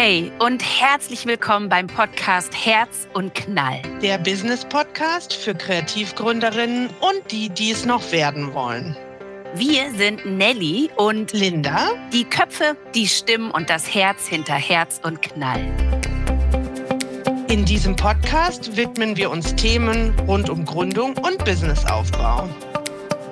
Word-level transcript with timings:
Hey 0.00 0.30
und 0.38 0.62
herzlich 0.62 1.26
willkommen 1.26 1.68
beim 1.68 1.88
Podcast 1.88 2.54
Herz 2.54 3.08
und 3.14 3.34
Knall. 3.34 3.82
Der 4.00 4.16
Business 4.18 4.64
Podcast 4.64 5.32
für 5.32 5.56
Kreativgründerinnen 5.56 6.88
und 7.00 7.32
die, 7.32 7.48
die 7.48 7.72
es 7.72 7.84
noch 7.84 8.12
werden 8.12 8.54
wollen. 8.54 8.96
Wir 9.56 9.90
sind 9.96 10.24
Nelly 10.24 10.88
und 10.94 11.32
Linda, 11.32 11.88
die 12.12 12.22
Köpfe, 12.22 12.76
die 12.94 13.08
Stimmen 13.08 13.50
und 13.50 13.70
das 13.70 13.92
Herz 13.92 14.28
hinter 14.28 14.54
Herz 14.54 15.00
und 15.02 15.20
Knall. 15.20 15.66
In 17.48 17.64
diesem 17.64 17.96
Podcast 17.96 18.76
widmen 18.76 19.16
wir 19.16 19.32
uns 19.32 19.56
Themen 19.56 20.14
rund 20.28 20.48
um 20.48 20.64
Gründung 20.64 21.16
und 21.16 21.44
Businessaufbau. 21.44 22.48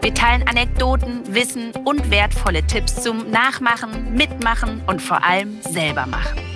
Wir 0.02 0.14
teilen 0.14 0.42
Anekdoten, 0.48 1.32
Wissen 1.32 1.70
und 1.84 2.10
wertvolle 2.10 2.66
Tipps 2.66 3.04
zum 3.04 3.30
Nachmachen, 3.30 4.16
Mitmachen 4.16 4.82
und 4.88 5.00
vor 5.00 5.22
allem 5.22 5.60
selber 5.62 6.06
machen. 6.06 6.55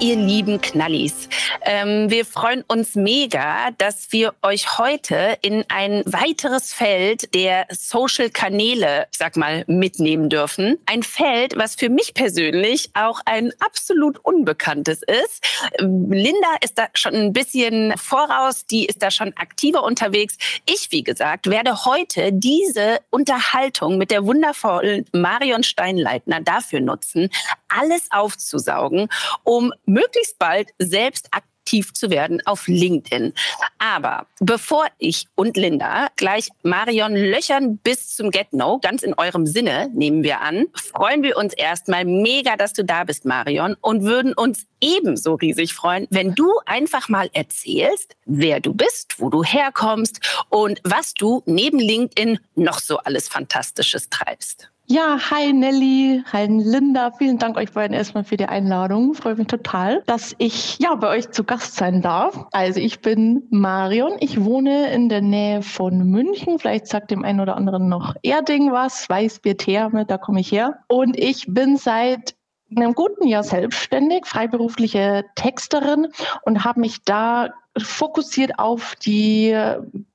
Ihr 0.00 0.16
lieben 0.16 0.60
Knallis. 0.60 1.28
Ähm, 1.62 2.10
wir 2.10 2.24
freuen 2.24 2.64
uns 2.66 2.94
mega, 2.94 3.70
dass 3.76 4.12
wir 4.12 4.34
euch 4.42 4.78
heute 4.78 5.36
in 5.42 5.64
ein 5.68 6.02
weiteres 6.06 6.72
Feld 6.72 7.34
der 7.34 7.66
Social-Kanäle, 7.70 9.06
sag 9.10 9.36
mal, 9.36 9.64
mitnehmen 9.66 10.30
dürfen. 10.30 10.78
Ein 10.86 11.02
Feld, 11.02 11.56
was 11.56 11.74
für 11.74 11.90
mich 11.90 12.14
persönlich 12.14 12.90
auch 12.94 13.20
ein 13.26 13.52
absolut 13.60 14.18
unbekanntes 14.24 15.02
ist. 15.02 15.46
Linda 15.78 16.56
ist 16.62 16.78
da 16.78 16.88
schon 16.94 17.14
ein 17.14 17.32
bisschen 17.32 17.92
voraus, 17.98 18.64
die 18.64 18.86
ist 18.86 19.02
da 19.02 19.10
schon 19.10 19.34
aktiver 19.36 19.84
unterwegs. 19.84 20.38
Ich, 20.66 20.90
wie 20.92 21.02
gesagt, 21.02 21.48
werde 21.48 21.84
heute 21.84 22.32
diese 22.32 23.00
Unterhaltung 23.10 23.98
mit 23.98 24.10
der 24.10 24.24
wundervollen 24.24 25.04
Marion 25.12 25.62
Steinleitner 25.62 26.40
dafür 26.40 26.80
nutzen, 26.80 27.28
alles 27.70 28.08
aufzusaugen, 28.10 29.08
um 29.44 29.72
möglichst 29.86 30.38
bald 30.38 30.68
selbst 30.78 31.28
aktiv 31.32 31.92
zu 31.94 32.10
werden 32.10 32.44
auf 32.46 32.66
LinkedIn. 32.66 33.32
Aber 33.78 34.26
bevor 34.40 34.86
ich 34.98 35.26
und 35.36 35.56
Linda 35.56 36.08
gleich 36.16 36.48
Marion 36.62 37.14
löchern 37.14 37.78
bis 37.78 38.16
zum 38.16 38.30
Get-No, 38.30 38.78
ganz 38.80 39.02
in 39.02 39.14
eurem 39.14 39.46
Sinne 39.46 39.88
nehmen 39.94 40.22
wir 40.22 40.40
an, 40.40 40.66
freuen 40.74 41.22
wir 41.22 41.36
uns 41.36 41.54
erstmal 41.54 42.04
mega, 42.04 42.56
dass 42.56 42.72
du 42.72 42.84
da 42.84 43.04
bist, 43.04 43.24
Marion, 43.24 43.76
und 43.80 44.02
würden 44.02 44.32
uns 44.32 44.66
ebenso 44.80 45.34
riesig 45.34 45.74
freuen, 45.74 46.06
wenn 46.10 46.34
du 46.34 46.50
einfach 46.66 47.08
mal 47.08 47.30
erzählst, 47.34 48.16
wer 48.24 48.60
du 48.60 48.74
bist, 48.74 49.20
wo 49.20 49.28
du 49.28 49.44
herkommst 49.44 50.20
und 50.48 50.80
was 50.82 51.14
du 51.14 51.42
neben 51.46 51.78
LinkedIn 51.78 52.38
noch 52.56 52.80
so 52.80 52.98
alles 52.98 53.28
Fantastisches 53.28 54.08
treibst. 54.08 54.69
Ja, 54.92 55.18
hi 55.30 55.52
Nelly, 55.52 56.24
hi 56.32 56.46
Linda. 56.46 57.12
Vielen 57.12 57.38
Dank 57.38 57.56
euch 57.56 57.70
beiden 57.70 57.94
erstmal 57.94 58.24
für 58.24 58.36
die 58.36 58.46
Einladung. 58.46 59.14
Freue 59.14 59.36
mich 59.36 59.46
total, 59.46 60.02
dass 60.06 60.34
ich 60.38 60.80
ja 60.80 60.96
bei 60.96 61.10
euch 61.10 61.30
zu 61.30 61.44
Gast 61.44 61.76
sein 61.76 62.02
darf. 62.02 62.48
Also 62.50 62.80
ich 62.80 63.00
bin 63.00 63.44
Marion. 63.50 64.16
Ich 64.18 64.44
wohne 64.44 64.90
in 64.92 65.08
der 65.08 65.20
Nähe 65.20 65.62
von 65.62 66.10
München. 66.10 66.58
Vielleicht 66.58 66.88
sagt 66.88 67.12
dem 67.12 67.24
einen 67.24 67.38
oder 67.38 67.56
anderen 67.56 67.88
noch 67.88 68.16
Erding 68.24 68.72
was. 68.72 69.08
Weißbiertherme, 69.08 70.06
da 70.06 70.18
komme 70.18 70.40
ich 70.40 70.50
her. 70.50 70.80
Und 70.88 71.16
ich 71.16 71.46
bin 71.46 71.76
seit 71.76 72.34
einem 72.76 72.94
guten 72.94 73.26
Jahr 73.26 73.42
selbstständig, 73.42 74.26
freiberufliche 74.26 75.24
Texterin 75.34 76.08
und 76.42 76.64
habe 76.64 76.80
mich 76.80 77.02
da 77.04 77.50
fokussiert 77.78 78.58
auf 78.58 78.94
die 78.96 79.56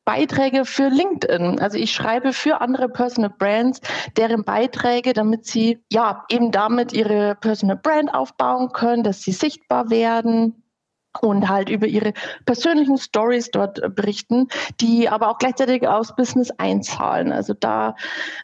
Beiträge 0.04 0.66
für 0.66 0.90
LinkedIn. 0.90 1.60
Also 1.60 1.78
ich 1.78 1.92
schreibe 1.94 2.34
für 2.34 2.62
andere 2.62 2.90
Personal 2.90 3.32
Brands 3.38 3.82
deren 4.18 4.44
Beiträge, 4.44 5.14
damit 5.14 5.46
sie 5.46 5.80
ja 5.92 6.26
eben 6.30 6.52
damit 6.52 6.94
ihre 6.94 7.36
Personal 7.36 7.78
Brand 7.78 8.14
aufbauen 8.14 8.70
können, 8.74 9.04
dass 9.04 9.22
sie 9.22 9.32
sichtbar 9.32 9.90
werden 9.90 10.62
und 11.22 11.50
halt 11.50 11.70
über 11.70 11.88
ihre 11.88 12.14
persönlichen 12.46 12.98
Stories 12.98 13.52
dort 13.52 13.96
berichten, 13.96 14.48
die 14.82 15.10
aber 15.10 15.30
auch 15.30 15.38
gleichzeitig 15.38 15.88
aufs 15.88 16.16
Business 16.16 16.52
einzahlen. 16.52 17.32
Also 17.32 17.54
da 17.54 17.96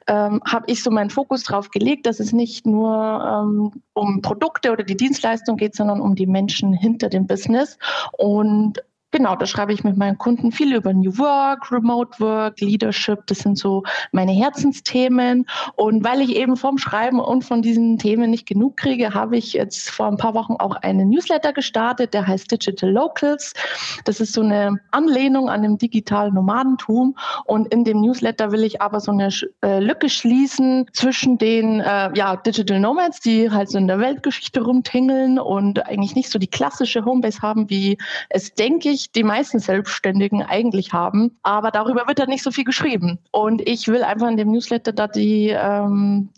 ähm, 0.07 0.41
habe 0.45 0.65
ich 0.67 0.83
so 0.83 0.91
meinen 0.91 1.09
Fokus 1.09 1.43
drauf 1.43 1.69
gelegt, 1.69 2.05
dass 2.05 2.19
es 2.19 2.31
nicht 2.31 2.65
nur 2.65 2.91
ähm, 2.93 3.81
um 3.93 4.21
Produkte 4.21 4.71
oder 4.71 4.83
die 4.83 4.97
Dienstleistung 4.97 5.57
geht, 5.57 5.75
sondern 5.75 6.01
um 6.01 6.15
die 6.15 6.27
Menschen 6.27 6.73
hinter 6.73 7.09
dem 7.09 7.27
Business. 7.27 7.77
Und 8.17 8.83
Genau, 9.11 9.35
da 9.35 9.45
schreibe 9.45 9.73
ich 9.73 9.83
mit 9.83 9.97
meinen 9.97 10.17
Kunden 10.17 10.53
viel 10.53 10.73
über 10.73 10.93
New 10.93 11.17
Work, 11.17 11.69
Remote 11.69 12.17
Work, 12.21 12.61
Leadership. 12.61 13.27
Das 13.27 13.39
sind 13.39 13.57
so 13.57 13.83
meine 14.13 14.31
Herzensthemen. 14.31 15.45
Und 15.75 16.05
weil 16.05 16.21
ich 16.21 16.33
eben 16.37 16.55
vom 16.55 16.77
Schreiben 16.77 17.19
und 17.19 17.43
von 17.43 17.61
diesen 17.61 17.97
Themen 17.97 18.31
nicht 18.31 18.47
genug 18.47 18.77
kriege, 18.77 19.13
habe 19.13 19.35
ich 19.35 19.51
jetzt 19.51 19.89
vor 19.89 20.07
ein 20.07 20.15
paar 20.15 20.33
Wochen 20.33 20.53
auch 20.53 20.77
einen 20.77 21.09
Newsletter 21.09 21.51
gestartet, 21.51 22.13
der 22.13 22.25
heißt 22.25 22.49
Digital 22.49 22.89
Locals. 22.89 23.53
Das 24.05 24.21
ist 24.21 24.31
so 24.31 24.41
eine 24.41 24.79
Anlehnung 24.91 25.49
an 25.49 25.63
dem 25.63 25.77
digitalen 25.77 26.33
Nomadentum. 26.33 27.17
Und 27.43 27.67
in 27.73 27.83
dem 27.83 27.99
Newsletter 27.99 28.53
will 28.53 28.63
ich 28.63 28.81
aber 28.81 29.01
so 29.01 29.11
eine 29.11 29.27
äh, 29.61 29.79
Lücke 29.79 30.07
schließen 30.07 30.85
zwischen 30.93 31.37
den 31.37 31.81
äh, 31.81 32.11
ja, 32.15 32.37
Digital 32.37 32.79
Nomads, 32.79 33.19
die 33.19 33.51
halt 33.51 33.69
so 33.69 33.77
in 33.77 33.87
der 33.87 33.99
Weltgeschichte 33.99 34.61
rumtingeln 34.61 35.37
und 35.37 35.85
eigentlich 35.85 36.15
nicht 36.15 36.29
so 36.29 36.39
die 36.39 36.47
klassische 36.47 37.03
Homebase 37.03 37.41
haben, 37.41 37.69
wie 37.69 37.97
es, 38.29 38.53
denke 38.53 38.89
ich, 38.89 39.00
eigentlich 39.01 39.11
die 39.11 39.23
meisten 39.23 39.59
Selbstständigen 39.59 40.43
eigentlich 40.43 40.93
haben. 40.93 41.37
Aber 41.43 41.71
darüber 41.71 42.07
wird 42.07 42.19
dann 42.19 42.29
nicht 42.29 42.43
so 42.43 42.51
viel 42.51 42.63
geschrieben. 42.63 43.19
Und 43.31 43.67
ich 43.67 43.87
will 43.87 44.03
einfach 44.03 44.29
in 44.29 44.37
dem 44.37 44.51
Newsletter 44.51 44.91
da 44.91 45.07
die 45.07 45.49
ähm, 45.49 46.29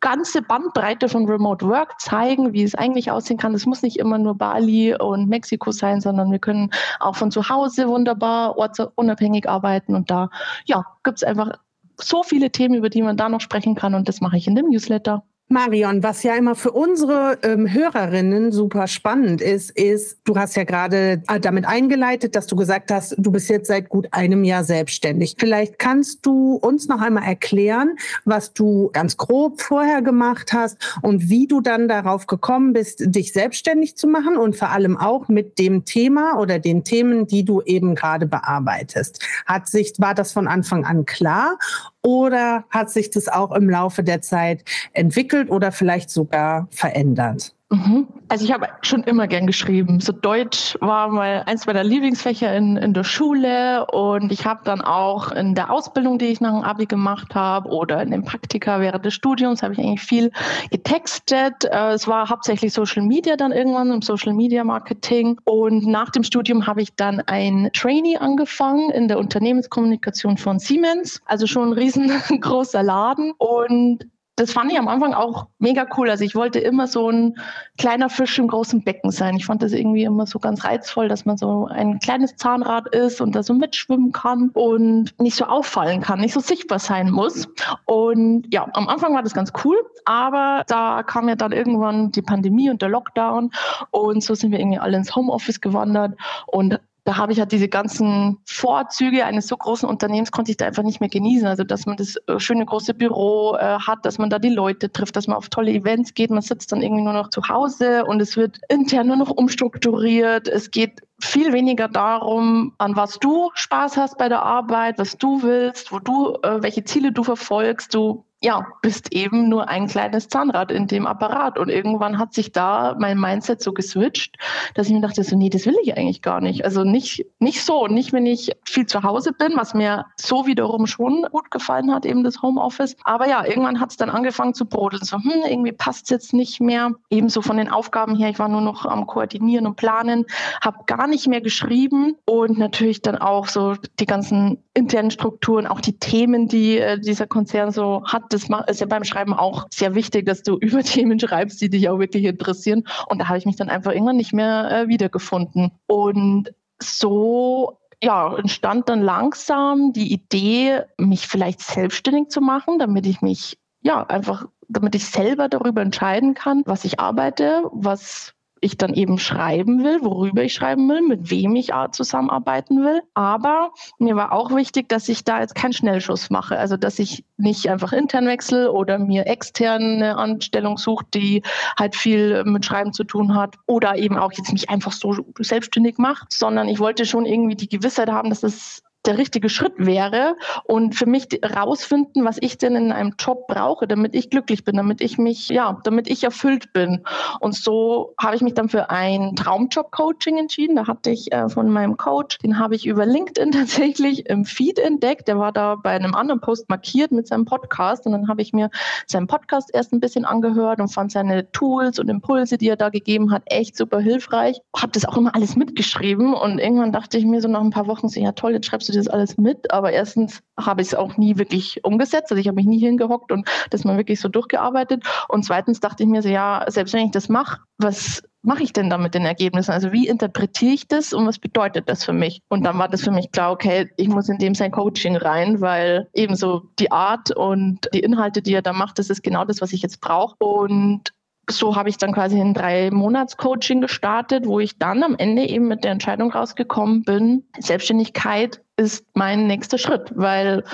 ganze 0.00 0.42
Bandbreite 0.42 1.08
von 1.08 1.26
Remote 1.26 1.66
Work 1.66 2.00
zeigen, 2.00 2.52
wie 2.52 2.62
es 2.62 2.74
eigentlich 2.74 3.10
aussehen 3.10 3.38
kann. 3.38 3.54
Es 3.54 3.66
muss 3.66 3.82
nicht 3.82 3.98
immer 3.98 4.18
nur 4.18 4.34
Bali 4.36 4.94
und 4.94 5.28
Mexiko 5.28 5.72
sein, 5.72 6.00
sondern 6.00 6.30
wir 6.30 6.38
können 6.38 6.70
auch 7.00 7.16
von 7.16 7.30
zu 7.30 7.48
Hause 7.48 7.88
wunderbar 7.88 8.56
ortsunabhängig 8.56 9.48
arbeiten. 9.48 9.94
Und 9.94 10.10
da 10.10 10.30
ja, 10.64 10.84
gibt 11.04 11.18
es 11.18 11.24
einfach 11.24 11.52
so 11.96 12.22
viele 12.22 12.50
Themen, 12.50 12.76
über 12.76 12.88
die 12.88 13.02
man 13.02 13.16
da 13.16 13.28
noch 13.28 13.42
sprechen 13.42 13.74
kann. 13.74 13.94
Und 13.94 14.08
das 14.08 14.20
mache 14.20 14.38
ich 14.38 14.46
in 14.46 14.54
dem 14.54 14.70
Newsletter. 14.70 15.22
Marion, 15.52 16.04
was 16.04 16.22
ja 16.22 16.36
immer 16.36 16.54
für 16.54 16.70
unsere 16.70 17.36
ähm, 17.42 17.68
Hörerinnen 17.68 18.52
super 18.52 18.86
spannend 18.86 19.40
ist, 19.40 19.72
ist, 19.72 20.18
du 20.22 20.36
hast 20.36 20.54
ja 20.54 20.62
gerade 20.62 21.24
äh, 21.26 21.40
damit 21.40 21.66
eingeleitet, 21.66 22.36
dass 22.36 22.46
du 22.46 22.54
gesagt 22.54 22.92
hast, 22.92 23.16
du 23.18 23.32
bist 23.32 23.50
jetzt 23.50 23.66
seit 23.66 23.88
gut 23.88 24.06
einem 24.12 24.44
Jahr 24.44 24.62
selbstständig. 24.62 25.34
Vielleicht 25.40 25.80
kannst 25.80 26.24
du 26.24 26.54
uns 26.54 26.86
noch 26.86 27.00
einmal 27.00 27.24
erklären, 27.24 27.96
was 28.24 28.52
du 28.52 28.90
ganz 28.92 29.16
grob 29.16 29.60
vorher 29.60 30.02
gemacht 30.02 30.52
hast 30.52 30.78
und 31.02 31.28
wie 31.28 31.48
du 31.48 31.60
dann 31.60 31.88
darauf 31.88 32.28
gekommen 32.28 32.72
bist, 32.72 33.02
dich 33.04 33.32
selbstständig 33.32 33.96
zu 33.96 34.06
machen 34.06 34.36
und 34.36 34.54
vor 34.54 34.68
allem 34.68 34.96
auch 34.96 35.26
mit 35.26 35.58
dem 35.58 35.84
Thema 35.84 36.38
oder 36.38 36.60
den 36.60 36.84
Themen, 36.84 37.26
die 37.26 37.44
du 37.44 37.60
eben 37.62 37.96
gerade 37.96 38.26
bearbeitest. 38.26 39.26
Hat 39.46 39.68
sich, 39.68 39.94
war 39.98 40.14
das 40.14 40.30
von 40.30 40.46
Anfang 40.46 40.84
an 40.84 41.06
klar 41.06 41.58
oder 42.02 42.64
hat 42.70 42.90
sich 42.90 43.10
das 43.10 43.28
auch 43.28 43.52
im 43.52 43.68
Laufe 43.68 44.02
der 44.02 44.22
Zeit 44.22 44.64
entwickelt 44.92 45.50
oder 45.50 45.72
vielleicht 45.72 46.10
sogar 46.10 46.68
verändert? 46.70 47.54
Mhm. 47.72 48.08
Also 48.28 48.44
ich 48.44 48.52
habe 48.52 48.66
schon 48.82 49.04
immer 49.04 49.28
gern 49.28 49.46
geschrieben. 49.46 50.00
So 50.00 50.10
Deutsch 50.10 50.76
war 50.80 51.08
mal 51.08 51.44
eins 51.46 51.66
meiner 51.66 51.84
Lieblingsfächer 51.84 52.52
in, 52.56 52.76
in 52.76 52.94
der 52.94 53.04
Schule 53.04 53.86
und 53.86 54.32
ich 54.32 54.44
habe 54.44 54.62
dann 54.64 54.80
auch 54.80 55.30
in 55.30 55.54
der 55.54 55.70
Ausbildung, 55.70 56.18
die 56.18 56.26
ich 56.26 56.40
nach 56.40 56.50
dem 56.50 56.64
Abi 56.64 56.86
gemacht 56.86 57.32
habe 57.36 57.68
oder 57.68 58.02
in 58.02 58.10
dem 58.10 58.24
Praktika 58.24 58.80
während 58.80 59.04
des 59.04 59.14
Studiums, 59.14 59.62
habe 59.62 59.74
ich 59.74 59.78
eigentlich 59.78 60.00
viel 60.00 60.32
getextet. 60.72 61.64
Äh, 61.64 61.92
es 61.92 62.08
war 62.08 62.28
hauptsächlich 62.28 62.72
Social 62.72 63.04
Media 63.04 63.36
dann 63.36 63.52
irgendwann 63.52 63.92
im 63.92 64.02
Social 64.02 64.34
Media 64.34 64.64
Marketing 64.64 65.38
und 65.44 65.86
nach 65.86 66.10
dem 66.10 66.24
Studium 66.24 66.66
habe 66.66 66.82
ich 66.82 66.96
dann 66.96 67.20
ein 67.20 67.70
Trainee 67.72 68.16
angefangen 68.16 68.90
in 68.90 69.06
der 69.06 69.18
Unternehmenskommunikation 69.18 70.38
von 70.38 70.58
Siemens. 70.58 71.22
Also 71.24 71.46
schon 71.46 71.68
ein 71.68 71.72
riesengroßer 71.74 72.82
Laden 72.82 73.32
und 73.38 74.06
das 74.40 74.52
fand 74.52 74.72
ich 74.72 74.78
am 74.78 74.88
Anfang 74.88 75.12
auch 75.12 75.48
mega 75.58 75.86
cool. 75.98 76.08
Also 76.08 76.24
ich 76.24 76.34
wollte 76.34 76.60
immer 76.60 76.86
so 76.86 77.10
ein 77.10 77.36
kleiner 77.76 78.08
Fisch 78.08 78.38
im 78.38 78.48
großen 78.48 78.82
Becken 78.82 79.10
sein. 79.10 79.36
Ich 79.36 79.44
fand 79.44 79.62
das 79.62 79.72
irgendwie 79.72 80.04
immer 80.04 80.24
so 80.24 80.38
ganz 80.38 80.64
reizvoll, 80.64 81.08
dass 81.08 81.26
man 81.26 81.36
so 81.36 81.66
ein 81.66 81.98
kleines 81.98 82.36
Zahnrad 82.36 82.88
ist 82.94 83.20
und 83.20 83.34
da 83.34 83.42
so 83.42 83.52
mitschwimmen 83.52 84.12
kann 84.12 84.48
und 84.54 85.12
nicht 85.20 85.36
so 85.36 85.44
auffallen 85.44 86.00
kann, 86.00 86.20
nicht 86.20 86.32
so 86.32 86.40
sichtbar 86.40 86.78
sein 86.78 87.10
muss. 87.10 87.48
Und 87.84 88.46
ja, 88.50 88.66
am 88.72 88.88
Anfang 88.88 89.14
war 89.14 89.22
das 89.22 89.34
ganz 89.34 89.52
cool, 89.62 89.76
aber 90.06 90.64
da 90.68 91.02
kam 91.02 91.28
ja 91.28 91.36
dann 91.36 91.52
irgendwann 91.52 92.10
die 92.10 92.22
Pandemie 92.22 92.70
und 92.70 92.80
der 92.80 92.88
Lockdown 92.88 93.50
und 93.90 94.24
so 94.24 94.34
sind 94.34 94.52
wir 94.52 94.58
irgendwie 94.58 94.78
alle 94.78 94.96
ins 94.96 95.14
Homeoffice 95.14 95.60
gewandert 95.60 96.18
und 96.46 96.80
da 97.10 97.16
habe 97.16 97.32
ich 97.32 97.40
halt 97.40 97.50
diese 97.50 97.66
ganzen 97.66 98.38
Vorzüge 98.46 99.24
eines 99.24 99.48
so 99.48 99.56
großen 99.56 99.88
Unternehmens 99.88 100.30
konnte 100.30 100.52
ich 100.52 100.56
da 100.56 100.66
einfach 100.66 100.84
nicht 100.84 101.00
mehr 101.00 101.08
genießen. 101.08 101.44
Also 101.44 101.64
dass 101.64 101.84
man 101.84 101.96
das 101.96 102.14
äh, 102.28 102.38
schöne 102.38 102.64
große 102.64 102.94
Büro 102.94 103.56
äh, 103.56 103.80
hat, 103.80 104.06
dass 104.06 104.18
man 104.18 104.30
da 104.30 104.38
die 104.38 104.48
Leute 104.48 104.92
trifft, 104.92 105.16
dass 105.16 105.26
man 105.26 105.36
auf 105.36 105.48
tolle 105.48 105.72
Events 105.72 106.14
geht. 106.14 106.30
Man 106.30 106.40
sitzt 106.40 106.70
dann 106.70 106.82
irgendwie 106.82 107.02
nur 107.02 107.12
noch 107.12 107.30
zu 107.30 107.42
Hause 107.48 108.04
und 108.04 108.22
es 108.22 108.36
wird 108.36 108.60
intern 108.68 109.08
nur 109.08 109.16
noch 109.16 109.30
umstrukturiert. 109.30 110.46
Es 110.46 110.70
geht 110.70 111.00
viel 111.20 111.52
weniger 111.52 111.88
darum, 111.88 112.74
an 112.78 112.94
was 112.94 113.18
du 113.18 113.50
Spaß 113.54 113.96
hast 113.96 114.16
bei 114.16 114.28
der 114.28 114.42
Arbeit, 114.42 115.00
was 115.00 115.18
du 115.18 115.42
willst, 115.42 115.90
wo 115.90 115.98
du, 115.98 116.36
äh, 116.44 116.62
welche 116.62 116.84
Ziele 116.84 117.10
du 117.10 117.24
verfolgst. 117.24 117.92
Du 117.92 118.24
ja, 118.42 118.66
bist 118.80 119.12
eben 119.12 119.50
nur 119.50 119.68
ein 119.68 119.86
kleines 119.86 120.28
Zahnrad 120.28 120.72
in 120.72 120.86
dem 120.86 121.06
Apparat. 121.06 121.58
Und 121.58 121.68
irgendwann 121.68 122.18
hat 122.18 122.32
sich 122.32 122.52
da 122.52 122.96
mein 122.98 123.20
Mindset 123.20 123.62
so 123.62 123.72
geswitcht, 123.72 124.36
dass 124.74 124.86
ich 124.86 124.94
mir 124.94 125.02
dachte, 125.02 125.22
so, 125.22 125.36
nee, 125.36 125.50
das 125.50 125.66
will 125.66 125.76
ich 125.82 125.96
eigentlich 125.96 126.22
gar 126.22 126.40
nicht. 126.40 126.64
Also 126.64 126.82
nicht, 126.82 127.26
nicht 127.38 127.62
so, 127.62 127.86
nicht 127.86 128.14
wenn 128.14 128.24
ich 128.24 128.52
viel 128.64 128.86
zu 128.86 129.02
Hause 129.02 129.32
bin, 129.32 129.52
was 129.56 129.74
mir 129.74 130.06
so 130.16 130.46
wiederum 130.46 130.86
schon 130.86 131.26
gut 131.30 131.50
gefallen 131.50 131.92
hat, 131.92 132.06
eben 132.06 132.24
das 132.24 132.40
Homeoffice. 132.40 132.96
Aber 133.04 133.28
ja, 133.28 133.44
irgendwann 133.44 133.78
hat 133.78 133.90
es 133.90 133.98
dann 133.98 134.08
angefangen 134.08 134.54
zu 134.54 134.64
brodeln. 134.64 135.04
So, 135.04 135.18
hm, 135.18 135.42
irgendwie 135.46 135.72
passt 135.72 136.04
es 136.04 136.10
jetzt 136.10 136.32
nicht 136.32 136.60
mehr. 136.60 136.92
Ebenso 137.10 137.42
von 137.42 137.58
den 137.58 137.68
Aufgaben 137.68 138.16
her, 138.16 138.30
ich 138.30 138.38
war 138.38 138.48
nur 138.48 138.62
noch 138.62 138.86
am 138.86 139.06
Koordinieren 139.06 139.66
und 139.66 139.76
Planen, 139.76 140.24
habe 140.62 140.78
gar 140.86 141.06
nicht 141.06 141.28
mehr 141.28 141.42
geschrieben 141.42 142.16
und 142.24 142.58
natürlich 142.58 143.02
dann 143.02 143.18
auch 143.18 143.48
so 143.48 143.74
die 143.98 144.06
ganzen 144.06 144.62
internen 144.72 145.10
Strukturen, 145.10 145.66
auch 145.66 145.80
die 145.80 145.98
Themen, 145.98 146.48
die 146.48 146.78
äh, 146.78 146.98
dieser 146.98 147.26
Konzern 147.26 147.70
so 147.70 148.02
hat, 148.06 148.29
das 148.30 148.48
ist 148.68 148.80
ja 148.80 148.86
beim 148.86 149.04
Schreiben 149.04 149.34
auch 149.34 149.66
sehr 149.70 149.94
wichtig, 149.94 150.26
dass 150.26 150.42
du 150.42 150.56
über 150.60 150.82
Themen 150.82 151.20
schreibst, 151.20 151.60
die 151.60 151.70
dich 151.70 151.88
auch 151.88 151.98
wirklich 151.98 152.24
interessieren. 152.24 152.84
Und 153.08 153.18
da 153.18 153.28
habe 153.28 153.38
ich 153.38 153.46
mich 153.46 153.56
dann 153.56 153.68
einfach 153.68 153.92
irgendwann 153.92 154.16
nicht 154.16 154.32
mehr 154.32 154.70
äh, 154.70 154.88
wiedergefunden. 154.88 155.72
Und 155.86 156.54
so 156.82 157.80
ja, 158.02 158.34
entstand 158.36 158.88
dann 158.88 159.02
langsam 159.02 159.92
die 159.92 160.12
Idee, 160.12 160.82
mich 160.96 161.28
vielleicht 161.28 161.60
selbstständig 161.60 162.28
zu 162.30 162.40
machen, 162.40 162.78
damit 162.78 163.06
ich 163.06 163.20
mich 163.20 163.58
ja 163.82 164.06
einfach, 164.06 164.46
damit 164.68 164.94
ich 164.94 165.04
selber 165.06 165.48
darüber 165.48 165.82
entscheiden 165.82 166.34
kann, 166.34 166.62
was 166.64 166.84
ich 166.84 166.98
arbeite, 166.98 167.64
was 167.72 168.34
ich 168.60 168.76
dann 168.76 168.94
eben 168.94 169.18
schreiben 169.18 169.84
will, 169.84 170.02
worüber 170.02 170.42
ich 170.42 170.52
schreiben 170.52 170.88
will, 170.88 171.02
mit 171.02 171.30
wem 171.30 171.56
ich 171.56 171.70
zusammenarbeiten 171.92 172.82
will. 172.84 173.02
Aber 173.14 173.70
mir 173.98 174.16
war 174.16 174.32
auch 174.32 174.54
wichtig, 174.54 174.88
dass 174.88 175.08
ich 175.08 175.24
da 175.24 175.40
jetzt 175.40 175.54
keinen 175.54 175.72
Schnellschuss 175.72 176.30
mache. 176.30 176.58
Also, 176.58 176.76
dass 176.76 176.98
ich 176.98 177.24
nicht 177.38 177.68
einfach 177.70 177.92
intern 177.92 178.26
wechsle 178.26 178.72
oder 178.72 178.98
mir 178.98 179.26
extern 179.26 179.82
eine 179.82 180.16
Anstellung 180.16 180.76
suche, 180.76 181.06
die 181.14 181.42
halt 181.78 181.96
viel 181.96 182.44
mit 182.44 182.64
Schreiben 182.64 182.92
zu 182.92 183.04
tun 183.04 183.34
hat 183.34 183.56
oder 183.66 183.96
eben 183.96 184.18
auch 184.18 184.32
jetzt 184.32 184.52
mich 184.52 184.68
einfach 184.68 184.92
so 184.92 185.16
selbstständig 185.38 185.98
macht, 185.98 186.32
sondern 186.32 186.68
ich 186.68 186.78
wollte 186.78 187.06
schon 187.06 187.24
irgendwie 187.24 187.56
die 187.56 187.68
Gewissheit 187.68 188.10
haben, 188.10 188.28
dass 188.28 188.42
es 188.42 188.82
der 189.06 189.16
richtige 189.16 189.48
Schritt 189.48 189.74
wäre 189.76 190.36
und 190.64 190.94
für 190.94 191.06
mich 191.06 191.28
rausfinden, 191.44 192.24
was 192.24 192.36
ich 192.40 192.58
denn 192.58 192.76
in 192.76 192.92
einem 192.92 193.14
Job 193.18 193.46
brauche, 193.48 193.86
damit 193.86 194.14
ich 194.14 194.30
glücklich 194.30 194.64
bin, 194.64 194.76
damit 194.76 195.00
ich 195.00 195.16
mich, 195.16 195.48
ja, 195.48 195.78
damit 195.84 196.08
ich 196.10 196.22
erfüllt 196.22 196.72
bin. 196.72 197.02
Und 197.40 197.54
so 197.54 198.14
habe 198.18 198.36
ich 198.36 198.42
mich 198.42 198.54
dann 198.54 198.68
für 198.68 198.90
ein 198.90 199.34
Traumjob-Coaching 199.36 200.36
entschieden. 200.36 200.76
Da 200.76 200.86
hatte 200.86 201.10
ich 201.10 201.32
äh, 201.32 201.48
von 201.48 201.70
meinem 201.70 201.96
Coach, 201.96 202.38
den 202.38 202.58
habe 202.58 202.74
ich 202.74 202.86
über 202.86 203.06
LinkedIn 203.06 203.52
tatsächlich 203.52 204.26
im 204.28 204.44
Feed 204.44 204.78
entdeckt. 204.78 205.28
Der 205.28 205.38
war 205.38 205.52
da 205.52 205.76
bei 205.76 205.90
einem 205.90 206.14
anderen 206.14 206.40
Post 206.40 206.68
markiert 206.68 207.10
mit 207.10 207.26
seinem 207.26 207.46
Podcast 207.46 208.04
und 208.06 208.12
dann 208.12 208.28
habe 208.28 208.42
ich 208.42 208.52
mir 208.52 208.70
seinen 209.06 209.26
Podcast 209.26 209.70
erst 209.72 209.92
ein 209.92 210.00
bisschen 210.00 210.24
angehört 210.26 210.80
und 210.80 210.88
fand 210.88 211.10
seine 211.10 211.50
Tools 211.52 211.98
und 211.98 212.08
Impulse, 212.08 212.58
die 212.58 212.68
er 212.68 212.76
da 212.76 212.90
gegeben 212.90 213.32
hat, 213.32 213.42
echt 213.46 213.76
super 213.76 214.00
hilfreich. 214.00 214.60
Habe 214.76 214.92
das 214.92 215.06
auch 215.06 215.16
immer 215.16 215.34
alles 215.34 215.56
mitgeschrieben 215.56 216.34
und 216.34 216.58
irgendwann 216.58 216.92
dachte 216.92 217.16
ich 217.16 217.24
mir 217.24 217.40
so 217.40 217.48
nach 217.48 217.60
ein 217.60 217.70
paar 217.70 217.86
Wochen 217.86 218.08
so, 218.08 218.20
ja 218.20 218.32
toll, 218.32 218.52
jetzt 218.52 218.66
schreibst 218.66 218.88
du 218.88 218.89
das 218.98 219.08
alles 219.08 219.36
mit, 219.36 219.70
aber 219.70 219.92
erstens 219.92 220.42
habe 220.58 220.82
ich 220.82 220.88
es 220.88 220.94
auch 220.94 221.16
nie 221.16 221.36
wirklich 221.38 221.84
umgesetzt. 221.84 222.30
Also 222.30 222.40
ich 222.40 222.48
habe 222.48 222.56
mich 222.56 222.66
nie 222.66 222.78
hingehockt 222.78 223.32
und 223.32 223.48
das 223.70 223.84
mal 223.84 223.96
wirklich 223.96 224.20
so 224.20 224.28
durchgearbeitet. 224.28 225.04
Und 225.28 225.44
zweitens 225.44 225.80
dachte 225.80 226.02
ich 226.02 226.08
mir 226.08 226.22
so, 226.22 226.28
ja, 226.28 226.64
selbst 226.68 226.94
wenn 226.94 227.06
ich 227.06 227.12
das 227.12 227.28
mache, 227.28 227.60
was 227.78 228.22
mache 228.42 228.62
ich 228.62 228.72
denn 228.72 228.90
da 228.90 228.98
mit 228.98 229.14
den 229.14 229.24
Ergebnissen? 229.24 229.72
Also 229.72 229.92
wie 229.92 230.08
interpretiere 230.08 230.72
ich 230.72 230.88
das 230.88 231.12
und 231.12 231.26
was 231.26 231.38
bedeutet 231.38 231.88
das 231.88 232.04
für 232.04 232.12
mich? 232.12 232.40
Und 232.48 232.64
dann 232.64 232.78
war 232.78 232.88
das 232.88 233.02
für 233.02 233.10
mich 233.10 233.30
klar, 233.32 233.52
okay, 233.52 233.90
ich 233.96 234.08
muss 234.08 234.28
in 234.28 234.38
dem 234.38 234.54
sein 234.54 234.70
Coaching 234.70 235.16
rein, 235.16 235.60
weil 235.60 236.08
ebenso 236.14 236.62
die 236.78 236.90
Art 236.90 237.30
und 237.36 237.88
die 237.92 238.00
Inhalte, 238.00 238.42
die 238.42 238.54
er 238.54 238.62
da 238.62 238.72
macht, 238.72 238.98
das 238.98 239.10
ist 239.10 239.22
genau 239.22 239.44
das, 239.44 239.60
was 239.60 239.72
ich 239.72 239.82
jetzt 239.82 240.00
brauche. 240.00 240.36
Und 240.38 241.12
so 241.48 241.76
habe 241.76 241.88
ich 241.88 241.96
dann 241.96 242.12
quasi 242.12 242.40
ein 242.40 242.54
drei 242.54 242.90
Monats 242.90 243.36
Coaching 243.36 243.80
gestartet, 243.80 244.46
wo 244.46 244.60
ich 244.60 244.78
dann 244.78 245.02
am 245.02 245.16
Ende 245.16 245.48
eben 245.48 245.68
mit 245.68 245.84
der 245.84 245.92
Entscheidung 245.92 246.30
rausgekommen 246.32 247.02
bin, 247.02 247.44
Selbstständigkeit 247.58 248.62
ist 248.80 249.04
mein 249.12 249.46
nächster 249.46 249.76
Schritt, 249.76 250.10
weil 250.14 250.64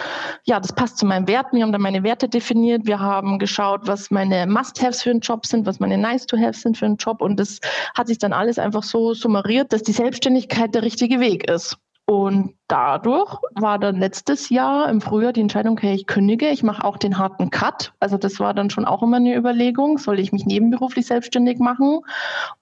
ja, 0.45 0.61
das 0.61 0.73
passt 0.73 0.97
zu 0.97 1.07
meinen 1.07 1.27
Werten. 1.27 1.57
Wir 1.57 1.65
haben 1.65 1.73
dann 1.73 1.83
meine 1.83 2.05
Werte 2.05 2.29
definiert. 2.29 2.87
Wir 2.87 3.01
haben 3.01 3.41
geschaut, 3.41 3.81
was 3.89 4.13
meine 4.13 4.47
Must-Haves 4.47 5.03
für 5.03 5.11
einen 5.11 5.21
Job 5.21 5.45
sind, 5.45 5.67
was 5.67 5.81
meine 5.81 5.99
Nice-to-Haves 5.99 6.63
sind 6.63 6.79
für 6.79 6.87
einen 6.87 6.97
Job. 6.97 7.21
Und 7.21 7.41
das 7.41 7.59
hat 7.97 8.07
sich 8.07 8.19
dann 8.19 8.33
alles 8.33 8.61
einfach 8.61 8.85
so 8.85 9.13
summariert, 9.13 9.73
dass 9.73 9.83
die 9.83 9.93
Selbstständigkeit 9.93 10.73
der 10.73 10.83
richtige 10.83 11.19
Weg 11.19 11.51
ist. 11.51 11.77
Und 12.05 12.55
dadurch 12.69 13.37
war 13.55 13.79
dann 13.79 13.97
letztes 13.97 14.51
Jahr 14.51 14.89
im 14.89 15.01
Frühjahr 15.01 15.33
die 15.33 15.41
Entscheidung, 15.41 15.75
okay, 15.75 15.95
ich 15.95 16.07
kündige, 16.07 16.49
ich 16.49 16.63
mache 16.63 16.85
auch 16.85 16.97
den 16.97 17.19
harten 17.19 17.51
Cut. 17.51 17.93
Also 18.01 18.17
das 18.17 18.41
war 18.41 18.55
dann 18.55 18.71
schon 18.71 18.85
auch 18.85 19.03
immer 19.03 19.19
eine 19.19 19.37
Überlegung, 19.37 19.99
soll 19.99 20.19
ich 20.19 20.33
mich 20.33 20.47
nebenberuflich 20.47 21.07
selbstständig 21.07 21.59
machen 21.59 22.01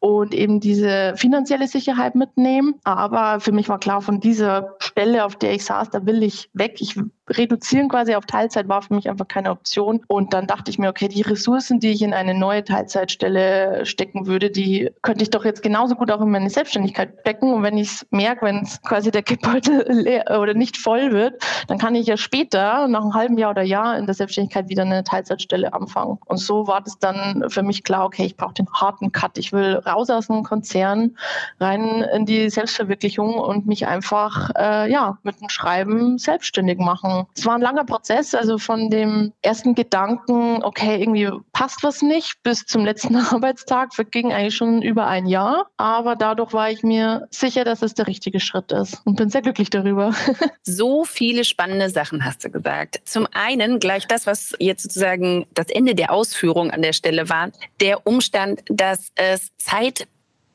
und 0.01 0.35
eben 0.35 0.61
diese 0.61 1.15
finanzielle 1.17 1.69
Sicherheit 1.69 2.15
mitnehmen. 2.15 2.75
Aber 2.85 3.41
für 3.41 3.53
mich 3.53 3.69
war 3.69 3.79
klar, 3.79 4.03
von 4.03 4.21
dieser 4.21 4.75
Stelle, 4.79 5.25
auf 5.25 5.37
der 5.37 5.55
ich 5.55 5.65
saß, 5.65 5.91
da 5.91 6.05
will 6.07 6.23
ich 6.23 6.50
weg. 6.53 6.77
Ich 6.81 6.99
reduzieren 7.29 7.89
quasi 7.89 8.15
auf 8.15 8.27
Teilzeit 8.27 8.69
war 8.69 8.83
für 8.83 8.95
mich 8.95 9.09
einfach 9.09 9.29
keine 9.29 9.50
Option. 9.50 10.03
Und 10.09 10.35
dann 10.35 10.47
dachte 10.47 10.71
ich 10.71 10.79
mir, 10.79 10.89
okay, 10.89 11.09
die 11.09 11.23
Ressourcen, 11.23 11.81
die 11.81 11.91
ich 11.91 12.03
in 12.03 12.12
eine 12.12 12.35
neue 12.35 12.65
Teilzeitstelle 12.65 13.87
stecken 13.87 14.27
würde, 14.27 14.50
die 14.50 14.91
könnte 15.03 15.23
ich 15.23 15.31
doch 15.31 15.45
jetzt 15.45 15.62
genauso 15.62 15.95
gut 15.95 16.11
auch 16.11 16.21
in 16.21 16.31
meine 16.31 16.50
Selbstständigkeit 16.50 17.15
stecken. 17.21 17.53
Und 17.53 17.62
wenn 17.62 17.79
ich 17.79 17.89
es 17.89 18.07
merke, 18.11 18.45
wenn 18.47 18.62
es 18.62 18.81
quasi 18.83 19.11
der 19.11 19.23
Geldbeutel 19.23 19.81
leer 19.94 20.41
oder 20.41 20.55
nicht 20.55 20.76
voll 20.76 21.12
wird, 21.12 21.43
dann 21.69 21.79
kann 21.79 21.94
ich 21.94 22.06
ja 22.06 22.17
später, 22.17 22.88
nach 22.88 23.02
einem 23.02 23.14
halben 23.14 23.38
Jahr 23.38 23.50
oder 23.50 23.62
Jahr, 23.62 23.96
in 23.99 24.06
der 24.06 24.14
Selbstständigkeit 24.14 24.69
wieder 24.69 24.82
eine 24.82 25.05
Teilzeitstelle 25.05 25.73
anfangen. 25.73 26.19
Und 26.26 26.38
so 26.38 26.67
war 26.67 26.81
das 26.81 26.99
dann 26.99 27.44
für 27.49 27.62
mich 27.62 27.85
klar, 27.85 28.05
okay, 28.05 28.25
ich 28.25 28.37
brauche 28.37 28.55
den 28.55 28.69
harten 28.73 29.12
Cut. 29.12 29.38
Ich 29.38 29.52
will 29.52 29.76
raus 29.87 30.11
aus 30.11 30.26
dem 30.26 30.43
Konzern, 30.43 31.17
rein 31.61 32.02
in 32.14 32.26
die 32.26 32.50
Selbstverwirklichung 32.50 33.35
und 33.35 33.67
mich 33.67 33.87
einfach 33.87 34.50
äh, 34.56 34.91
ja, 34.91 35.19
mit 35.23 35.41
dem 35.41 35.49
Schreiben 35.49 36.19
selbstständig 36.19 36.79
machen. 36.79 37.26
Es 37.37 37.47
war 37.47 37.55
ein 37.55 37.61
langer 37.61 37.85
Prozess, 37.85 38.35
also 38.35 38.58
von 38.58 38.90
dem 38.90 39.32
ersten 39.43 39.75
Gedanken, 39.75 40.62
okay, 40.62 41.00
irgendwie 41.00 41.31
passt 41.52 41.82
was 41.82 42.02
nicht, 42.02 42.43
bis 42.43 42.67
zum 42.67 42.85
letzten 42.85 43.17
Arbeitstag 43.35 43.94
verging 43.94 44.32
eigentlich 44.32 44.56
schon 44.56 44.82
über 44.82 45.06
ein 45.06 45.26
Jahr. 45.26 45.67
Aber 45.76 46.17
dadurch 46.17 46.52
war 46.52 46.70
ich 46.70 46.83
mir 46.83 47.26
sicher, 47.30 47.64
dass 47.64 47.83
es 47.83 47.95
der 47.95 48.07
richtige 48.07 48.40
Schritt 48.40 48.73
ist 48.73 49.02
und 49.04 49.16
bin 49.16 49.28
sehr 49.28 49.42
glücklich 49.42 49.71
darüber 49.71 49.84
darüber. 49.85 50.14
so 50.62 51.05
viele 51.05 51.45
spannende 51.45 51.91
Sachen 51.91 52.25
hast 52.25 52.45
du 52.45 52.50
gesagt. 52.50 53.00
Zum 53.05 53.26
einen 53.33 53.79
gleich 53.79 54.07
das, 54.07 54.26
was 54.26 54.55
jetzt 54.59 54.83
sozusagen 54.83 55.47
das 55.55 55.69
Ende 55.69 55.95
der 55.95 56.12
Ausführung 56.12 56.71
an 56.71 56.83
der 56.83 56.93
Stelle 56.93 57.29
war, 57.29 57.50
der 57.81 58.07
Umstand, 58.07 58.62
dass 58.67 59.12
es 59.14 59.57
Zeit 59.59 60.07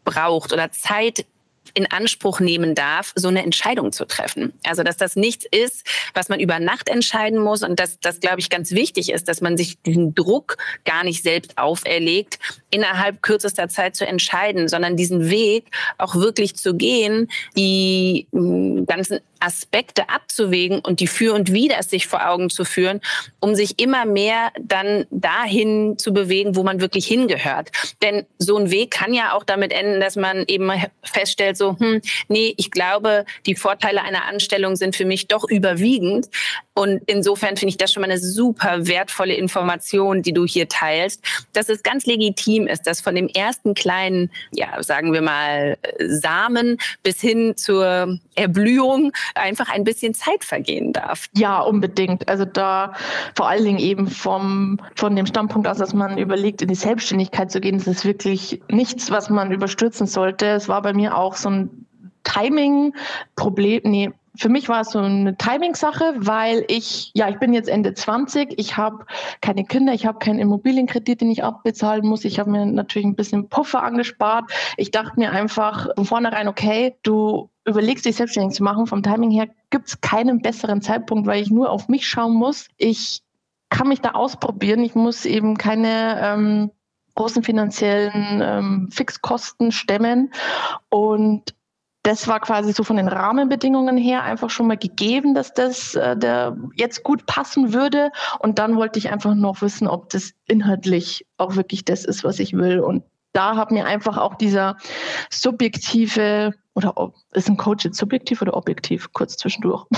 braucht 0.03 0.53
oder 0.53 0.71
Zeit 0.71 1.25
in 1.79 1.89
Anspruch 1.89 2.41
nehmen 2.41 2.75
darf, 2.75 3.13
so 3.15 3.29
eine 3.29 3.41
Entscheidung 3.41 3.93
zu 3.93 4.05
treffen. 4.05 4.51
Also 4.65 4.83
dass 4.83 4.97
das 4.97 5.15
nichts 5.15 5.45
ist, 5.49 5.87
was 6.13 6.27
man 6.27 6.41
über 6.41 6.59
Nacht 6.59 6.89
entscheiden 6.89 7.39
muss 7.39 7.63
und 7.63 7.79
dass 7.79 8.01
das, 8.01 8.19
glaube 8.19 8.41
ich, 8.41 8.49
ganz 8.49 8.71
wichtig 8.71 9.13
ist, 9.13 9.29
dass 9.29 9.39
man 9.39 9.55
sich 9.55 9.81
diesen 9.81 10.13
Druck 10.13 10.57
gar 10.83 11.05
nicht 11.05 11.23
selbst 11.23 11.57
auferlegt, 11.57 12.37
innerhalb 12.69 13.21
kürzester 13.21 13.69
Zeit 13.69 13.95
zu 13.95 14.05
entscheiden, 14.05 14.67
sondern 14.67 14.97
diesen 14.97 15.29
Weg 15.29 15.71
auch 15.97 16.15
wirklich 16.15 16.57
zu 16.57 16.75
gehen, 16.75 17.29
die 17.55 18.27
hm, 18.33 18.85
ganzen 18.85 19.21
Aspekte 19.39 20.09
abzuwägen 20.09 20.79
und 20.79 20.99
die 20.99 21.07
Für 21.07 21.33
und 21.33 21.53
Wider 21.53 21.81
sich 21.81 22.07
vor 22.07 22.27
Augen 22.27 22.49
zu 22.49 22.65
führen, 22.65 22.99
um 23.39 23.55
sich 23.55 23.79
immer 23.79 24.05
mehr 24.05 24.51
dann 24.59 25.05
dahin 25.11 25.97
zu 25.97 26.13
bewegen, 26.13 26.55
wo 26.55 26.63
man 26.63 26.81
wirklich 26.81 27.07
hingehört. 27.07 27.69
Denn 28.01 28.25
so 28.37 28.57
ein 28.57 28.69
Weg 28.69 28.91
kann 28.91 29.13
ja 29.13 29.33
auch 29.33 29.43
damit 29.43 29.71
enden, 29.71 30.01
dass 30.01 30.15
man 30.15 30.43
eben 30.47 30.69
feststellt, 31.03 31.57
so, 31.57 31.68
hm, 31.77 32.01
nee, 32.27 32.53
ich 32.57 32.71
glaube, 32.71 33.25
die 33.45 33.55
Vorteile 33.55 34.03
einer 34.03 34.25
Anstellung 34.25 34.75
sind 34.75 34.95
für 34.95 35.05
mich 35.05 35.27
doch 35.27 35.49
überwiegend. 35.49 36.27
Und 36.79 37.01
insofern 37.07 37.57
finde 37.57 37.71
ich 37.71 37.77
das 37.77 37.91
schon 37.91 37.99
mal 37.99 38.09
eine 38.09 38.19
super 38.19 38.87
wertvolle 38.87 39.33
Information, 39.33 40.21
die 40.21 40.31
du 40.31 40.45
hier 40.45 40.69
teilst, 40.69 41.21
dass 41.51 41.67
es 41.67 41.83
ganz 41.83 42.05
legitim 42.05 42.67
ist, 42.67 42.87
dass 42.87 43.01
von 43.01 43.15
dem 43.15 43.27
ersten 43.27 43.73
kleinen, 43.73 44.31
ja, 44.51 44.81
sagen 44.81 45.11
wir 45.11 45.21
mal, 45.21 45.77
Samen 46.07 46.77
bis 47.03 47.19
hin 47.19 47.57
zur 47.57 48.17
Erblühung 48.35 49.11
einfach 49.35 49.67
ein 49.67 49.83
bisschen 49.83 50.13
Zeit 50.13 50.45
vergehen 50.45 50.93
darf. 50.93 51.25
Ja, 51.35 51.59
unbedingt. 51.59 52.29
Also 52.29 52.45
da 52.45 52.93
vor 53.35 53.49
allen 53.49 53.65
Dingen 53.65 53.79
eben 53.79 54.07
vom, 54.07 54.79
von 54.95 55.17
dem 55.17 55.25
Standpunkt 55.25 55.67
aus, 55.67 55.79
dass 55.79 55.93
man 55.93 56.17
überlegt, 56.17 56.61
in 56.61 56.69
die 56.69 56.75
Selbstständigkeit 56.75 57.51
zu 57.51 57.59
gehen, 57.59 57.75
ist 57.75 57.87
es 57.87 58.05
wirklich 58.05 58.61
nichts, 58.69 59.11
was 59.11 59.29
man 59.29 59.51
überstürzen 59.51 60.07
sollte. 60.07 60.45
Es 60.45 60.69
war 60.69 60.81
bei 60.81 60.93
mir 60.93 61.17
auch 61.17 61.35
so 61.35 61.49
ein 61.49 61.85
Timing-Problem, 62.23 63.81
nee, 63.83 64.11
für 64.35 64.49
mich 64.49 64.69
war 64.69 64.81
es 64.81 64.91
so 64.91 64.99
eine 64.99 65.37
Timing-Sache, 65.37 66.13
weil 66.17 66.65
ich, 66.67 67.11
ja, 67.13 67.29
ich 67.29 67.39
bin 67.39 67.53
jetzt 67.53 67.69
Ende 67.69 67.93
20, 67.93 68.57
ich 68.57 68.77
habe 68.77 69.05
keine 69.41 69.63
Kinder, 69.63 69.93
ich 69.93 70.05
habe 70.05 70.19
keinen 70.19 70.39
Immobilienkredit, 70.39 71.21
den 71.21 71.31
ich 71.31 71.43
abbezahlen 71.43 72.05
muss. 72.05 72.25
Ich 72.25 72.39
habe 72.39 72.51
mir 72.51 72.65
natürlich 72.65 73.05
ein 73.05 73.15
bisschen 73.15 73.49
Puffer 73.49 73.83
angespart. 73.83 74.51
Ich 74.77 74.91
dachte 74.91 75.19
mir 75.19 75.31
einfach 75.31 75.87
von 75.95 76.05
vornherein, 76.05 76.47
okay, 76.47 76.95
du 77.03 77.49
überlegst 77.65 78.05
dich 78.05 78.15
selbstständig 78.15 78.55
zu 78.55 78.63
machen. 78.63 78.87
Vom 78.87 79.03
Timing 79.03 79.31
her 79.31 79.47
gibt 79.69 79.87
es 79.87 80.01
keinen 80.01 80.41
besseren 80.41 80.81
Zeitpunkt, 80.81 81.27
weil 81.27 81.41
ich 81.41 81.49
nur 81.49 81.69
auf 81.69 81.87
mich 81.87 82.07
schauen 82.07 82.33
muss. 82.33 82.67
Ich 82.77 83.21
kann 83.69 83.87
mich 83.87 84.01
da 84.01 84.11
ausprobieren. 84.11 84.83
Ich 84.83 84.95
muss 84.95 85.25
eben 85.25 85.57
keine 85.57 86.19
ähm, 86.21 86.71
großen 87.15 87.43
finanziellen 87.43 88.41
ähm, 88.41 88.89
Fixkosten 88.91 89.71
stemmen. 89.71 90.31
Und 90.89 91.53
das 92.09 92.27
war 92.27 92.39
quasi 92.39 92.73
so 92.73 92.83
von 92.83 92.97
den 92.97 93.07
Rahmenbedingungen 93.07 93.95
her 93.95 94.23
einfach 94.23 94.49
schon 94.49 94.65
mal 94.65 94.77
gegeben, 94.77 95.35
dass 95.35 95.53
das 95.53 95.93
äh, 95.93 96.17
der 96.17 96.57
jetzt 96.75 97.03
gut 97.03 97.27
passen 97.27 97.71
würde. 97.71 98.09
Und 98.39 98.57
dann 98.57 98.77
wollte 98.77 98.97
ich 98.97 99.11
einfach 99.11 99.35
noch 99.35 99.61
wissen, 99.61 99.87
ob 99.87 100.09
das 100.09 100.31
inhaltlich 100.47 101.27
auch 101.37 101.55
wirklich 101.55 101.85
das 101.85 102.05
ist, 102.05 102.23
was 102.23 102.39
ich 102.39 102.53
will. 102.53 102.79
Und 102.79 103.03
da 103.31 103.55
hat 103.57 103.69
mir 103.69 103.85
einfach 103.85 104.17
auch 104.17 104.33
dieser 104.33 104.77
subjektive 105.29 106.55
oder 106.73 106.97
ob, 106.97 107.13
ist 107.33 107.47
ein 107.47 107.57
Coach 107.57 107.85
jetzt 107.85 107.99
subjektiv 107.99 108.41
oder 108.41 108.55
objektiv? 108.57 109.13
Kurz 109.13 109.37
zwischendurch. 109.37 109.85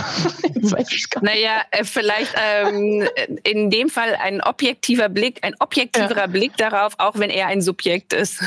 Naja, 1.22 1.62
äh, 1.72 1.86
vielleicht 1.86 2.36
ähm, 2.36 3.08
in 3.44 3.70
dem 3.70 3.88
Fall 3.88 4.18
ein 4.22 4.42
objektiver 4.42 5.08
Blick, 5.08 5.40
ein 5.44 5.56
objektiverer 5.60 6.18
ja. 6.18 6.28
Blick 6.28 6.58
darauf, 6.58 6.96
auch 6.98 7.18
wenn 7.18 7.30
er 7.30 7.48
ein 7.48 7.62
Subjekt 7.62 8.12
ist. 8.12 8.44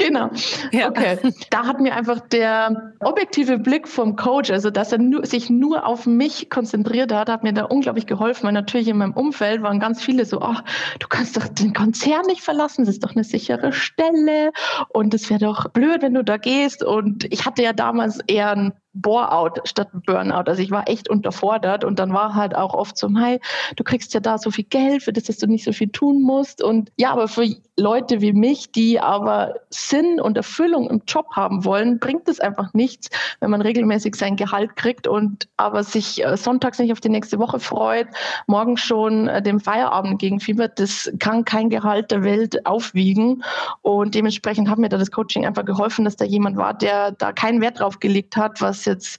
Genau. 0.00 0.30
Ja. 0.72 0.88
Okay. 0.88 1.18
Da 1.50 1.66
hat 1.66 1.80
mir 1.80 1.94
einfach 1.94 2.20
der 2.20 2.94
objektive 3.00 3.58
Blick 3.58 3.86
vom 3.86 4.16
Coach, 4.16 4.50
also 4.50 4.70
dass 4.70 4.92
er 4.92 4.98
nur, 4.98 5.26
sich 5.26 5.50
nur 5.50 5.86
auf 5.86 6.06
mich 6.06 6.50
konzentriert 6.50 7.12
hat, 7.12 7.28
hat 7.28 7.42
mir 7.42 7.52
da 7.52 7.64
unglaublich 7.64 8.06
geholfen. 8.06 8.44
Weil 8.44 8.52
natürlich 8.52 8.88
in 8.88 8.98
meinem 8.98 9.12
Umfeld 9.12 9.62
waren 9.62 9.80
ganz 9.80 10.02
viele 10.02 10.24
so, 10.24 10.40
oh, 10.40 10.56
du 10.98 11.06
kannst 11.08 11.36
doch 11.36 11.48
den 11.48 11.72
Konzern 11.72 12.22
nicht 12.26 12.42
verlassen, 12.42 12.84
das 12.84 12.94
ist 12.94 13.04
doch 13.04 13.14
eine 13.14 13.24
sichere 13.24 13.72
Stelle 13.72 14.52
und 14.88 15.14
es 15.14 15.28
wäre 15.30 15.40
doch 15.40 15.68
blöd, 15.70 16.02
wenn 16.02 16.14
du 16.14 16.24
da 16.24 16.36
gehst. 16.36 16.82
Und 16.82 17.24
ich 17.32 17.44
hatte 17.46 17.62
ja 17.62 17.72
damals 17.72 18.20
eher 18.26 18.50
ein 18.52 18.72
Bore-out 18.92 19.60
statt 19.64 19.88
Burnout. 20.06 20.44
Also 20.46 20.62
ich 20.62 20.70
war 20.70 20.88
echt 20.88 21.08
unterfordert 21.08 21.84
und 21.84 21.98
dann 21.98 22.12
war 22.12 22.34
halt 22.34 22.54
auch 22.54 22.74
oft 22.74 22.98
so, 22.98 23.08
hey, 23.16 23.40
du 23.76 23.84
kriegst 23.84 24.12
ja 24.14 24.20
da 24.20 24.38
so 24.38 24.50
viel 24.50 24.64
Geld, 24.64 25.02
für 25.02 25.12
das 25.12 25.30
dass 25.30 25.38
du 25.38 25.46
nicht 25.46 25.64
so 25.64 25.72
viel 25.72 25.88
tun 25.88 26.22
musst. 26.22 26.60
Und 26.60 26.90
ja, 26.96 27.12
aber 27.12 27.28
für 27.28 27.46
Leute 27.78 28.20
wie 28.20 28.32
mich, 28.32 28.72
die 28.72 28.98
aber 28.98 29.54
Sinn 29.70 30.20
und 30.20 30.36
Erfüllung 30.36 30.90
im 30.90 31.02
Job 31.06 31.26
haben 31.36 31.64
wollen, 31.64 32.00
bringt 32.00 32.28
es 32.28 32.40
einfach 32.40 32.74
nichts, 32.74 33.10
wenn 33.38 33.50
man 33.50 33.62
regelmäßig 33.62 34.16
sein 34.16 34.34
Gehalt 34.34 34.74
kriegt 34.74 35.06
und 35.06 35.48
aber 35.56 35.84
sich 35.84 36.24
äh, 36.24 36.36
sonntags 36.36 36.80
nicht 36.80 36.90
auf 36.90 37.00
die 37.00 37.08
nächste 37.08 37.38
Woche 37.38 37.60
freut, 37.60 38.08
morgen 38.48 38.76
schon 38.76 39.28
äh, 39.28 39.40
dem 39.40 39.60
Feierabend 39.60 40.18
gegenfiebert. 40.18 40.80
Das 40.80 41.10
kann 41.20 41.44
kein 41.44 41.70
Gehalt 41.70 42.10
der 42.10 42.24
Welt 42.24 42.66
aufwiegen. 42.66 43.44
Und 43.82 44.16
dementsprechend 44.16 44.68
hat 44.68 44.78
mir 44.78 44.88
da 44.88 44.98
das 44.98 45.12
Coaching 45.12 45.46
einfach 45.46 45.64
geholfen, 45.64 46.04
dass 46.04 46.16
da 46.16 46.24
jemand 46.24 46.56
war, 46.56 46.74
der 46.74 47.12
da 47.12 47.32
keinen 47.32 47.60
Wert 47.60 47.78
drauf 47.78 48.00
gelegt 48.00 48.36
hat, 48.36 48.60
was 48.60 48.79
jetzt 48.86 49.18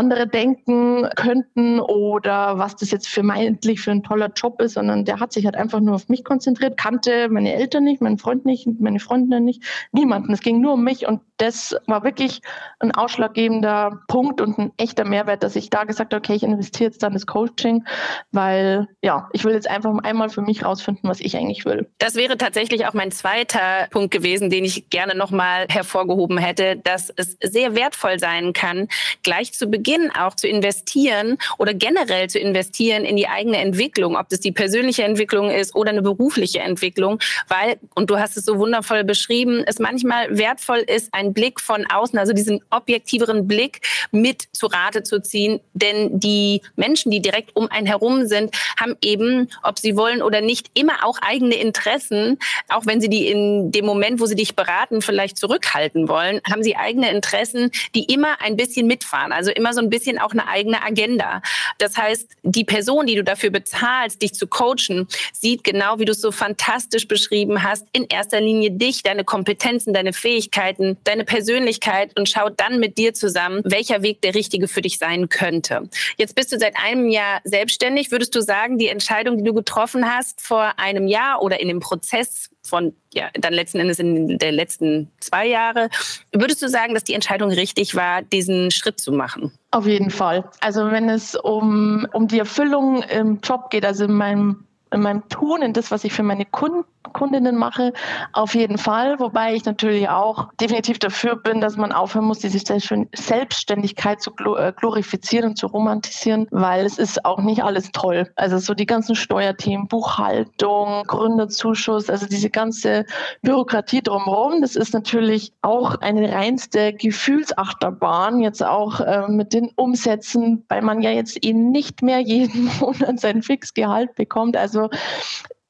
andere 0.00 0.26
denken 0.26 1.06
könnten 1.14 1.78
oder 1.78 2.56
was 2.56 2.74
das 2.74 2.90
jetzt 2.90 3.06
für 3.06 3.22
meintlich 3.22 3.82
für 3.82 3.90
ein 3.90 4.02
toller 4.02 4.30
Job 4.34 4.58
ist, 4.62 4.74
sondern 4.74 5.04
der 5.04 5.20
hat 5.20 5.34
sich 5.34 5.44
halt 5.44 5.56
einfach 5.56 5.80
nur 5.80 5.94
auf 5.94 6.08
mich 6.08 6.24
konzentriert, 6.24 6.78
kannte 6.78 7.28
meine 7.28 7.52
Eltern 7.52 7.84
nicht, 7.84 8.00
meinen 8.00 8.16
Freund 8.16 8.46
nicht, 8.46 8.66
meine 8.80 8.98
Freundinnen 8.98 9.44
nicht, 9.44 9.62
niemanden. 9.92 10.32
Es 10.32 10.40
ging 10.40 10.62
nur 10.62 10.72
um 10.72 10.84
mich 10.84 11.06
und 11.06 11.20
das 11.36 11.76
war 11.86 12.02
wirklich 12.02 12.40
ein 12.78 12.92
ausschlaggebender 12.94 14.00
Punkt 14.08 14.40
und 14.40 14.58
ein 14.58 14.72
echter 14.78 15.04
Mehrwert, 15.04 15.42
dass 15.42 15.54
ich 15.54 15.68
da 15.68 15.84
gesagt 15.84 16.14
habe, 16.14 16.20
okay, 16.20 16.34
ich 16.34 16.42
investiere 16.42 16.90
jetzt 16.90 17.02
dann 17.02 17.12
das 17.12 17.26
Coaching, 17.26 17.84
weil 18.32 18.88
ja, 19.02 19.28
ich 19.34 19.44
will 19.44 19.52
jetzt 19.52 19.68
einfach 19.68 19.94
einmal 20.02 20.30
für 20.30 20.42
mich 20.42 20.64
rausfinden, 20.64 21.10
was 21.10 21.20
ich 21.20 21.36
eigentlich 21.36 21.66
will. 21.66 21.90
Das 21.98 22.14
wäre 22.14 22.38
tatsächlich 22.38 22.86
auch 22.86 22.94
mein 22.94 23.10
zweiter 23.10 23.86
Punkt 23.90 24.12
gewesen, 24.12 24.48
den 24.48 24.64
ich 24.64 24.88
gerne 24.88 25.14
nochmal 25.14 25.66
hervorgehoben 25.68 26.38
hätte, 26.38 26.76
dass 26.76 27.12
es 27.16 27.36
sehr 27.42 27.74
wertvoll 27.74 28.18
sein 28.18 28.54
kann, 28.54 28.88
gleich 29.22 29.52
zu 29.52 29.66
Beginn 29.66 29.89
auch 30.18 30.34
zu 30.34 30.46
investieren 30.46 31.38
oder 31.58 31.74
generell 31.74 32.28
zu 32.28 32.38
investieren 32.38 33.04
in 33.04 33.16
die 33.16 33.28
eigene 33.28 33.58
Entwicklung, 33.58 34.16
ob 34.16 34.28
das 34.28 34.40
die 34.40 34.52
persönliche 34.52 35.02
Entwicklung 35.02 35.50
ist 35.50 35.74
oder 35.74 35.90
eine 35.90 36.02
berufliche 36.02 36.60
Entwicklung, 36.60 37.18
weil, 37.48 37.78
und 37.94 38.10
du 38.10 38.18
hast 38.18 38.36
es 38.36 38.44
so 38.44 38.58
wundervoll 38.58 39.04
beschrieben, 39.04 39.62
es 39.66 39.78
manchmal 39.78 40.36
wertvoll 40.36 40.78
ist, 40.78 41.12
einen 41.14 41.32
Blick 41.32 41.60
von 41.60 41.86
außen, 41.86 42.18
also 42.18 42.32
diesen 42.32 42.60
objektiveren 42.70 43.46
Blick 43.46 43.80
mit 44.10 44.42
zu 44.52 44.66
Rate 44.66 45.02
zu 45.02 45.20
ziehen, 45.22 45.60
denn 45.72 46.20
die 46.20 46.62
Menschen, 46.76 47.10
die 47.10 47.20
direkt 47.20 47.56
um 47.56 47.68
einen 47.70 47.86
herum 47.86 48.26
sind, 48.26 48.54
haben 48.78 48.96
eben, 49.02 49.48
ob 49.62 49.78
sie 49.78 49.96
wollen 49.96 50.22
oder 50.22 50.40
nicht, 50.40 50.70
immer 50.74 51.04
auch 51.04 51.18
eigene 51.22 51.56
Interessen, 51.56 52.38
auch 52.68 52.86
wenn 52.86 53.00
sie 53.00 53.08
die 53.08 53.26
in 53.28 53.72
dem 53.72 53.86
Moment, 53.86 54.20
wo 54.20 54.26
sie 54.26 54.34
dich 54.34 54.54
beraten, 54.54 55.02
vielleicht 55.02 55.38
zurückhalten 55.38 56.08
wollen, 56.08 56.40
haben 56.50 56.62
sie 56.62 56.76
eigene 56.76 57.10
Interessen, 57.10 57.70
die 57.94 58.04
immer 58.04 58.40
ein 58.40 58.56
bisschen 58.56 58.86
mitfahren. 58.86 59.32
Also 59.32 59.50
immer 59.50 59.72
so 59.72 59.79
ein 59.80 59.90
bisschen 59.90 60.18
auch 60.18 60.32
eine 60.32 60.46
eigene 60.46 60.82
Agenda. 60.82 61.42
Das 61.78 61.96
heißt, 61.96 62.28
die 62.42 62.64
Person, 62.64 63.06
die 63.06 63.14
du 63.14 63.24
dafür 63.24 63.50
bezahlst, 63.50 64.22
dich 64.22 64.34
zu 64.34 64.46
coachen, 64.46 65.08
sieht 65.32 65.64
genau, 65.64 65.98
wie 65.98 66.04
du 66.04 66.12
es 66.12 66.20
so 66.20 66.32
fantastisch 66.32 67.08
beschrieben 67.08 67.62
hast, 67.62 67.86
in 67.92 68.04
erster 68.04 68.40
Linie 68.40 68.70
dich, 68.70 69.02
deine 69.02 69.24
Kompetenzen, 69.24 69.92
deine 69.92 70.12
Fähigkeiten, 70.12 70.96
deine 71.04 71.24
Persönlichkeit 71.24 72.18
und 72.18 72.28
schaut 72.28 72.60
dann 72.60 72.80
mit 72.80 72.98
dir 72.98 73.14
zusammen, 73.14 73.62
welcher 73.64 74.02
Weg 74.02 74.22
der 74.22 74.34
richtige 74.34 74.68
für 74.68 74.82
dich 74.82 74.98
sein 74.98 75.28
könnte. 75.28 75.88
Jetzt 76.16 76.34
bist 76.34 76.52
du 76.52 76.58
seit 76.58 76.76
einem 76.76 77.08
Jahr 77.08 77.40
selbstständig. 77.44 78.10
Würdest 78.10 78.34
du 78.34 78.42
sagen, 78.42 78.78
die 78.78 78.88
Entscheidung, 78.88 79.38
die 79.38 79.44
du 79.44 79.54
getroffen 79.54 80.12
hast 80.12 80.40
vor 80.40 80.78
einem 80.78 81.06
Jahr 81.06 81.42
oder 81.42 81.60
in 81.60 81.68
dem 81.68 81.80
Prozess 81.80 82.49
von, 82.62 82.94
ja, 83.12 83.30
dann 83.34 83.52
letzten 83.52 83.78
Endes 83.78 83.98
in 83.98 84.38
der 84.38 84.52
letzten 84.52 85.10
zwei 85.20 85.46
Jahre. 85.46 85.88
Würdest 86.32 86.62
du 86.62 86.68
sagen, 86.68 86.94
dass 86.94 87.04
die 87.04 87.14
Entscheidung 87.14 87.50
richtig 87.50 87.94
war, 87.94 88.22
diesen 88.22 88.70
Schritt 88.70 89.00
zu 89.00 89.12
machen? 89.12 89.52
Auf 89.70 89.86
jeden 89.86 90.10
Fall. 90.10 90.44
Also 90.60 90.90
wenn 90.90 91.08
es 91.08 91.34
um, 91.34 92.06
um 92.12 92.28
die 92.28 92.38
Erfüllung 92.38 93.02
im 93.02 93.40
Job 93.40 93.70
geht, 93.70 93.84
also 93.84 94.04
in 94.04 94.14
meinem 94.14 94.64
in 94.92 95.02
meinem 95.02 95.28
Tun, 95.28 95.62
in 95.62 95.72
das, 95.72 95.90
was 95.90 96.04
ich 96.04 96.12
für 96.12 96.22
meine 96.22 96.44
Kunden, 96.44 96.84
Kundinnen 97.12 97.56
mache, 97.56 97.92
auf 98.32 98.54
jeden 98.54 98.78
Fall. 98.78 99.18
Wobei 99.18 99.54
ich 99.54 99.64
natürlich 99.64 100.08
auch 100.08 100.48
definitiv 100.60 100.98
dafür 100.98 101.36
bin, 101.36 101.60
dass 101.60 101.76
man 101.76 101.92
aufhören 101.92 102.26
muss, 102.26 102.40
diese 102.40 102.58
Selbstständigkeit 102.58 104.20
zu 104.20 104.32
äh, 104.56 104.72
glorifizieren 104.76 105.50
und 105.50 105.56
zu 105.56 105.66
romantisieren, 105.66 106.46
weil 106.50 106.84
es 106.84 106.98
ist 106.98 107.24
auch 107.24 107.40
nicht 107.40 107.62
alles 107.62 107.90
toll. 107.92 108.30
Also 108.36 108.58
so 108.58 108.74
die 108.74 108.86
ganzen 108.86 109.14
Steuerthemen, 109.14 109.88
Buchhaltung, 109.88 111.02
Gründerzuschuss, 111.06 112.10
also 112.10 112.26
diese 112.26 112.50
ganze 112.50 113.06
Bürokratie 113.42 114.02
drumherum, 114.02 114.60
das 114.60 114.76
ist 114.76 114.94
natürlich 114.94 115.52
auch 115.62 115.96
eine 116.00 116.32
reinste 116.32 116.92
Gefühlsachterbahn, 116.92 118.40
jetzt 118.40 118.64
auch 118.64 119.00
äh, 119.00 119.26
mit 119.28 119.52
den 119.52 119.70
Umsätzen, 119.76 120.64
weil 120.68 120.82
man 120.82 121.02
ja 121.02 121.10
jetzt 121.10 121.44
eben 121.44 121.70
nicht 121.70 122.02
mehr 122.02 122.20
jeden 122.20 122.70
Monat 122.80 123.20
sein 123.20 123.42
Fixgehalt 123.42 124.14
bekommt. 124.14 124.56
Also 124.56 124.79
also 124.80 124.90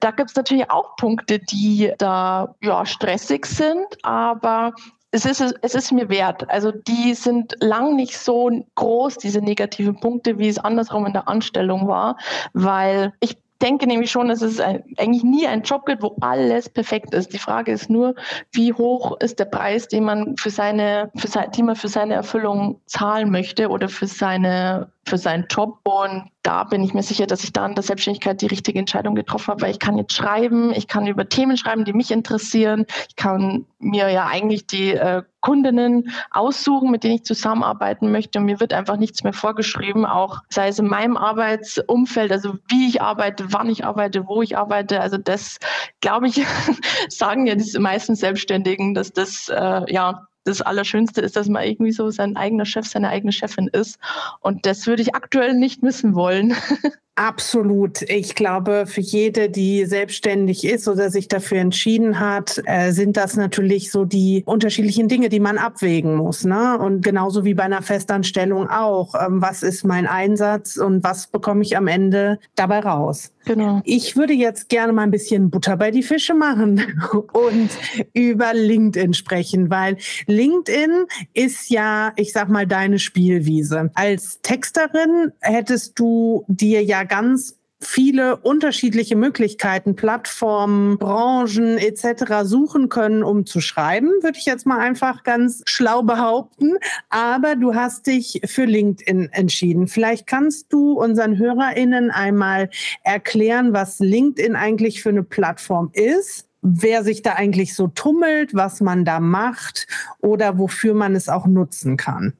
da 0.01 0.11
gibt 0.13 0.31
es 0.31 0.37
natürlich 0.37 0.71
auch 0.71 0.97
Punkte, 0.97 1.39
die 1.39 1.93
da 1.99 2.55
ja 2.63 2.87
stressig 2.87 3.45
sind, 3.47 3.87
aber 4.03 4.73
es 5.11 5.25
ist, 5.27 5.41
es 5.61 5.75
ist 5.75 5.93
mir 5.93 6.09
wert. 6.09 6.49
Also 6.49 6.71
die 6.71 7.15
sind 7.15 7.57
lang 7.61 7.97
nicht 7.97 8.17
so 8.17 8.51
groß, 8.77 9.19
diese 9.19 9.41
negativen 9.41 9.99
Punkte, 9.99 10.39
wie 10.39 10.49
es 10.49 10.59
andersrum 10.59 11.05
in 11.07 11.13
der 11.13 11.29
Anstellung 11.29 11.89
war, 11.89 12.17
weil 12.53 13.13
ich 13.21 13.37
denke 13.61 13.87
nämlich 13.87 14.11
schon, 14.11 14.29
dass 14.29 14.41
es 14.41 14.59
eigentlich 14.59 15.23
nie 15.23 15.47
einen 15.47 15.63
Job 15.63 15.85
gibt, 15.85 16.03
wo 16.03 16.17
alles 16.21 16.69
perfekt 16.71 17.13
ist. 17.13 17.33
Die 17.33 17.39
Frage 17.39 17.73
ist 17.73 17.91
nur, 17.91 18.15
wie 18.53 18.73
hoch 18.73 19.19
ist 19.21 19.39
der 19.39 19.45
Preis, 19.45 19.89
den 19.89 20.05
man 20.05 20.37
für 20.39 20.51
seine, 20.51 21.11
für 21.17 21.29
sein, 21.29 21.51
die 21.51 21.63
man 21.63 21.77
für 21.77 21.89
seine 21.89 22.15
Erfüllung 22.15 22.81
zahlen 22.87 23.31
möchte 23.31 23.69
oder 23.69 23.89
für 23.89 24.07
seine 24.07 24.91
für 25.07 25.19
seinen 25.19 25.47
Job. 25.51 25.81
Und 25.85 26.31
da 26.43 26.65
bin 26.65 26.83
ich 26.83 26.95
mir 26.95 27.03
sicher, 27.03 27.27
dass 27.27 27.45
ich 27.45 27.53
da 27.53 27.67
in 27.67 27.75
der 27.75 27.83
Selbstständigkeit 27.83 28.41
die 28.41 28.47
richtige 28.47 28.79
Entscheidung 28.79 29.15
getroffen 29.15 29.49
habe, 29.49 29.63
weil 29.63 29.71
ich 29.71 29.79
kann 29.79 29.99
jetzt 29.99 30.15
schreiben, 30.15 30.73
ich 30.73 30.89
kann 30.89 31.07
über 31.07 31.29
Themen 31.29 31.57
schreiben, 31.57 31.85
die 31.85 31.93
mich 31.93 32.11
interessieren. 32.11 32.87
Ich 33.09 33.17
kann 33.17 33.67
mir 33.79 34.11
ja 34.11 34.27
eigentlich 34.27 34.67
die 34.67 34.93
äh, 34.93 35.23
Kundinnen 35.41 36.11
aussuchen, 36.31 36.91
mit 36.91 37.03
denen 37.03 37.17
ich 37.17 37.25
zusammenarbeiten 37.25 38.13
möchte. 38.13 38.39
Und 38.39 38.45
mir 38.45 38.61
wird 38.61 38.73
einfach 38.73 38.97
nichts 38.97 39.25
mehr 39.25 39.33
vorgeschrieben, 39.33 40.05
auch 40.05 40.41
sei 40.49 40.69
es 40.69 40.79
in 40.79 40.87
meinem 40.87 41.17
Arbeitsumfeld, 41.17 42.31
also 42.31 42.55
wie 42.69 42.89
ich 42.89 43.03
arbeite, 43.03 43.53
wann 43.53 43.69
ich 43.69 43.85
arbeite, 43.85 44.27
wo 44.29 44.43
ich 44.43 44.57
arbeite. 44.57 45.01
Also 45.01 45.17
das, 45.17 45.59
glaube 46.01 46.29
ich, 46.29 46.45
sagen 47.09 47.47
ja 47.47 47.55
die 47.55 47.79
meisten 47.79 48.15
Selbstständigen, 48.15 48.95
dass 48.95 49.13
das 49.13 49.49
äh, 49.49 49.93
ja 49.93 50.27
das 50.51 50.63
Allerschönste 50.63 51.21
ist, 51.21 51.37
dass 51.37 51.49
man 51.49 51.65
irgendwie 51.65 51.93
so 51.93 52.11
sein 52.11 52.37
eigener 52.37 52.65
Chef, 52.65 52.87
seine 52.87 53.09
eigene 53.09 53.33
Chefin 53.33 53.69
ist. 53.69 53.99
Und 54.41 54.67
das 54.67 54.87
würde 54.87 55.03
ich 55.03 55.15
aktuell 55.15 55.55
nicht 55.55 55.83
missen 55.83 56.15
wollen. 56.15 56.55
Absolut. 57.17 58.03
Ich 58.03 58.35
glaube, 58.35 58.85
für 58.87 59.03
jede, 59.03 59.51
die 59.51 59.85
selbstständig 59.85 60.65
ist 60.65 60.89
oder 60.89 61.11
sich 61.11 61.29
dafür 61.29 61.59
entschieden 61.59 62.19
hat, 62.19 62.63
äh, 62.65 62.93
sind 62.93 63.17
das 63.17 63.37
natürlich 63.37 63.91
so 63.91 64.07
die 64.07 64.43
unterschiedlichen 64.47 65.09
Dinge, 65.09 65.29
die 65.29 65.41
man 65.41 65.59
abwägen 65.59 66.17
muss. 66.17 66.45
Ne? 66.45 66.79
Und 66.79 67.03
genauso 67.03 67.45
wie 67.45 67.53
bei 67.53 67.65
einer 67.65 67.83
Festanstellung 67.83 68.71
auch. 68.71 69.15
Ähm, 69.15 69.43
was 69.43 69.63
ist 69.63 69.85
mein 69.85 70.07
Einsatz 70.07 70.77
und 70.79 71.05
was 71.05 71.27
bekomme 71.27 71.63
ich 71.63 71.77
am 71.77 71.89
Ende 71.89 72.39
dabei 72.55 72.81
raus? 72.81 73.33
Genau. 73.45 73.81
Ich 73.85 74.17
würde 74.17 74.33
jetzt 74.33 74.69
gerne 74.69 74.93
mal 74.93 75.03
ein 75.03 75.11
bisschen 75.11 75.51
Butter 75.51 75.77
bei 75.77 75.91
die 75.91 76.03
Fische 76.03 76.35
machen 76.35 76.81
und 77.33 77.71
über 78.13 78.55
LinkedIn 78.55 79.15
sprechen, 79.15 79.71
weil 79.71 79.97
LinkedIn 80.27 81.07
ist 81.33 81.71
ja, 81.71 82.13
ich 82.17 82.33
sag 82.33 82.49
mal, 82.49 82.67
deine 82.67 82.99
Spielwiese. 82.99 83.91
Als 83.95 84.41
Texterin 84.43 85.33
hättest 85.41 85.99
du 85.99 86.45
dir 86.49 86.83
ja 86.83 87.00
ganz 87.05 87.61
viele 87.83 88.37
unterschiedliche 88.37 89.17
Möglichkeiten, 89.17 89.97
Plattformen, 89.97 90.99
Branchen 90.99 91.79
etc. 91.79 92.43
suchen 92.43 92.89
können, 92.89 93.23
um 93.23 93.47
zu 93.47 93.61
schreiben, 93.61 94.11
würde 94.23 94.39
ich 94.39 94.45
jetzt 94.45 94.67
mal 94.67 94.79
einfach 94.79 95.23
ganz 95.23 95.63
schlau 95.65 96.03
behaupten. 96.03 96.77
Aber 97.09 97.57
du 97.57 97.75
hast 97.75 98.07
dich 98.07 98.43
für 98.45 98.65
LinkedIn 98.65 99.31
entschieden. 99.33 99.89
Vielleicht 99.89 100.27
kannst 100.27 100.73
du 100.73 100.93
unseren 100.93 101.39
HörerInnen 101.39 102.11
einmal 102.11 102.69
erklären, 103.03 103.73
was 103.73 103.99
LinkedIn 103.99 104.57
eigentlich 104.57 105.03
für 105.03 105.11
eine 105.11 105.23
Plattform 105.23 105.91
ist 105.93 106.47
wer 106.63 107.05
sich 107.05 107.23
da 107.23 107.37
eigentlich 107.37 107.75
so 107.75 107.89
tummelt, 107.89 108.55
was 108.55 108.83
man 108.83 109.07
da 109.07 109.19
macht 109.19 109.87
oder 110.21 110.59
wofür 110.59 110.93
man 110.93 111.17
es 111.17 111.31
auch 111.31 111.47
nutzen 111.47 111.97
kann. 111.97 112.35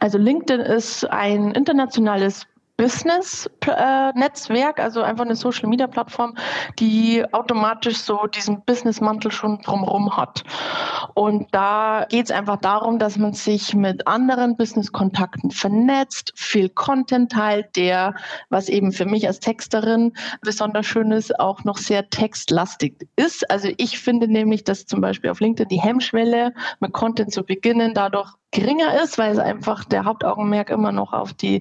Also 0.00 0.18
LinkedIn 0.18 0.60
ist 0.60 1.04
ein 1.10 1.52
internationales 1.52 2.46
Business-Netzwerk, 2.80 4.80
also 4.80 5.02
einfach 5.02 5.26
eine 5.26 5.36
Social-Media-Plattform, 5.36 6.34
die 6.78 7.22
automatisch 7.30 7.98
so 7.98 8.26
diesen 8.26 8.64
Business-Mantel 8.64 9.30
schon 9.30 9.60
drumherum 9.60 10.16
hat. 10.16 10.44
Und 11.12 11.48
da 11.52 12.06
geht 12.08 12.24
es 12.24 12.30
einfach 12.30 12.56
darum, 12.56 12.98
dass 12.98 13.18
man 13.18 13.34
sich 13.34 13.74
mit 13.74 14.06
anderen 14.06 14.56
Business-Kontakten 14.56 15.50
vernetzt, 15.50 16.32
viel 16.36 16.70
Content 16.70 17.32
teilt, 17.32 17.76
der, 17.76 18.14
was 18.48 18.70
eben 18.70 18.92
für 18.92 19.04
mich 19.04 19.26
als 19.26 19.40
Texterin 19.40 20.14
besonders 20.40 20.86
schön 20.86 21.12
ist, 21.12 21.38
auch 21.38 21.64
noch 21.64 21.76
sehr 21.76 22.08
textlastig 22.08 23.08
ist. 23.16 23.50
Also 23.50 23.68
ich 23.76 23.98
finde 23.98 24.26
nämlich, 24.26 24.64
dass 24.64 24.86
zum 24.86 25.02
Beispiel 25.02 25.28
auf 25.28 25.40
LinkedIn 25.40 25.68
die 25.68 25.82
Hemmschwelle, 25.82 26.54
mit 26.78 26.94
Content 26.94 27.30
zu 27.30 27.44
beginnen, 27.44 27.92
dadurch 27.92 28.39
geringer 28.52 29.00
ist, 29.02 29.18
weil 29.18 29.32
es 29.32 29.38
einfach 29.38 29.84
der 29.84 30.04
Hauptaugenmerk 30.04 30.70
immer 30.70 30.92
noch 30.92 31.12
auf 31.12 31.32
die, 31.32 31.60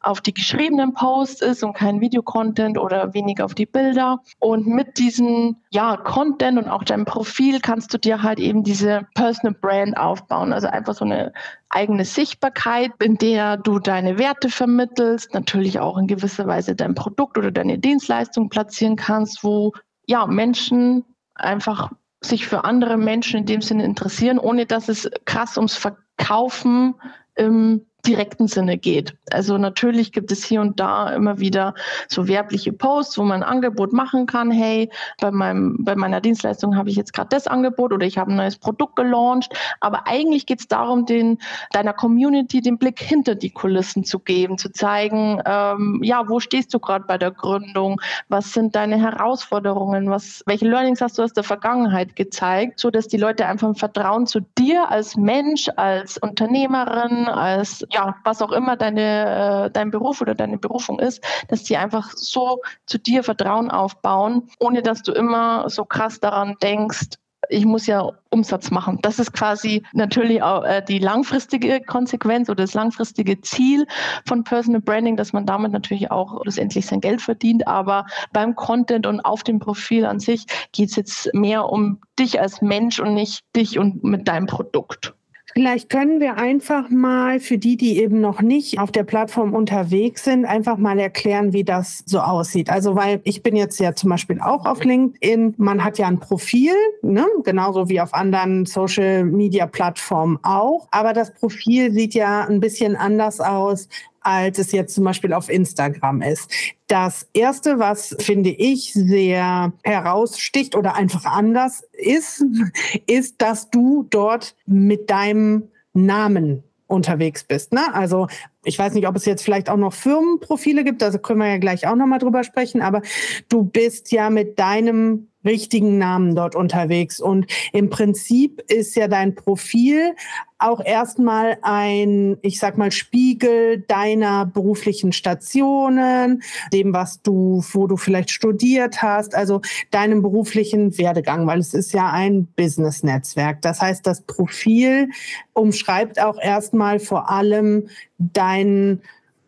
auf 0.00 0.20
die 0.20 0.32
geschriebenen 0.32 0.94
Posts 0.94 1.42
ist 1.42 1.64
und 1.64 1.74
kein 1.74 2.00
Videocontent 2.00 2.78
oder 2.78 3.12
wenig 3.14 3.42
auf 3.42 3.54
die 3.54 3.66
Bilder. 3.66 4.20
Und 4.38 4.66
mit 4.66 4.98
diesem 4.98 5.56
ja, 5.70 5.96
Content 5.96 6.58
und 6.58 6.68
auch 6.68 6.84
deinem 6.84 7.04
Profil 7.04 7.60
kannst 7.60 7.92
du 7.92 7.98
dir 7.98 8.22
halt 8.22 8.38
eben 8.38 8.62
diese 8.62 9.06
Personal 9.14 9.56
Brand 9.60 9.96
aufbauen. 9.96 10.52
Also 10.52 10.68
einfach 10.68 10.94
so 10.94 11.04
eine 11.04 11.32
eigene 11.68 12.04
Sichtbarkeit, 12.04 12.92
in 13.02 13.16
der 13.16 13.56
du 13.56 13.78
deine 13.78 14.18
Werte 14.18 14.50
vermittelst, 14.50 15.34
natürlich 15.34 15.80
auch 15.80 15.98
in 15.98 16.06
gewisser 16.06 16.46
Weise 16.46 16.76
dein 16.76 16.94
Produkt 16.94 17.38
oder 17.38 17.50
deine 17.50 17.78
Dienstleistung 17.78 18.48
platzieren 18.48 18.96
kannst, 18.96 19.42
wo 19.42 19.72
ja 20.06 20.26
Menschen 20.26 21.04
einfach 21.34 21.90
sich 22.22 22.46
für 22.46 22.64
andere 22.64 22.96
Menschen 22.96 23.40
in 23.40 23.46
dem 23.46 23.62
Sinne 23.62 23.84
interessieren, 23.84 24.38
ohne 24.38 24.66
dass 24.66 24.88
es 24.88 25.10
krass 25.24 25.56
ums 25.56 25.76
Verkaufen 25.76 26.94
im 27.34 27.86
direkten 28.06 28.48
Sinne 28.48 28.78
geht. 28.78 29.16
Also 29.30 29.58
natürlich 29.58 30.12
gibt 30.12 30.32
es 30.32 30.44
hier 30.44 30.60
und 30.60 30.80
da 30.80 31.12
immer 31.12 31.38
wieder 31.38 31.74
so 32.08 32.28
werbliche 32.28 32.72
Posts, 32.72 33.18
wo 33.18 33.22
man 33.22 33.42
ein 33.42 33.48
Angebot 33.48 33.92
machen 33.92 34.26
kann. 34.26 34.50
Hey, 34.50 34.90
bei, 35.20 35.30
meinem, 35.30 35.76
bei 35.80 35.94
meiner 35.94 36.20
Dienstleistung 36.20 36.76
habe 36.76 36.90
ich 36.90 36.96
jetzt 36.96 37.12
gerade 37.12 37.28
das 37.30 37.46
Angebot 37.46 37.92
oder 37.92 38.06
ich 38.06 38.18
habe 38.18 38.32
ein 38.32 38.36
neues 38.36 38.58
Produkt 38.58 38.96
gelauncht. 38.96 39.52
Aber 39.80 40.06
eigentlich 40.06 40.46
geht 40.46 40.60
es 40.60 40.68
darum, 40.68 41.06
den, 41.06 41.38
deiner 41.72 41.92
Community 41.92 42.60
den 42.60 42.78
Blick 42.78 43.00
hinter 43.00 43.34
die 43.34 43.50
Kulissen 43.50 44.04
zu 44.04 44.18
geben, 44.18 44.58
zu 44.58 44.72
zeigen, 44.72 45.40
ähm, 45.44 46.00
ja, 46.02 46.28
wo 46.28 46.40
stehst 46.40 46.72
du 46.74 46.78
gerade 46.78 47.04
bei 47.06 47.18
der 47.18 47.30
Gründung? 47.30 48.00
Was 48.28 48.52
sind 48.52 48.74
deine 48.76 48.98
Herausforderungen? 48.98 50.10
Was, 50.10 50.42
welche 50.46 50.66
Learnings 50.66 51.00
hast 51.00 51.18
du 51.18 51.22
aus 51.22 51.32
der 51.32 51.44
Vergangenheit 51.44 52.16
gezeigt, 52.16 52.80
so 52.80 52.90
dass 52.90 53.08
die 53.08 53.16
Leute 53.16 53.46
einfach 53.46 53.68
ein 53.68 53.74
Vertrauen 53.74 54.26
zu 54.26 54.40
dir 54.58 54.90
als 54.90 55.16
Mensch, 55.16 55.68
als 55.76 56.18
Unternehmerin, 56.18 57.26
als 57.26 57.84
ja, 57.92 58.16
was 58.24 58.42
auch 58.42 58.52
immer 58.52 58.76
deine, 58.76 59.66
äh, 59.66 59.70
dein 59.70 59.90
Beruf 59.90 60.20
oder 60.20 60.34
deine 60.34 60.58
Berufung 60.58 60.98
ist, 60.98 61.22
dass 61.48 61.64
die 61.64 61.76
einfach 61.76 62.12
so 62.14 62.60
zu 62.86 62.98
dir 62.98 63.22
Vertrauen 63.22 63.70
aufbauen, 63.70 64.48
ohne 64.58 64.82
dass 64.82 65.02
du 65.02 65.12
immer 65.12 65.68
so 65.70 65.84
krass 65.84 66.20
daran 66.20 66.56
denkst, 66.62 67.18
ich 67.48 67.64
muss 67.64 67.86
ja 67.86 68.08
Umsatz 68.30 68.70
machen. 68.70 68.98
Das 69.02 69.18
ist 69.18 69.32
quasi 69.32 69.82
natürlich 69.92 70.42
auch 70.42 70.64
äh, 70.64 70.82
die 70.86 70.98
langfristige 70.98 71.80
Konsequenz 71.80 72.48
oder 72.48 72.64
das 72.64 72.74
langfristige 72.74 73.40
Ziel 73.40 73.86
von 74.26 74.44
Personal 74.44 74.80
Branding, 74.80 75.16
dass 75.16 75.32
man 75.32 75.46
damit 75.46 75.72
natürlich 75.72 76.10
auch 76.10 76.44
letztendlich 76.44 76.86
sein 76.86 77.00
Geld 77.00 77.22
verdient. 77.22 77.66
Aber 77.66 78.06
beim 78.32 78.54
Content 78.54 79.06
und 79.06 79.20
auf 79.20 79.42
dem 79.42 79.58
Profil 79.58 80.06
an 80.06 80.20
sich 80.20 80.46
geht 80.72 80.90
es 80.90 80.96
jetzt 80.96 81.34
mehr 81.34 81.68
um 81.68 82.00
dich 82.18 82.40
als 82.40 82.62
Mensch 82.62 83.00
und 83.00 83.14
nicht 83.14 83.42
dich 83.56 83.78
und 83.78 84.04
mit 84.04 84.28
deinem 84.28 84.46
Produkt. 84.46 85.14
Vielleicht 85.54 85.90
können 85.90 86.20
wir 86.20 86.36
einfach 86.36 86.90
mal 86.90 87.40
für 87.40 87.58
die, 87.58 87.76
die 87.76 87.98
eben 87.98 88.20
noch 88.20 88.40
nicht 88.40 88.78
auf 88.78 88.92
der 88.92 89.04
Plattform 89.04 89.54
unterwegs 89.54 90.24
sind, 90.24 90.44
einfach 90.44 90.76
mal 90.76 90.98
erklären, 90.98 91.52
wie 91.52 91.64
das 91.64 92.02
so 92.06 92.20
aussieht. 92.20 92.70
Also, 92.70 92.94
weil 92.94 93.20
ich 93.24 93.42
bin 93.42 93.56
jetzt 93.56 93.80
ja 93.80 93.94
zum 93.94 94.10
Beispiel 94.10 94.40
auch 94.40 94.64
auf 94.66 94.84
LinkedIn. 94.84 95.54
Man 95.56 95.84
hat 95.84 95.98
ja 95.98 96.06
ein 96.06 96.20
Profil, 96.20 96.72
ne? 97.02 97.26
genauso 97.44 97.88
wie 97.88 98.00
auf 98.00 98.14
anderen 98.14 98.66
Social 98.66 99.24
Media 99.24 99.66
Plattformen 99.66 100.38
auch. 100.42 100.88
Aber 100.90 101.12
das 101.12 101.34
Profil 101.34 101.92
sieht 101.92 102.14
ja 102.14 102.46
ein 102.46 102.60
bisschen 102.60 102.96
anders 102.96 103.40
aus 103.40 103.88
als 104.20 104.58
es 104.58 104.72
jetzt 104.72 104.94
zum 104.94 105.04
Beispiel 105.04 105.32
auf 105.32 105.48
Instagram 105.48 106.22
ist. 106.22 106.50
Das 106.86 107.28
Erste, 107.32 107.78
was 107.78 108.16
finde 108.18 108.50
ich 108.50 108.92
sehr 108.92 109.72
heraussticht 109.82 110.74
oder 110.74 110.94
einfach 110.94 111.24
anders 111.24 111.82
ist, 111.92 112.44
ist, 113.06 113.40
dass 113.40 113.70
du 113.70 114.06
dort 114.10 114.54
mit 114.66 115.10
deinem 115.10 115.68
Namen 115.92 116.62
unterwegs 116.86 117.44
bist. 117.44 117.72
Ne? 117.72 117.94
Also 117.94 118.26
ich 118.64 118.78
weiß 118.78 118.94
nicht, 118.94 119.06
ob 119.06 119.16
es 119.16 119.24
jetzt 119.24 119.42
vielleicht 119.42 119.70
auch 119.70 119.76
noch 119.76 119.92
Firmenprofile 119.92 120.84
gibt, 120.84 121.02
da 121.02 121.10
können 121.18 121.40
wir 121.40 121.48
ja 121.48 121.58
gleich 121.58 121.86
auch 121.86 121.96
nochmal 121.96 122.18
drüber 122.18 122.44
sprechen, 122.44 122.82
aber 122.82 123.02
du 123.48 123.64
bist 123.64 124.12
ja 124.12 124.30
mit 124.30 124.58
deinem 124.58 125.30
richtigen 125.44 125.98
Namen 125.98 126.34
dort 126.34 126.54
unterwegs. 126.54 127.20
Und 127.20 127.46
im 127.72 127.90
Prinzip 127.90 128.62
ist 128.68 128.94
ja 128.96 129.08
dein 129.08 129.34
Profil 129.34 130.14
auch 130.58 130.84
erstmal 130.84 131.56
ein, 131.62 132.36
ich 132.42 132.58
sag 132.58 132.76
mal, 132.76 132.92
Spiegel 132.92 133.82
deiner 133.88 134.44
beruflichen 134.44 135.12
Stationen, 135.12 136.42
dem, 136.72 136.92
was 136.92 137.22
du, 137.22 137.64
wo 137.72 137.86
du 137.86 137.96
vielleicht 137.96 138.30
studiert 138.30 139.00
hast, 139.00 139.34
also 139.34 139.62
deinem 139.90 140.20
beruflichen 140.20 140.98
Werdegang, 140.98 141.46
weil 141.46 141.60
es 141.60 141.72
ist 141.72 141.94
ja 141.94 142.10
ein 142.10 142.46
Business-Netzwerk. 142.56 143.62
Das 143.62 143.80
heißt, 143.80 144.06
das 144.06 144.20
Profil 144.20 145.08
umschreibt 145.54 146.20
auch 146.20 146.38
erstmal 146.38 147.00
vor 147.00 147.30
allem 147.30 147.88
dein, 148.18 148.49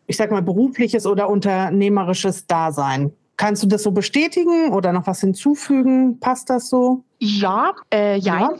ich 0.07 0.17
sag 0.17 0.31
mal, 0.31 0.41
berufliches 0.41 1.05
oder 1.05 1.29
unternehmerisches 1.29 2.45
Dasein. 2.45 3.11
Kannst 3.35 3.63
du 3.63 3.67
das 3.67 3.83
so 3.83 3.91
bestätigen 3.91 4.71
oder 4.71 4.93
noch 4.93 5.07
was 5.07 5.21
hinzufügen? 5.21 6.19
Passt 6.19 6.49
das 6.51 6.69
so? 6.69 7.03
Ja, 7.17 7.73
äh, 7.91 8.17
ja. 8.19 8.53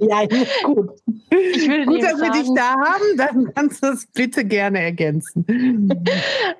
Ja, 0.00 0.26
gut. 0.64 0.90
Ich 1.30 1.68
würde 1.68 1.86
gut, 1.86 2.02
dass 2.02 2.18
sagen, 2.18 2.34
wir 2.34 2.42
dich 2.42 2.50
da 2.54 2.74
haben, 2.74 3.16
dann 3.16 3.54
kannst 3.54 3.84
du 3.84 3.88
es 3.88 4.06
bitte 4.06 4.44
gerne 4.44 4.80
ergänzen. 4.80 5.46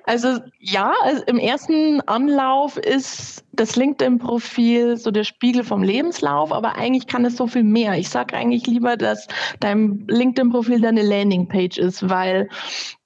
Also 0.05 0.39
ja, 0.59 0.93
also 1.03 1.23
im 1.25 1.37
ersten 1.37 1.99
Anlauf 2.01 2.77
ist 2.77 3.43
das 3.51 3.75
LinkedIn-Profil 3.75 4.95
so 4.97 5.11
der 5.11 5.25
Spiegel 5.25 5.63
vom 5.63 5.83
Lebenslauf, 5.83 6.51
aber 6.53 6.75
eigentlich 6.75 7.07
kann 7.07 7.25
es 7.25 7.35
so 7.35 7.45
viel 7.45 7.63
mehr. 7.63 7.97
Ich 7.97 8.09
sage 8.09 8.35
eigentlich 8.35 8.65
lieber, 8.65 8.95
dass 8.95 9.27
dein 9.59 10.05
LinkedIn-Profil 10.07 10.79
deine 10.79 11.03
Landingpage 11.03 11.77
ist, 11.77 12.09
weil 12.09 12.49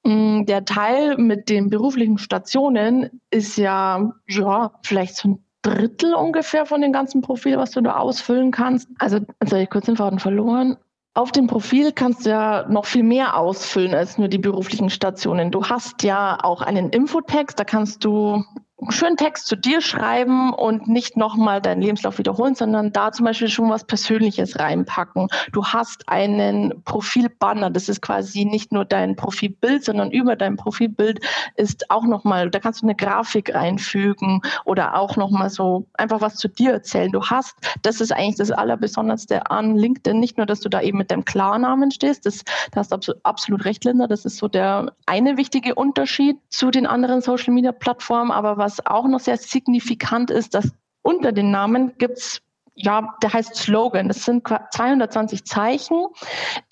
der 0.05 0.65
Teil 0.65 1.17
mit 1.17 1.49
den 1.49 1.69
beruflichen 1.69 2.19
Stationen 2.19 3.21
ist 3.31 3.57
ja, 3.57 4.11
ja, 4.27 4.71
vielleicht 4.83 5.15
so 5.15 5.29
ein 5.29 5.45
Drittel 5.63 6.13
ungefähr 6.13 6.67
von 6.67 6.81
dem 6.81 6.93
ganzen 6.93 7.21
Profil, 7.21 7.57
was 7.57 7.71
du 7.71 7.81
da 7.81 7.97
ausfüllen 7.97 8.51
kannst. 8.51 8.87
Also, 8.99 9.17
jetzt 9.17 9.51
habe 9.51 9.63
ich 9.63 9.69
kurz 9.69 9.87
den 9.87 9.97
Faden 9.97 10.19
verloren. 10.19 10.77
Auf 11.15 11.31
dem 11.31 11.47
Profil 11.47 11.91
kannst 11.91 12.25
du 12.25 12.29
ja 12.29 12.67
noch 12.69 12.85
viel 12.85 13.01
mehr 13.01 13.35
ausfüllen 13.37 13.95
als 13.95 14.19
nur 14.19 14.27
die 14.27 14.37
beruflichen 14.37 14.91
Stationen. 14.91 15.49
Du 15.49 15.65
hast 15.65 16.03
ja 16.03 16.37
auch 16.43 16.61
einen 16.61 16.89
Infotext, 16.89 17.59
da 17.59 17.63
kannst 17.63 18.03
du 18.05 18.43
einen 18.81 18.91
schönen 18.91 19.15
Text 19.15 19.47
zu 19.47 19.55
dir 19.55 19.79
schreiben 19.79 20.53
und 20.53 20.87
nicht 20.87 21.15
nochmal 21.15 21.61
deinen 21.61 21.81
Lebenslauf 21.81 22.17
wiederholen, 22.17 22.55
sondern 22.55 22.91
da 22.91 23.11
zum 23.13 23.25
Beispiel 23.25 23.47
schon 23.47 23.69
was 23.69 23.85
Persönliches 23.85 24.59
reinpacken. 24.59 25.29
Du 25.53 25.65
hast 25.65 26.09
einen 26.09 26.83
Profilbanner, 26.83 27.69
das 27.69 27.87
ist 27.87 28.01
quasi 28.01 28.43
nicht 28.43 28.73
nur 28.73 28.83
dein 28.83 29.15
Profilbild, 29.15 29.85
sondern 29.85 30.11
über 30.11 30.35
dein 30.35 30.57
Profilbild 30.57 31.21
ist 31.55 31.89
auch 31.89 32.03
nochmal, 32.03 32.49
da 32.49 32.59
kannst 32.59 32.81
du 32.81 32.85
eine 32.85 32.95
Grafik 32.95 33.55
reinfügen 33.55 34.41
oder 34.65 34.95
auch 34.95 35.15
nochmal 35.15 35.49
so 35.49 35.87
einfach 35.93 36.19
was 36.19 36.35
zu 36.35 36.49
dir 36.49 36.73
erzählen. 36.73 37.11
Du 37.13 37.23
hast, 37.23 37.55
das 37.81 38.01
ist 38.01 38.11
eigentlich 38.11 38.35
das 38.35 38.51
Allerbesonderste 38.51 39.49
an 39.49 39.77
LinkedIn, 39.77 40.19
nicht 40.19 40.37
nur, 40.37 40.45
dass 40.45 40.59
du 40.59 40.67
da 40.67 40.81
eben 40.81 40.97
mit 40.97 41.11
deinem 41.11 41.23
Klarnamen 41.23 41.91
stehst, 41.91 42.25
das, 42.25 42.43
da 42.71 42.81
hast 42.81 42.91
du 42.91 43.13
absolut 43.23 43.63
recht, 43.63 43.85
Linda, 43.85 44.07
das 44.07 44.25
ist 44.25 44.37
so 44.37 44.49
der 44.49 44.91
eine 45.05 45.37
wichtige 45.37 45.75
Unterschied 45.75 46.37
zu 46.49 46.71
den 46.71 46.85
anderen 46.85 47.21
Social-Media-Plattformen, 47.21 48.31
aber 48.31 48.57
was 48.65 48.74
auch 48.85 49.07
noch 49.07 49.19
sehr 49.19 49.37
signifikant 49.37 50.31
ist, 50.31 50.53
dass 50.53 50.71
unter 51.01 51.31
den 51.31 51.51
Namen 51.51 51.97
gibt 51.97 52.17
es 52.17 52.41
ja, 52.75 53.15
der 53.21 53.33
heißt 53.33 53.55
Slogan. 53.55 54.09
Das 54.09 54.25
sind 54.25 54.47
220 54.47 55.45
Zeichen, 55.45 56.07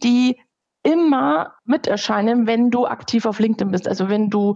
die 0.04 0.38
immer 0.84 1.54
mit 1.64 1.88
erscheinen, 1.88 2.46
wenn 2.46 2.70
du 2.70 2.86
aktiv 2.86 3.26
auf 3.26 3.40
LinkedIn 3.40 3.72
bist. 3.72 3.88
Also 3.88 4.10
wenn 4.10 4.30
du 4.30 4.56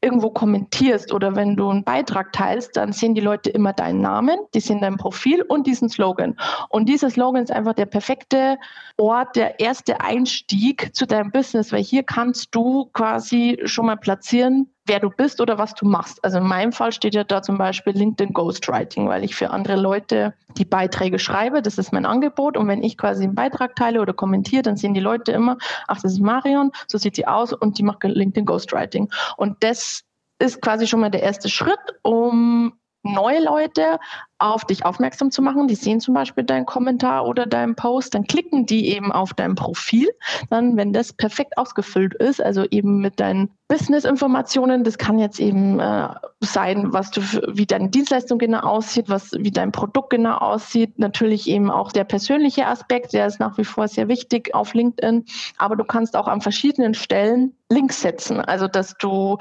irgendwo 0.00 0.30
kommentierst 0.30 1.12
oder 1.12 1.34
wenn 1.34 1.56
du 1.56 1.70
einen 1.70 1.84
Beitrag 1.84 2.32
teilst, 2.32 2.76
dann 2.76 2.92
sehen 2.92 3.14
die 3.14 3.20
Leute 3.20 3.50
immer 3.50 3.72
deinen 3.72 4.00
Namen, 4.00 4.38
die 4.54 4.60
sehen 4.60 4.80
dein 4.80 4.96
Profil 4.96 5.42
und 5.42 5.66
diesen 5.66 5.88
Slogan. 5.88 6.36
Und 6.68 6.88
dieser 6.88 7.10
Slogan 7.10 7.42
ist 7.42 7.50
einfach 7.50 7.74
der 7.74 7.86
perfekte 7.86 8.58
Ort, 8.96 9.34
der 9.34 9.58
erste 9.58 10.00
Einstieg 10.00 10.94
zu 10.94 11.06
deinem 11.06 11.32
Business, 11.32 11.72
weil 11.72 11.82
hier 11.82 12.04
kannst 12.04 12.54
du 12.54 12.86
quasi 12.92 13.60
schon 13.64 13.86
mal 13.86 13.96
platzieren, 13.96 14.72
wer 14.88 15.00
du 15.00 15.10
bist 15.10 15.40
oder 15.40 15.58
was 15.58 15.74
du 15.74 15.86
machst. 15.86 16.22
Also 16.24 16.38
in 16.38 16.46
meinem 16.46 16.72
Fall 16.72 16.92
steht 16.92 17.14
ja 17.14 17.24
da 17.24 17.42
zum 17.42 17.58
Beispiel 17.58 17.92
LinkedIn 17.92 18.32
Ghostwriting, 18.32 19.08
weil 19.08 19.24
ich 19.24 19.34
für 19.34 19.50
andere 19.50 19.76
Leute 19.76 20.34
die 20.56 20.64
Beiträge 20.64 21.18
schreibe. 21.18 21.62
Das 21.62 21.78
ist 21.78 21.92
mein 21.92 22.06
Angebot. 22.06 22.56
Und 22.56 22.66
wenn 22.68 22.82
ich 22.82 22.96
quasi 22.96 23.24
einen 23.24 23.34
Beitrag 23.34 23.76
teile 23.76 24.00
oder 24.00 24.12
kommentiere, 24.12 24.62
dann 24.62 24.76
sehen 24.76 24.94
die 24.94 25.00
Leute 25.00 25.32
immer, 25.32 25.58
ach, 25.86 26.00
das 26.00 26.12
ist 26.12 26.20
Marion, 26.20 26.72
so 26.86 26.98
sieht 26.98 27.16
sie 27.16 27.26
aus 27.26 27.52
und 27.52 27.78
die 27.78 27.82
macht 27.82 28.02
LinkedIn 28.02 28.46
Ghostwriting. 28.46 29.10
Und 29.36 29.56
das 29.60 30.04
ist 30.38 30.62
quasi 30.62 30.86
schon 30.86 31.00
mal 31.00 31.10
der 31.10 31.22
erste 31.22 31.48
Schritt, 31.48 31.78
um 32.02 32.72
neue 33.02 33.42
Leute 33.42 33.98
auf 34.38 34.64
dich 34.64 34.84
aufmerksam 34.84 35.30
zu 35.30 35.42
machen. 35.42 35.68
Die 35.68 35.74
sehen 35.74 36.00
zum 36.00 36.14
Beispiel 36.14 36.44
deinen 36.44 36.66
Kommentar 36.66 37.26
oder 37.26 37.46
deinen 37.46 37.74
Post, 37.74 38.14
dann 38.14 38.24
klicken 38.24 38.66
die 38.66 38.88
eben 38.88 39.12
auf 39.12 39.34
dein 39.34 39.54
Profil. 39.54 40.08
Dann, 40.50 40.76
wenn 40.76 40.92
das 40.92 41.12
perfekt 41.12 41.58
ausgefüllt 41.58 42.14
ist, 42.14 42.42
also 42.42 42.64
eben 42.70 42.98
mit 43.00 43.18
deinen 43.20 43.50
Business-Informationen, 43.68 44.84
das 44.84 44.96
kann 44.96 45.18
jetzt 45.18 45.40
eben 45.40 45.78
äh, 45.78 46.08
sein, 46.40 46.92
was 46.92 47.10
du, 47.10 47.20
wie 47.48 47.66
deine 47.66 47.90
Dienstleistung 47.90 48.38
genau 48.38 48.60
aussieht, 48.60 49.08
was, 49.08 49.32
wie 49.32 49.50
dein 49.50 49.72
Produkt 49.72 50.10
genau 50.10 50.36
aussieht. 50.38 50.98
Natürlich 50.98 51.48
eben 51.48 51.70
auch 51.70 51.92
der 51.92 52.04
persönliche 52.04 52.66
Aspekt, 52.66 53.12
der 53.12 53.26
ist 53.26 53.40
nach 53.40 53.58
wie 53.58 53.64
vor 53.64 53.88
sehr 53.88 54.08
wichtig 54.08 54.54
auf 54.54 54.72
LinkedIn. 54.72 55.24
Aber 55.58 55.76
du 55.76 55.84
kannst 55.84 56.16
auch 56.16 56.28
an 56.28 56.40
verschiedenen 56.40 56.94
Stellen 56.94 57.54
Links 57.70 58.00
setzen. 58.00 58.40
Also, 58.40 58.66
dass 58.66 58.96
du 58.96 59.36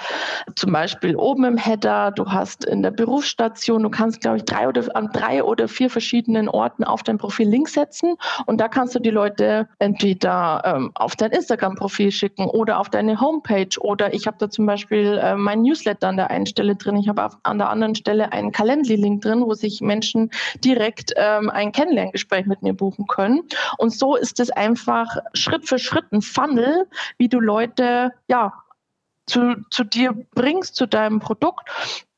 zum 0.56 0.74
Beispiel 0.74 1.16
oben 1.16 1.46
im 1.46 1.58
Header, 1.58 2.12
du 2.12 2.26
hast 2.26 2.66
in 2.66 2.84
der 2.84 2.92
Berufsstation, 2.92 3.84
du 3.84 3.90
kannst, 3.90 4.20
glaube 4.20 4.38
ich, 4.38 4.44
drei 4.44 4.68
oder 4.68 4.84
an 4.96 5.10
drei 5.14 5.44
oder 5.44 5.68
vier 5.68 5.90
verschiedenen 5.90 6.50
Orten 6.50 6.84
auf 6.84 7.04
dein 7.04 7.18
Profil 7.18 7.48
Links 7.48 7.74
setzen. 7.74 8.16
Und 8.46 8.60
da 8.60 8.68
kannst 8.68 8.96
du 8.96 9.00
die 9.00 9.10
Leute 9.10 9.68
entweder 9.80 10.62
ähm, 10.66 10.92
auf 10.96 11.16
dein 11.16 11.32
Instagram-Profil 11.32 12.12
schicken 12.12 12.46
oder 12.46 12.80
auf 12.80 12.90
deine 12.90 13.20
Homepage. 13.20 13.80
Oder 13.80 14.14
ich 14.14 14.28
habe 14.28 14.38
da 14.40 14.50
zum 14.50 14.66
Beispiel 14.66 15.20
äh, 15.22 15.36
mein 15.36 15.62
Newsletter 15.62 16.08
an 16.08 16.18
der 16.18 16.30
einen 16.30 16.46
Stelle 16.46 16.76
drin, 16.76 16.98
ich 16.98 17.08
habe 17.08 17.30
an 17.44 17.58
der 17.58 17.70
anderen 17.70 17.96
Stelle 17.96 18.32
einen 18.32 18.52
Calendly-Link 18.52 19.22
drin, 19.22 19.44
wo 19.46 19.54
sich 19.54 19.82
Menschen 19.82 20.32
direkt 20.64 21.14
ähm, 21.16 21.50
ein 21.50 21.72
Kennenlerngespräch 21.72 22.46
mit 22.46 22.62
mir 22.62 22.74
buchen 22.74 23.08
können. 23.08 23.42
Und 23.78 23.94
so 23.94 24.16
ist 24.16 24.40
es 24.40 24.50
einfach 24.50 25.18
Schritt 25.34 25.68
für 25.68 25.80
Schritt 25.80 26.12
ein 26.12 26.22
Funnel, 26.22 26.88
wie 27.18 27.30
du 27.30 27.40
Leute 27.40 28.12
ja 28.28 28.54
zu, 29.26 29.56
zu 29.70 29.84
dir 29.84 30.14
bringst, 30.34 30.76
zu 30.76 30.88
deinem 30.88 31.20
Produkt. 31.20 31.70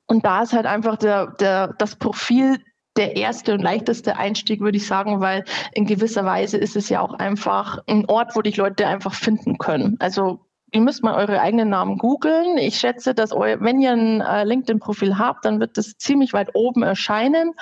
Und 0.09 0.25
da 0.25 0.41
ist 0.41 0.53
halt 0.53 0.65
einfach 0.65 0.97
der, 0.97 1.27
der, 1.39 1.75
das 1.77 1.95
Profil 1.95 2.57
der 2.97 3.15
erste 3.15 3.53
und 3.53 3.61
leichteste 3.61 4.17
Einstieg, 4.17 4.59
würde 4.59 4.77
ich 4.77 4.87
sagen, 4.87 5.21
weil 5.21 5.45
in 5.71 5.85
gewisser 5.85 6.25
Weise 6.25 6.57
ist 6.57 6.75
es 6.75 6.89
ja 6.89 6.99
auch 6.99 7.13
einfach 7.13 7.77
ein 7.87 8.05
Ort, 8.07 8.35
wo 8.35 8.41
dich 8.41 8.57
Leute 8.57 8.87
einfach 8.87 9.13
finden 9.13 9.59
können. 9.59 9.97
Also 9.99 10.39
ihr 10.71 10.81
müsst 10.81 11.03
mal 11.03 11.13
eure 11.15 11.39
eigenen 11.39 11.69
Namen 11.69 11.97
googeln. 11.99 12.57
Ich 12.57 12.77
schätze, 12.77 13.13
dass 13.13 13.31
eu, 13.31 13.57
wenn 13.59 13.79
ihr 13.79 13.91
ein 13.91 14.21
äh, 14.21 14.43
LinkedIn-Profil 14.43 15.19
habt, 15.19 15.45
dann 15.45 15.59
wird 15.59 15.77
das 15.77 15.97
ziemlich 15.97 16.33
weit 16.33 16.49
oben 16.55 16.81
erscheinen. 16.81 17.53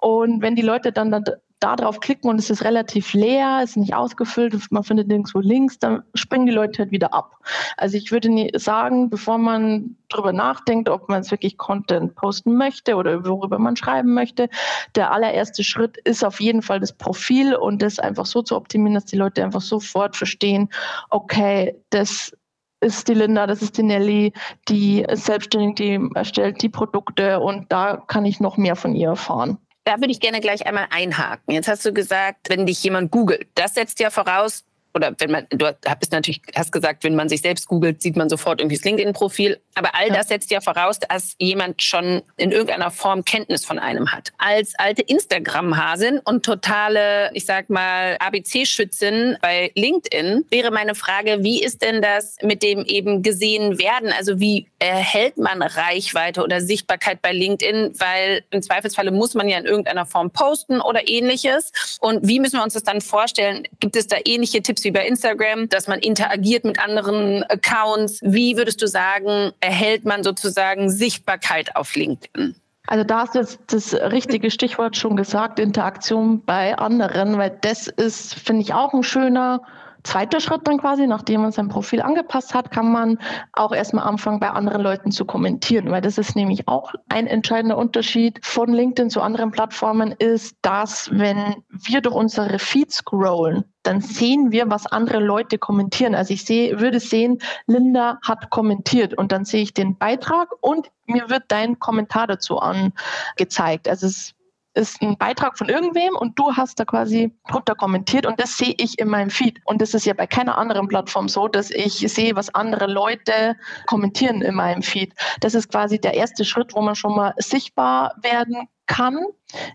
Und 0.00 0.42
wenn 0.42 0.56
die 0.56 0.62
Leute 0.62 0.90
dann 0.90 1.24
da 1.62 1.76
drauf 1.76 2.00
klicken 2.00 2.28
und 2.28 2.38
es 2.38 2.50
ist 2.50 2.64
relativ 2.64 3.12
leer, 3.14 3.60
ist 3.62 3.76
nicht 3.76 3.94
ausgefüllt, 3.94 4.54
man 4.70 4.84
findet 4.84 5.08
nirgendwo 5.08 5.40
Links, 5.40 5.78
dann 5.78 6.02
springen 6.14 6.46
die 6.46 6.52
Leute 6.52 6.80
halt 6.80 6.90
wieder 6.90 7.14
ab. 7.14 7.36
Also 7.76 7.96
ich 7.96 8.10
würde 8.10 8.28
sagen, 8.58 9.10
bevor 9.10 9.38
man 9.38 9.96
darüber 10.08 10.32
nachdenkt, 10.32 10.88
ob 10.88 11.08
man 11.08 11.20
es 11.20 11.30
wirklich 11.30 11.56
Content 11.56 12.14
posten 12.14 12.56
möchte 12.56 12.96
oder 12.96 13.24
worüber 13.26 13.58
man 13.58 13.76
schreiben 13.76 14.12
möchte, 14.14 14.48
der 14.96 15.12
allererste 15.12 15.62
Schritt 15.64 15.96
ist 15.98 16.24
auf 16.24 16.40
jeden 16.40 16.62
Fall 16.62 16.80
das 16.80 16.92
Profil 16.92 17.54
und 17.54 17.82
das 17.82 17.98
einfach 17.98 18.26
so 18.26 18.42
zu 18.42 18.56
optimieren, 18.56 18.94
dass 18.94 19.04
die 19.04 19.16
Leute 19.16 19.44
einfach 19.44 19.60
sofort 19.60 20.16
verstehen, 20.16 20.68
okay, 21.10 21.76
das 21.90 22.32
ist 22.80 23.08
die 23.08 23.14
Linda, 23.14 23.46
das 23.46 23.62
ist 23.62 23.78
die 23.78 23.84
Nelly, 23.84 24.32
die 24.68 25.02
ist 25.02 25.26
selbstständig, 25.26 25.76
die 25.76 26.10
erstellt 26.14 26.60
die 26.62 26.68
Produkte 26.68 27.38
und 27.38 27.70
da 27.70 27.96
kann 27.96 28.24
ich 28.24 28.40
noch 28.40 28.56
mehr 28.56 28.74
von 28.74 28.94
ihr 28.94 29.10
erfahren. 29.10 29.58
Da 29.84 29.98
würde 29.98 30.12
ich 30.12 30.20
gerne 30.20 30.40
gleich 30.40 30.66
einmal 30.66 30.86
einhaken. 30.90 31.54
Jetzt 31.54 31.68
hast 31.68 31.84
du 31.84 31.92
gesagt, 31.92 32.48
wenn 32.48 32.66
dich 32.66 32.82
jemand 32.84 33.10
googelt, 33.10 33.48
das 33.54 33.74
setzt 33.74 33.98
ja 33.98 34.10
voraus, 34.10 34.64
oder 34.94 35.14
wenn 35.18 35.30
man, 35.30 35.46
du 35.50 35.74
bist 35.98 36.12
natürlich, 36.12 36.42
hast 36.54 36.72
gesagt, 36.72 37.04
wenn 37.04 37.14
man 37.14 37.28
sich 37.28 37.40
selbst 37.40 37.66
googelt, 37.66 38.02
sieht 38.02 38.16
man 38.16 38.28
sofort 38.28 38.60
irgendwie 38.60 38.76
das 38.76 38.84
LinkedIn-Profil. 38.84 39.58
Aber 39.74 39.94
all 39.94 40.08
ja. 40.08 40.14
das 40.14 40.28
setzt 40.28 40.50
ja 40.50 40.60
voraus, 40.60 40.98
dass 40.98 41.34
jemand 41.38 41.82
schon 41.82 42.22
in 42.36 42.52
irgendeiner 42.52 42.90
Form 42.90 43.24
Kenntnis 43.24 43.64
von 43.64 43.78
einem 43.78 44.12
hat. 44.12 44.32
Als 44.36 44.74
alte 44.78 45.02
Instagram-Hasin 45.02 46.18
und 46.18 46.44
totale, 46.44 47.30
ich 47.32 47.46
sag 47.46 47.70
mal, 47.70 48.16
ABC-Schützin 48.18 49.38
bei 49.40 49.72
LinkedIn 49.74 50.44
wäre 50.50 50.70
meine 50.70 50.94
Frage, 50.94 51.38
wie 51.42 51.62
ist 51.62 51.82
denn 51.82 52.02
das 52.02 52.36
mit 52.42 52.62
dem 52.62 52.84
eben 52.84 53.22
gesehen 53.22 53.78
werden? 53.78 54.12
Also 54.12 54.40
wie 54.40 54.68
erhält 54.78 55.38
man 55.38 55.62
Reichweite 55.62 56.42
oder 56.42 56.60
Sichtbarkeit 56.60 57.22
bei 57.22 57.32
LinkedIn? 57.32 57.94
Weil 57.98 58.44
im 58.50 58.62
Zweifelsfalle 58.62 59.10
muss 59.10 59.34
man 59.34 59.48
ja 59.48 59.58
in 59.58 59.64
irgendeiner 59.64 60.04
Form 60.04 60.30
posten 60.30 60.80
oder 60.82 61.08
ähnliches. 61.08 61.72
Und 62.00 62.26
wie 62.28 62.40
müssen 62.40 62.58
wir 62.58 62.62
uns 62.62 62.74
das 62.74 62.82
dann 62.82 63.00
vorstellen? 63.00 63.66
Gibt 63.80 63.96
es 63.96 64.06
da 64.06 64.16
ähnliche 64.24 64.62
Tipps 64.62 64.81
wie 64.84 64.90
bei 64.90 65.06
Instagram, 65.06 65.68
dass 65.68 65.88
man 65.88 65.98
interagiert 65.98 66.64
mit 66.64 66.78
anderen 66.78 67.42
Accounts. 67.44 68.20
Wie 68.22 68.56
würdest 68.56 68.82
du 68.82 68.86
sagen, 68.86 69.52
erhält 69.60 70.04
man 70.04 70.22
sozusagen 70.22 70.90
Sichtbarkeit 70.90 71.76
auf 71.76 71.94
LinkedIn? 71.94 72.54
Also 72.86 73.04
da 73.04 73.20
hast 73.20 73.34
du 73.34 73.38
jetzt 73.38 73.60
das 73.68 73.94
richtige 73.94 74.50
Stichwort 74.50 74.96
schon 74.96 75.16
gesagt, 75.16 75.58
Interaktion 75.58 76.44
bei 76.44 76.76
anderen, 76.76 77.38
weil 77.38 77.56
das 77.60 77.86
ist, 77.86 78.34
finde 78.34 78.62
ich, 78.62 78.74
auch 78.74 78.92
ein 78.92 79.02
schöner 79.02 79.62
Zweiter 80.04 80.40
Schritt 80.40 80.62
dann 80.64 80.78
quasi, 80.78 81.06
nachdem 81.06 81.42
man 81.42 81.52
sein 81.52 81.68
Profil 81.68 82.02
angepasst 82.02 82.54
hat, 82.54 82.70
kann 82.70 82.90
man 82.90 83.18
auch 83.52 83.72
erstmal 83.72 84.06
anfangen, 84.06 84.40
bei 84.40 84.50
anderen 84.50 84.82
Leuten 84.82 85.12
zu 85.12 85.24
kommentieren, 85.24 85.90
weil 85.90 86.00
das 86.00 86.18
ist 86.18 86.34
nämlich 86.34 86.66
auch 86.66 86.92
ein 87.08 87.26
entscheidender 87.26 87.78
Unterschied 87.78 88.44
von 88.44 88.72
LinkedIn 88.72 89.10
zu 89.10 89.20
anderen 89.20 89.52
Plattformen 89.52 90.12
ist, 90.12 90.56
dass 90.62 91.08
wenn 91.12 91.62
wir 91.68 92.00
durch 92.00 92.14
unsere 92.14 92.58
Feeds 92.58 92.96
scrollen, 92.96 93.64
dann 93.84 94.00
sehen 94.00 94.52
wir, 94.52 94.70
was 94.70 94.86
andere 94.86 95.20
Leute 95.20 95.58
kommentieren. 95.58 96.14
Also 96.14 96.34
ich 96.34 96.44
sehe, 96.44 96.80
würde 96.80 97.00
sehen, 97.00 97.38
Linda 97.66 98.18
hat 98.22 98.50
kommentiert 98.50 99.14
und 99.14 99.32
dann 99.32 99.44
sehe 99.44 99.62
ich 99.62 99.74
den 99.74 99.98
Beitrag 99.98 100.48
und 100.60 100.90
mir 101.06 101.30
wird 101.30 101.44
dein 101.48 101.78
Kommentar 101.78 102.26
dazu 102.26 102.58
angezeigt. 102.58 103.88
Also 103.88 104.06
es 104.06 104.34
ist 104.74 105.02
ein 105.02 105.16
Beitrag 105.16 105.58
von 105.58 105.68
irgendwem 105.68 106.16
und 106.16 106.38
du 106.38 106.54
hast 106.54 106.80
da 106.80 106.84
quasi 106.84 107.32
drunter 107.48 107.74
kommentiert 107.74 108.26
und 108.26 108.40
das 108.40 108.56
sehe 108.56 108.74
ich 108.78 108.98
in 108.98 109.08
meinem 109.08 109.30
Feed. 109.30 109.60
Und 109.64 109.82
das 109.82 109.94
ist 109.94 110.06
ja 110.06 110.14
bei 110.14 110.26
keiner 110.26 110.56
anderen 110.56 110.88
Plattform 110.88 111.28
so, 111.28 111.48
dass 111.48 111.70
ich 111.70 111.94
sehe, 111.94 112.36
was 112.36 112.54
andere 112.54 112.86
Leute 112.86 113.56
kommentieren 113.86 114.42
in 114.42 114.54
meinem 114.54 114.82
Feed. 114.82 115.14
Das 115.40 115.54
ist 115.54 115.70
quasi 115.70 116.00
der 116.00 116.14
erste 116.14 116.44
Schritt, 116.44 116.74
wo 116.74 116.80
man 116.80 116.94
schon 116.94 117.14
mal 117.14 117.34
sichtbar 117.38 118.14
werden 118.22 118.68
kann. 118.86 119.18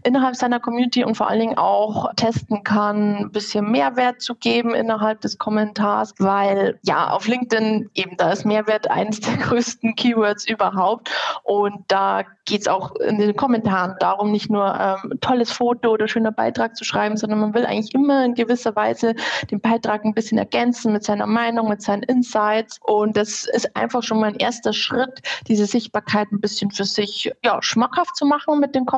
innerhalb 0.03 0.35
seiner 0.35 0.59
Community 0.59 1.03
und 1.03 1.15
vor 1.15 1.29
allen 1.29 1.39
Dingen 1.39 1.57
auch 1.57 2.11
testen 2.15 2.63
kann, 2.63 3.17
ein 3.17 3.31
bisschen 3.31 3.69
Mehrwert 3.69 4.21
zu 4.21 4.33
geben 4.33 4.73
innerhalb 4.73 5.21
des 5.21 5.37
Kommentars, 5.37 6.15
weil 6.17 6.79
ja, 6.83 7.11
auf 7.11 7.27
LinkedIn 7.27 7.91
eben 7.93 8.17
da 8.17 8.31
ist 8.31 8.43
Mehrwert 8.45 8.89
eines 8.89 9.19
der 9.19 9.37
größten 9.37 9.95
Keywords 9.95 10.49
überhaupt 10.49 11.11
und 11.43 11.83
da 11.89 12.23
geht 12.47 12.61
es 12.61 12.67
auch 12.67 12.95
in 12.95 13.19
den 13.19 13.35
Kommentaren 13.35 13.95
darum, 13.99 14.31
nicht 14.31 14.49
nur 14.49 14.73
ähm, 14.79 15.19
tolles 15.19 15.51
Foto 15.51 15.91
oder 15.91 16.07
schöner 16.07 16.31
Beitrag 16.31 16.75
zu 16.75 16.85
schreiben, 16.85 17.17
sondern 17.17 17.39
man 17.39 17.53
will 17.53 17.65
eigentlich 17.65 17.93
immer 17.93 18.23
in 18.23 18.33
gewisser 18.33 18.75
Weise 18.75 19.15
den 19.51 19.59
Beitrag 19.59 20.05
ein 20.05 20.13
bisschen 20.13 20.37
ergänzen 20.37 20.93
mit 20.93 21.03
seiner 21.03 21.27
Meinung, 21.27 21.67
mit 21.67 21.81
seinen 21.81 22.03
Insights. 22.03 22.79
Und 22.83 23.17
das 23.17 23.45
ist 23.45 23.75
einfach 23.75 24.01
schon 24.01 24.21
mal 24.21 24.27
ein 24.27 24.37
erster 24.37 24.71
Schritt, 24.71 25.21
diese 25.47 25.65
Sichtbarkeit 25.65 26.31
ein 26.31 26.39
bisschen 26.39 26.71
für 26.71 26.85
sich 26.85 27.31
ja, 27.43 27.61
schmackhaft 27.61 28.15
zu 28.15 28.25
machen 28.25 28.59
mit 28.59 28.73
den 28.73 28.85
Kommentaren, 28.85 28.96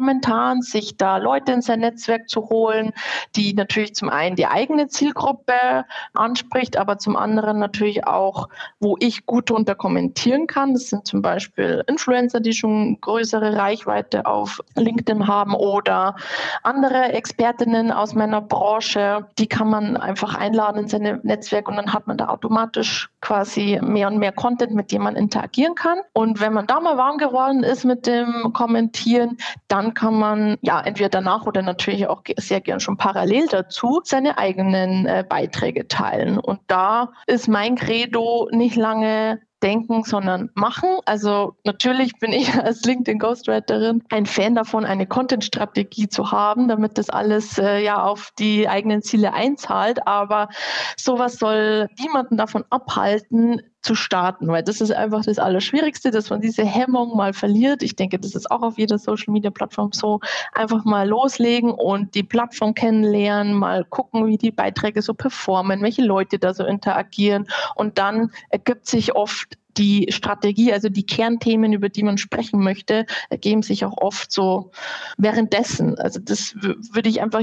sich 0.61 0.97
da 0.97 1.17
Leute 1.17 1.51
in 1.51 1.61
sein 1.61 1.79
Netzwerk 1.79 2.29
zu 2.29 2.49
holen, 2.49 2.93
die 3.35 3.53
natürlich 3.53 3.95
zum 3.95 4.09
einen 4.09 4.35
die 4.35 4.47
eigene 4.47 4.87
Zielgruppe 4.87 5.85
anspricht, 6.13 6.77
aber 6.77 6.97
zum 6.97 7.15
anderen 7.15 7.59
natürlich 7.59 8.05
auch, 8.07 8.49
wo 8.79 8.95
ich 8.99 9.25
gut 9.25 9.49
drunter 9.49 9.75
kommentieren 9.75 10.47
kann. 10.47 10.73
Das 10.73 10.89
sind 10.89 11.05
zum 11.05 11.21
Beispiel 11.21 11.83
Influencer, 11.87 12.39
die 12.39 12.53
schon 12.53 12.99
größere 13.01 13.55
Reichweite 13.55 14.25
auf 14.25 14.59
LinkedIn 14.75 15.27
haben 15.27 15.53
oder 15.53 16.15
andere 16.63 17.13
Expertinnen 17.13 17.91
aus 17.91 18.13
meiner 18.13 18.41
Branche, 18.41 19.25
die 19.37 19.47
kann 19.47 19.69
man 19.69 19.97
einfach 19.97 20.35
einladen 20.35 20.83
in 20.83 20.87
seine 20.87 21.19
Netzwerk 21.23 21.67
und 21.67 21.75
dann 21.75 21.93
hat 21.93 22.07
man 22.07 22.17
da 22.17 22.29
automatisch 22.29 23.09
quasi 23.21 23.79
mehr 23.81 24.07
und 24.07 24.17
mehr 24.17 24.31
Content, 24.31 24.73
mit 24.73 24.91
dem 24.91 25.03
man 25.03 25.15
interagieren 25.15 25.75
kann. 25.75 25.99
Und 26.13 26.39
wenn 26.39 26.53
man 26.53 26.67
da 26.67 26.79
mal 26.79 26.97
warm 26.97 27.17
geworden 27.17 27.63
ist 27.63 27.83
mit 27.83 28.07
dem 28.07 28.53
Kommentieren, 28.53 29.37
kann 29.93 30.15
man 30.15 30.57
ja 30.61 30.81
entweder 30.81 31.09
danach 31.09 31.45
oder 31.45 31.61
natürlich 31.61 32.07
auch 32.07 32.23
sehr 32.37 32.61
gern 32.61 32.79
schon 32.79 32.97
parallel 32.97 33.47
dazu 33.47 34.01
seine 34.03 34.37
eigenen 34.37 35.05
äh, 35.05 35.23
Beiträge 35.27 35.87
teilen. 35.87 36.37
Und 36.39 36.59
da 36.67 37.11
ist 37.27 37.47
mein 37.47 37.75
Credo 37.75 38.49
nicht 38.51 38.75
lange 38.75 39.41
denken, 39.61 40.03
sondern 40.03 40.49
machen. 40.55 40.89
Also 41.05 41.55
natürlich 41.63 42.17
bin 42.19 42.31
ich 42.31 42.53
als 42.63 42.83
LinkedIn 42.83 43.19
Ghostwriterin 43.19 44.03
ein 44.09 44.25
Fan 44.25 44.55
davon, 44.55 44.85
eine 44.85 45.07
Content-Strategie 45.07 46.09
zu 46.09 46.31
haben, 46.31 46.67
damit 46.67 46.97
das 46.97 47.09
alles 47.09 47.57
äh, 47.57 47.83
ja 47.83 48.03
auf 48.03 48.31
die 48.39 48.67
eigenen 48.67 49.01
Ziele 49.01 49.33
einzahlt. 49.33 50.07
Aber 50.07 50.49
sowas 50.97 51.35
soll 51.35 51.89
niemanden 51.99 52.37
davon 52.37 52.63
abhalten, 52.69 53.61
zu 53.81 53.95
starten, 53.95 54.47
weil 54.47 54.63
das 54.63 54.81
ist 54.81 54.91
einfach 54.91 55.23
das 55.23 55.39
Allerschwierigste, 55.39 56.11
dass 56.11 56.29
man 56.29 56.41
diese 56.41 56.65
Hemmung 56.65 57.15
mal 57.15 57.33
verliert. 57.33 57.81
Ich 57.81 57.95
denke, 57.95 58.19
das 58.19 58.35
ist 58.35 58.51
auch 58.51 58.61
auf 58.61 58.77
jeder 58.77 58.97
Social 58.97 59.31
Media 59.31 59.51
Plattform 59.51 59.91
so. 59.93 60.19
Einfach 60.53 60.83
mal 60.83 61.07
loslegen 61.07 61.71
und 61.71 62.13
die 62.13 62.23
Plattform 62.23 62.73
kennenlernen, 62.73 63.53
mal 63.53 63.85
gucken, 63.85 64.27
wie 64.27 64.37
die 64.37 64.51
Beiträge 64.51 65.01
so 65.01 65.13
performen, 65.13 65.81
welche 65.81 66.03
Leute 66.03 66.39
da 66.39 66.53
so 66.53 66.65
interagieren. 66.65 67.47
Und 67.75 67.97
dann 67.97 68.31
ergibt 68.49 68.87
sich 68.87 69.15
oft 69.15 69.57
die 69.77 70.07
Strategie, 70.09 70.73
also 70.73 70.89
die 70.89 71.05
Kernthemen, 71.05 71.71
über 71.71 71.87
die 71.87 72.03
man 72.03 72.17
sprechen 72.17 72.61
möchte, 72.61 73.05
ergeben 73.29 73.61
sich 73.61 73.85
auch 73.85 73.97
oft 73.97 74.31
so 74.31 74.71
währenddessen. 75.17 75.97
Also 75.97 76.19
das 76.19 76.53
würde 76.55 77.07
ich 77.07 77.21
einfach 77.21 77.41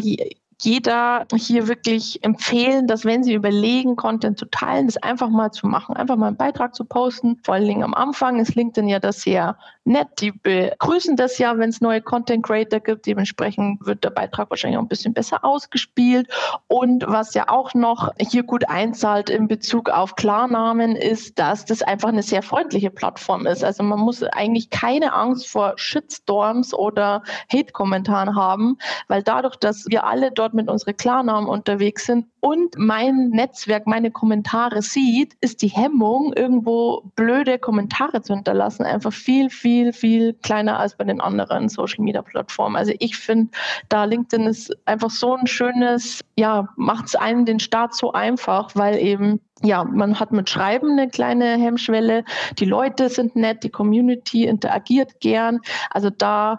jeder 0.63 1.27
hier 1.35 1.69
wirklich 1.69 2.25
empfehlen, 2.25 2.87
dass 2.87 3.05
wenn 3.05 3.23
Sie 3.23 3.35
überlegen, 3.35 3.97
Content 3.97 4.39
zu 4.39 4.47
teilen, 4.47 4.87
das 4.87 4.97
einfach 4.97 5.29
mal 5.29 5.51
zu 5.51 5.67
machen, 5.67 5.97
einfach 5.97 6.17
mal 6.17 6.29
einen 6.29 6.37
Beitrag 6.37 6.75
zu 6.75 6.85
posten. 6.85 7.39
Vor 7.43 7.55
allen 7.55 7.67
Dingen 7.67 7.83
am 7.83 7.95
Anfang 7.95 8.41
ist 8.41 8.55
LinkedIn 8.55 8.89
ja 8.89 8.99
das 8.99 9.21
sehr 9.21 9.59
nett. 9.85 10.09
Die 10.21 10.33
begrüßen 10.33 11.17
das 11.17 11.39
ja, 11.39 11.59
wenn 11.59 11.71
es 11.71 11.81
neue 11.81 12.01
Content 12.01 12.45
Creator 12.45 12.81
gibt. 12.81 13.07
Dementsprechend 13.07 13.85
wird 13.87 14.03
der 14.03 14.11
Beitrag 14.11 14.51
wahrscheinlich 14.51 14.79
auch 14.79 14.83
ein 14.83 14.89
bisschen 14.89 15.15
besser 15.15 15.45
ausgespielt. 15.45 16.29
Und 16.69 17.05
was 17.07 17.35
ja 17.35 17.49
auch 17.49 17.75
noch 17.75 18.11
hier 18.19 18.43
gut 18.43 18.69
einzahlt 18.69 19.31
in 19.31 19.49
Bezug 19.49 19.91
auf 19.91 20.17
Klarnamen 20.17 20.97
ist, 20.97 21.39
dass 21.39 21.65
das 21.65 21.83
einfach 21.83 22.09
eine 22.09 22.23
sehr 22.23 22.43
freundliche 22.43 22.91
Plattform 22.91 23.47
ist. 23.47 23.63
Also 23.63 23.83
man 23.83 24.01
muss 24.01 24.23
eigentlich 24.23 24.71
keine 24.71 25.13
Angst 25.13 25.49
vor 25.49 25.75
Shitstorms 25.77 26.75
oder 26.75 27.23
Hate-Kommentaren 27.53 28.35
haben, 28.35 28.79
weil 29.09 29.23
dadurch, 29.23 29.57
dass 29.57 29.87
wir 29.89 30.05
alle 30.05 30.33
dort 30.33 30.46
dort 30.47 30.55
mit 30.55 30.69
unseren 30.69 30.97
Klarnamen 30.97 31.49
unterwegs 31.49 32.07
sind 32.07 32.27
und 32.41 32.77
mein 32.79 33.31
Netzwerk 33.31 33.87
meine 33.87 34.13
Kommentare 34.13 34.81
sieht, 34.81 35.35
ist 35.41 35.63
die 35.63 35.69
Hemmung, 35.69 36.33
irgendwo 36.35 37.03
blöde 37.17 37.59
Kommentare 37.59 38.23
zu 38.23 38.35
hinterlassen, 38.35 38.85
einfach 38.85 39.13
viel, 39.13 39.51
viel, 39.51 39.93
viel 39.93 40.35
kleiner 40.35 40.79
als 40.79 40.97
bei 40.97 41.05
den 41.05 41.21
anderen 41.21 41.69
Social 41.69 42.05
Media 42.05 42.23
Plattformen. 42.23 42.77
Also 42.77 42.93
ich 43.01 43.17
finde, 43.17 43.51
da 43.89 44.05
LinkedIn 44.05 44.47
ist 44.47 44.77
einfach 44.87 45.11
so 45.11 45.35
ein 45.35 45.49
schönes, 45.49 46.21
ja, 46.37 46.69
macht 46.77 47.07
es 47.07 47.17
einem 47.17 47.45
den 47.45 47.59
Start 47.59 47.95
so 47.95 48.13
einfach, 48.13 48.71
weil 48.75 48.99
eben 48.99 49.41
ja, 49.63 49.85
man 49.85 50.21
hat 50.21 50.33
mit 50.33 50.51
Schreiben 50.51 50.93
eine 50.93 51.09
kleine 51.09 51.57
Hemmschwelle. 51.57 52.25
Die 52.59 52.67
Leute 52.67 53.09
sind 53.09 53.37
nett, 53.37 53.65
die 53.65 53.71
Community 53.71 54.45
interagiert 54.45 55.21
gern. 55.21 55.61
Also 55.91 56.11
da 56.11 56.59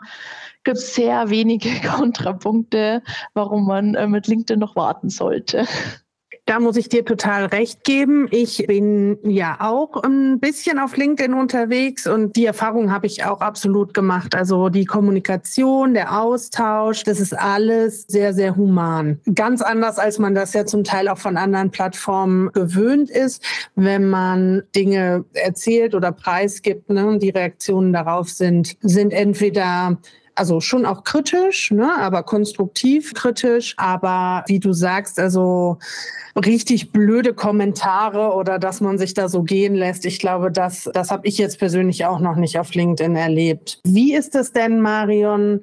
gibt 0.63 0.77
es 0.77 0.95
sehr 0.95 1.29
wenige 1.29 1.69
Kontrapunkte, 1.87 3.03
warum 3.33 3.67
man 3.67 3.95
äh, 3.95 4.07
mit 4.07 4.27
LinkedIn 4.27 4.59
noch 4.59 4.75
warten 4.75 5.09
sollte. 5.09 5.65
Da 6.47 6.61
muss 6.61 6.77
ich 6.77 6.87
dir 6.87 7.03
total 7.03 7.47
recht 7.47 7.83
geben. 7.83 8.29
Ich 8.31 8.65
bin 8.67 9.19
ja 9.29 9.57
auch 9.59 10.01
ein 10.01 10.39
bisschen 10.39 10.79
auf 10.79 10.95
LinkedIn 10.95 11.33
unterwegs 11.33 12.07
und 12.07 12.37
die 12.37 12.45
Erfahrung 12.45 12.89
habe 12.89 13.05
ich 13.05 13.25
auch 13.25 13.41
absolut 13.41 13.93
gemacht. 13.93 14.33
Also 14.33 14.69
die 14.69 14.85
Kommunikation, 14.85 15.93
der 15.93 16.17
Austausch, 16.21 17.03
das 17.03 17.19
ist 17.19 17.37
alles 17.37 18.05
sehr, 18.07 18.33
sehr 18.33 18.55
human. 18.55 19.19
Ganz 19.35 19.61
anders, 19.61 19.99
als 19.99 20.19
man 20.19 20.35
das 20.35 20.53
ja 20.53 20.65
zum 20.65 20.85
Teil 20.85 21.09
auch 21.09 21.17
von 21.17 21.35
anderen 21.35 21.69
Plattformen 21.69 22.49
gewöhnt 22.53 23.09
ist, 23.09 23.43
wenn 23.75 24.09
man 24.09 24.63
Dinge 24.73 25.25
erzählt 25.33 25.95
oder 25.95 26.13
preisgibt. 26.13 26.89
Ne? 26.89 27.19
Die 27.19 27.31
Reaktionen 27.31 27.91
darauf 27.91 28.29
sind, 28.29 28.77
sind 28.79 29.11
entweder 29.11 29.97
also 30.37 30.59
schon 30.59 30.85
auch 30.85 31.03
kritisch, 31.03 31.71
ne, 31.71 31.91
aber 31.99 32.23
konstruktiv 32.23 33.13
kritisch. 33.13 33.73
Aber 33.77 34.43
wie 34.47 34.59
du 34.59 34.71
sagst, 34.73 35.19
also 35.19 35.79
richtig 36.35 36.91
blöde 36.91 37.33
Kommentare 37.33 38.33
oder 38.33 38.59
dass 38.59 38.79
man 38.81 38.97
sich 38.97 39.13
da 39.13 39.27
so 39.27 39.43
gehen 39.43 39.73
lässt. 39.73 40.05
Ich 40.05 40.19
glaube, 40.19 40.51
das, 40.51 40.89
das 40.93 41.09
habe 41.09 41.27
ich 41.27 41.37
jetzt 41.37 41.57
persönlich 41.57 42.05
auch 42.05 42.19
noch 42.19 42.35
nicht 42.35 42.59
auf 42.59 42.73
LinkedIn 42.73 43.15
erlebt. 43.15 43.79
Wie 43.83 44.13
ist 44.13 44.35
es 44.35 44.51
denn, 44.51 44.79
Marion, 44.79 45.61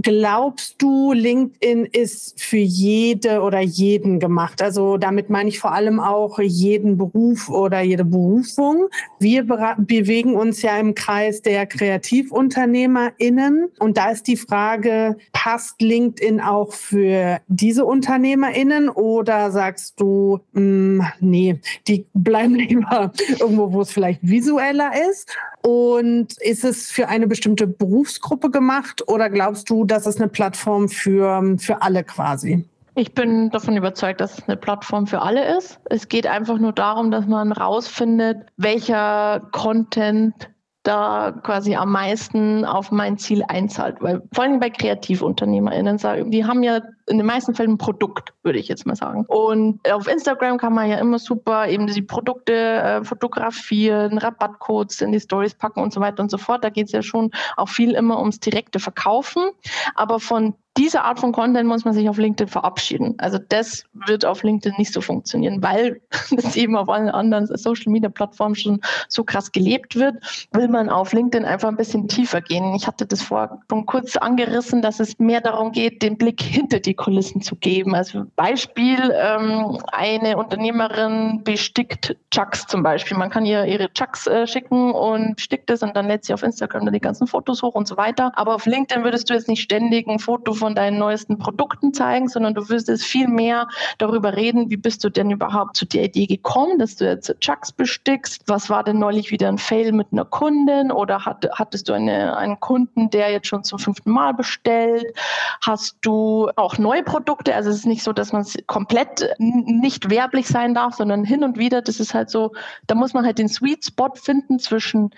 Glaubst 0.00 0.80
du, 0.80 1.12
LinkedIn 1.12 1.84
ist 1.86 2.40
für 2.40 2.58
jede 2.58 3.42
oder 3.42 3.58
jeden 3.60 4.20
gemacht? 4.20 4.62
Also 4.62 4.96
damit 4.96 5.28
meine 5.28 5.48
ich 5.48 5.58
vor 5.58 5.72
allem 5.72 5.98
auch 5.98 6.38
jeden 6.38 6.96
Beruf 6.96 7.48
oder 7.48 7.80
jede 7.80 8.04
Berufung. 8.04 8.86
Wir 9.18 9.42
bewegen 9.44 10.36
uns 10.36 10.62
ja 10.62 10.78
im 10.78 10.94
Kreis 10.94 11.42
der 11.42 11.66
KreativunternehmerInnen. 11.66 13.70
Und 13.80 13.96
da 13.96 14.10
ist 14.10 14.28
die 14.28 14.36
Frage, 14.36 15.16
passt 15.32 15.82
LinkedIn 15.82 16.40
auch 16.40 16.72
für 16.72 17.40
diese 17.48 17.84
UnternehmerInnen 17.84 18.90
oder 18.90 19.50
sagst 19.50 20.00
du, 20.00 20.38
mh, 20.52 20.60
hm, 20.60 21.02
nee, 21.18 21.58
die 21.88 22.06
bleiben 22.14 22.54
lieber 22.54 23.12
irgendwo, 23.40 23.72
wo 23.72 23.80
es 23.80 23.90
vielleicht 23.90 24.20
visueller 24.22 24.92
ist? 25.10 25.28
Und 25.62 26.34
ist 26.40 26.64
es 26.64 26.90
für 26.90 27.08
eine 27.08 27.26
bestimmte 27.26 27.66
Berufsgruppe 27.66 28.50
gemacht 28.50 29.02
oder 29.06 29.28
glaubst 29.28 29.68
du, 29.70 29.84
dass 29.84 30.06
es 30.06 30.16
eine 30.16 30.28
Plattform 30.28 30.88
für, 30.88 31.56
für 31.58 31.82
alle 31.82 32.04
quasi? 32.04 32.64
Ich 32.94 33.14
bin 33.14 33.50
davon 33.50 33.76
überzeugt, 33.76 34.20
dass 34.20 34.38
es 34.38 34.48
eine 34.48 34.56
Plattform 34.56 35.06
für 35.06 35.22
alle 35.22 35.56
ist. 35.56 35.78
Es 35.84 36.08
geht 36.08 36.26
einfach 36.26 36.58
nur 36.58 36.72
darum, 36.72 37.12
dass 37.12 37.26
man 37.26 37.52
rausfindet, 37.52 38.38
welcher 38.56 39.40
Content 39.52 40.50
da 40.82 41.32
quasi 41.44 41.76
am 41.76 41.92
meisten 41.92 42.64
auf 42.64 42.90
mein 42.90 43.18
Ziel 43.18 43.44
einzahlt. 43.46 43.98
Weil 44.00 44.22
vor 44.32 44.44
allem 44.44 44.58
bei 44.58 44.70
KreativunternehmerInnen 44.70 45.98
sagen, 45.98 46.30
die 46.30 46.44
haben 46.44 46.62
ja 46.62 46.80
in 47.08 47.18
den 47.18 47.26
meisten 47.26 47.54
Fällen 47.54 47.72
ein 47.72 47.78
Produkt, 47.78 48.32
würde 48.42 48.58
ich 48.58 48.68
jetzt 48.68 48.86
mal 48.86 48.96
sagen. 48.96 49.24
Und 49.28 49.80
auf 49.90 50.06
Instagram 50.06 50.58
kann 50.58 50.74
man 50.74 50.88
ja 50.88 50.98
immer 50.98 51.18
super 51.18 51.68
eben 51.68 51.86
die 51.86 52.02
Produkte 52.02 52.52
äh, 52.52 53.04
fotografieren, 53.04 54.18
Rabattcodes 54.18 55.00
in 55.00 55.12
die 55.12 55.20
Stories 55.20 55.54
packen 55.54 55.80
und 55.80 55.92
so 55.92 56.00
weiter 56.00 56.22
und 56.22 56.30
so 56.30 56.38
fort. 56.38 56.64
Da 56.64 56.70
geht 56.70 56.86
es 56.86 56.92
ja 56.92 57.02
schon 57.02 57.30
auch 57.56 57.68
viel 57.68 57.92
immer 57.92 58.18
ums 58.18 58.40
direkte 58.40 58.78
Verkaufen. 58.78 59.50
Aber 59.94 60.20
von 60.20 60.54
diese 60.78 61.02
Art 61.02 61.18
von 61.18 61.32
Content 61.32 61.68
muss 61.68 61.84
man 61.84 61.92
sich 61.92 62.08
auf 62.08 62.18
LinkedIn 62.18 62.46
verabschieden. 62.46 63.14
Also 63.18 63.38
das 63.48 63.82
wird 63.92 64.24
auf 64.24 64.44
LinkedIn 64.44 64.78
nicht 64.78 64.92
so 64.92 65.00
funktionieren, 65.00 65.60
weil 65.60 66.00
das 66.30 66.54
eben 66.54 66.76
auf 66.76 66.88
allen 66.88 67.08
anderen 67.08 67.46
Social 67.46 67.90
Media 67.90 68.08
Plattformen 68.08 68.54
schon 68.54 68.80
so 69.08 69.24
krass 69.24 69.50
gelebt 69.50 69.96
wird, 69.96 70.48
will 70.52 70.68
man 70.68 70.88
auf 70.88 71.12
LinkedIn 71.12 71.44
einfach 71.44 71.68
ein 71.68 71.76
bisschen 71.76 72.06
tiefer 72.06 72.40
gehen. 72.40 72.74
Ich 72.76 72.86
hatte 72.86 73.06
das 73.06 73.22
vor 73.22 73.60
schon 73.68 73.86
kurz 73.86 74.16
angerissen, 74.16 74.80
dass 74.80 75.00
es 75.00 75.18
mehr 75.18 75.40
darum 75.40 75.72
geht, 75.72 76.00
den 76.02 76.16
Blick 76.16 76.40
hinter 76.40 76.78
die 76.78 76.94
Kulissen 76.98 77.40
zu 77.40 77.56
geben. 77.56 77.94
Also 77.94 78.26
Beispiel, 78.36 78.98
ähm, 79.14 79.78
eine 79.92 80.36
Unternehmerin 80.36 81.42
bestickt 81.44 82.16
Chucks 82.30 82.66
zum 82.66 82.82
Beispiel. 82.82 83.16
Man 83.16 83.30
kann 83.30 83.46
ihr 83.46 83.64
ihre 83.64 83.90
Chucks 83.92 84.26
äh, 84.26 84.46
schicken 84.46 84.92
und 84.92 85.36
bestickt 85.36 85.70
es 85.70 85.82
und 85.82 85.96
dann 85.96 86.08
lädt 86.08 86.24
sie 86.24 86.34
auf 86.34 86.42
Instagram 86.42 86.84
dann 86.84 86.92
die 86.92 87.00
ganzen 87.00 87.26
Fotos 87.26 87.62
hoch 87.62 87.74
und 87.74 87.88
so 87.88 87.96
weiter. 87.96 88.32
Aber 88.34 88.54
auf 88.54 88.66
LinkedIn 88.66 89.04
würdest 89.04 89.30
du 89.30 89.34
jetzt 89.34 89.48
nicht 89.48 89.62
ständig 89.62 90.06
ein 90.08 90.18
Foto 90.18 90.52
von 90.52 90.74
deinen 90.74 90.98
neuesten 90.98 91.38
Produkten 91.38 91.94
zeigen, 91.94 92.28
sondern 92.28 92.54
du 92.54 92.68
würdest 92.68 93.04
viel 93.04 93.28
mehr 93.28 93.68
darüber 93.98 94.36
reden, 94.36 94.68
wie 94.70 94.76
bist 94.76 95.04
du 95.04 95.08
denn 95.08 95.30
überhaupt 95.30 95.76
zu 95.76 95.86
der 95.86 96.04
Idee 96.04 96.26
gekommen, 96.26 96.78
dass 96.78 96.96
du 96.96 97.06
jetzt 97.06 97.34
Chucks 97.40 97.72
bestickst. 97.72 98.42
Was 98.46 98.68
war 98.68 98.82
denn 98.82 98.98
neulich 98.98 99.30
wieder 99.30 99.48
ein 99.48 99.58
Fail 99.58 99.92
mit 99.92 100.08
einer 100.12 100.24
Kundin 100.24 100.90
oder 100.90 101.24
hat, 101.24 101.48
hattest 101.52 101.88
du 101.88 101.92
eine, 101.92 102.36
einen 102.36 102.58
Kunden, 102.58 103.08
der 103.10 103.30
jetzt 103.30 103.46
schon 103.46 103.62
zum 103.62 103.78
fünften 103.78 104.10
Mal 104.10 104.34
bestellt? 104.34 105.06
Hast 105.62 105.96
du 106.00 106.50
auch 106.56 106.76
neue 106.76 106.87
Produkte? 107.02 107.54
Also 107.54 107.70
es 107.70 107.76
ist 107.76 107.86
nicht 107.86 108.02
so, 108.02 108.12
dass 108.12 108.32
man 108.32 108.44
komplett 108.66 109.28
nicht 109.38 110.10
werblich 110.10 110.48
sein 110.48 110.74
darf, 110.74 110.94
sondern 110.94 111.24
hin 111.24 111.44
und 111.44 111.58
wieder, 111.58 111.82
das 111.82 112.00
ist 112.00 112.14
halt 112.14 112.30
so, 112.30 112.52
da 112.86 112.94
muss 112.94 113.14
man 113.14 113.24
halt 113.24 113.38
den 113.38 113.48
Sweet 113.48 113.84
Spot 113.84 114.12
finden 114.14 114.58
zwischen 114.58 115.10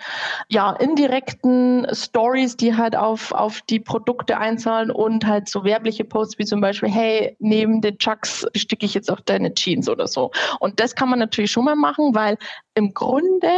ja, 0.49 0.71
indirekten 0.71 1.87
Stories, 1.91 2.57
die 2.57 2.75
halt 2.75 2.95
auf, 2.95 3.31
auf 3.31 3.61
die 3.61 3.79
Produkte 3.79 4.37
einzahlen 4.37 4.91
und 4.91 5.25
halt 5.25 5.49
so 5.49 5.63
werbliche 5.63 6.03
Posts 6.03 6.39
wie 6.39 6.45
zum 6.45 6.61
Beispiel, 6.61 6.89
hey, 6.89 7.35
neben 7.39 7.81
den 7.81 7.97
Chucks 7.97 8.45
besticke 8.53 8.85
ich 8.85 8.93
jetzt 8.93 9.11
auch 9.11 9.19
deine 9.21 9.53
Jeans 9.53 9.89
oder 9.89 10.07
so. 10.07 10.31
Und 10.59 10.79
das 10.79 10.95
kann 10.95 11.09
man 11.09 11.19
natürlich 11.19 11.51
schon 11.51 11.65
mal 11.65 11.75
machen, 11.75 12.13
weil 12.13 12.37
im 12.73 12.93
Grunde 12.93 13.49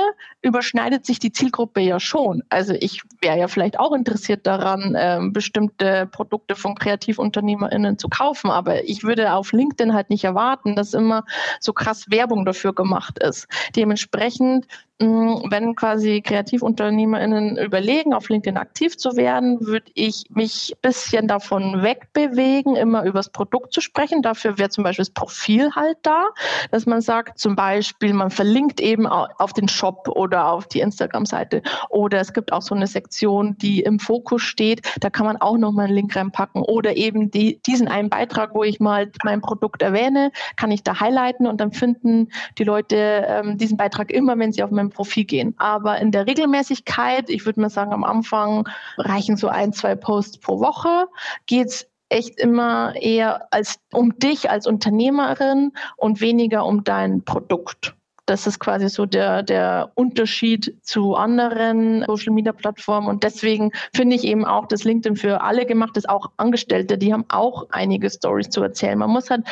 überschneidet 0.41 1.05
sich 1.05 1.19
die 1.19 1.31
Zielgruppe 1.31 1.81
ja 1.81 1.99
schon. 1.99 2.43
Also 2.49 2.73
ich 2.73 3.01
wäre 3.21 3.37
ja 3.37 3.47
vielleicht 3.47 3.79
auch 3.79 3.93
interessiert 3.93 4.47
daran, 4.47 4.95
ähm, 4.97 5.33
bestimmte 5.33 6.07
Produkte 6.07 6.55
von 6.55 6.75
KreativunternehmerInnen 6.75 7.97
zu 8.03 8.09
kaufen, 8.09 8.51
aber 8.51 8.83
ich 8.83 9.03
würde 9.05 9.31
auf 9.31 9.53
LinkedIn 9.53 9.93
halt 9.93 10.09
nicht 10.09 10.25
erwarten, 10.25 10.75
dass 10.75 10.93
immer 10.93 11.23
so 11.61 11.71
krass 11.71 12.11
Werbung 12.11 12.43
dafür 12.43 12.73
gemacht 12.73 13.17
ist. 13.19 13.47
Dementsprechend 13.77 14.67
wenn 15.03 15.75
quasi 15.75 16.21
KreativunternehmerInnen 16.21 17.57
überlegen, 17.57 18.13
auf 18.13 18.29
LinkedIn 18.29 18.57
aktiv 18.57 18.97
zu 18.97 19.15
werden, 19.15 19.65
würde 19.65 19.91
ich 19.93 20.25
mich 20.29 20.73
ein 20.75 20.81
bisschen 20.81 21.27
davon 21.27 21.83
wegbewegen, 21.83 22.75
immer 22.75 23.03
über 23.03 23.19
das 23.19 23.29
Produkt 23.29 23.73
zu 23.73 23.81
sprechen. 23.81 24.21
Dafür 24.21 24.57
wäre 24.57 24.69
zum 24.69 24.83
Beispiel 24.83 25.03
das 25.03 25.13
Profil 25.13 25.71
halt 25.75 25.97
da, 26.03 26.27
dass 26.71 26.85
man 26.85 27.01
sagt, 27.01 27.39
zum 27.39 27.55
Beispiel, 27.55 28.13
man 28.13 28.29
verlinkt 28.29 28.79
eben 28.81 29.07
auf 29.07 29.53
den 29.53 29.67
Shop 29.67 30.07
oder 30.07 30.51
auf 30.51 30.67
die 30.67 30.79
Instagram-Seite. 30.79 31.61
Oder 31.89 32.19
es 32.19 32.33
gibt 32.33 32.53
auch 32.53 32.61
so 32.61 32.75
eine 32.75 32.87
Sektion, 32.87 33.57
die 33.57 33.81
im 33.81 33.99
Fokus 33.99 34.41
steht. 34.41 34.81
Da 34.99 35.09
kann 35.09 35.25
man 35.25 35.37
auch 35.37 35.57
nochmal 35.57 35.85
einen 35.85 35.95
Link 35.95 36.15
reinpacken. 36.15 36.61
Oder 36.63 36.95
eben 36.97 37.31
die, 37.31 37.61
diesen 37.65 37.87
einen 37.87 38.09
Beitrag, 38.09 38.53
wo 38.53 38.63
ich 38.63 38.79
mal 38.79 39.11
mein 39.23 39.41
Produkt 39.41 39.81
erwähne, 39.81 40.31
kann 40.55 40.71
ich 40.71 40.83
da 40.83 40.99
highlighten 40.99 41.47
und 41.47 41.59
dann 41.59 41.71
finden 41.71 42.29
die 42.57 42.63
Leute 42.63 43.25
ähm, 43.27 43.57
diesen 43.57 43.77
Beitrag 43.77 44.11
immer, 44.11 44.37
wenn 44.37 44.51
sie 44.51 44.63
auf 44.63 44.71
meinem 44.71 44.89
Profil 44.93 45.25
gehen. 45.25 45.55
Aber 45.57 45.99
in 45.99 46.11
der 46.11 46.27
Regelmäßigkeit, 46.27 47.29
ich 47.29 47.45
würde 47.45 47.61
mal 47.61 47.69
sagen, 47.69 47.93
am 47.93 48.03
Anfang 48.03 48.67
reichen 48.97 49.37
so 49.37 49.47
ein, 49.47 49.73
zwei 49.73 49.95
Posts 49.95 50.37
pro 50.39 50.59
Woche, 50.59 51.07
geht 51.45 51.67
es 51.67 51.89
echt 52.09 52.39
immer 52.39 52.95
eher 52.95 53.47
als 53.51 53.79
um 53.91 54.17
dich 54.19 54.49
als 54.49 54.67
Unternehmerin 54.67 55.71
und 55.97 56.21
weniger 56.21 56.65
um 56.65 56.83
dein 56.83 57.23
Produkt. 57.23 57.95
Das 58.25 58.47
ist 58.47 58.59
quasi 58.59 58.87
so 58.87 59.05
der, 59.05 59.43
der 59.43 59.91
Unterschied 59.95 60.77
zu 60.81 61.15
anderen 61.15 62.05
Social 62.07 62.33
Media 62.33 62.53
Plattformen. 62.53 63.07
Und 63.07 63.23
deswegen 63.23 63.71
finde 63.93 64.15
ich 64.15 64.23
eben 64.23 64.45
auch, 64.45 64.67
dass 64.67 64.85
LinkedIn 64.85 65.17
für 65.17 65.41
alle 65.41 65.65
gemacht 65.65 65.97
ist, 65.97 66.07
auch 66.07 66.31
Angestellte, 66.37 66.97
die 66.97 67.13
haben 67.13 67.25
auch 67.27 67.67
einige 67.71 68.09
Stories 68.09 68.49
zu 68.49 68.61
erzählen. 68.61 68.97
Man 68.97 69.09
muss 69.09 69.29
halt 69.29 69.43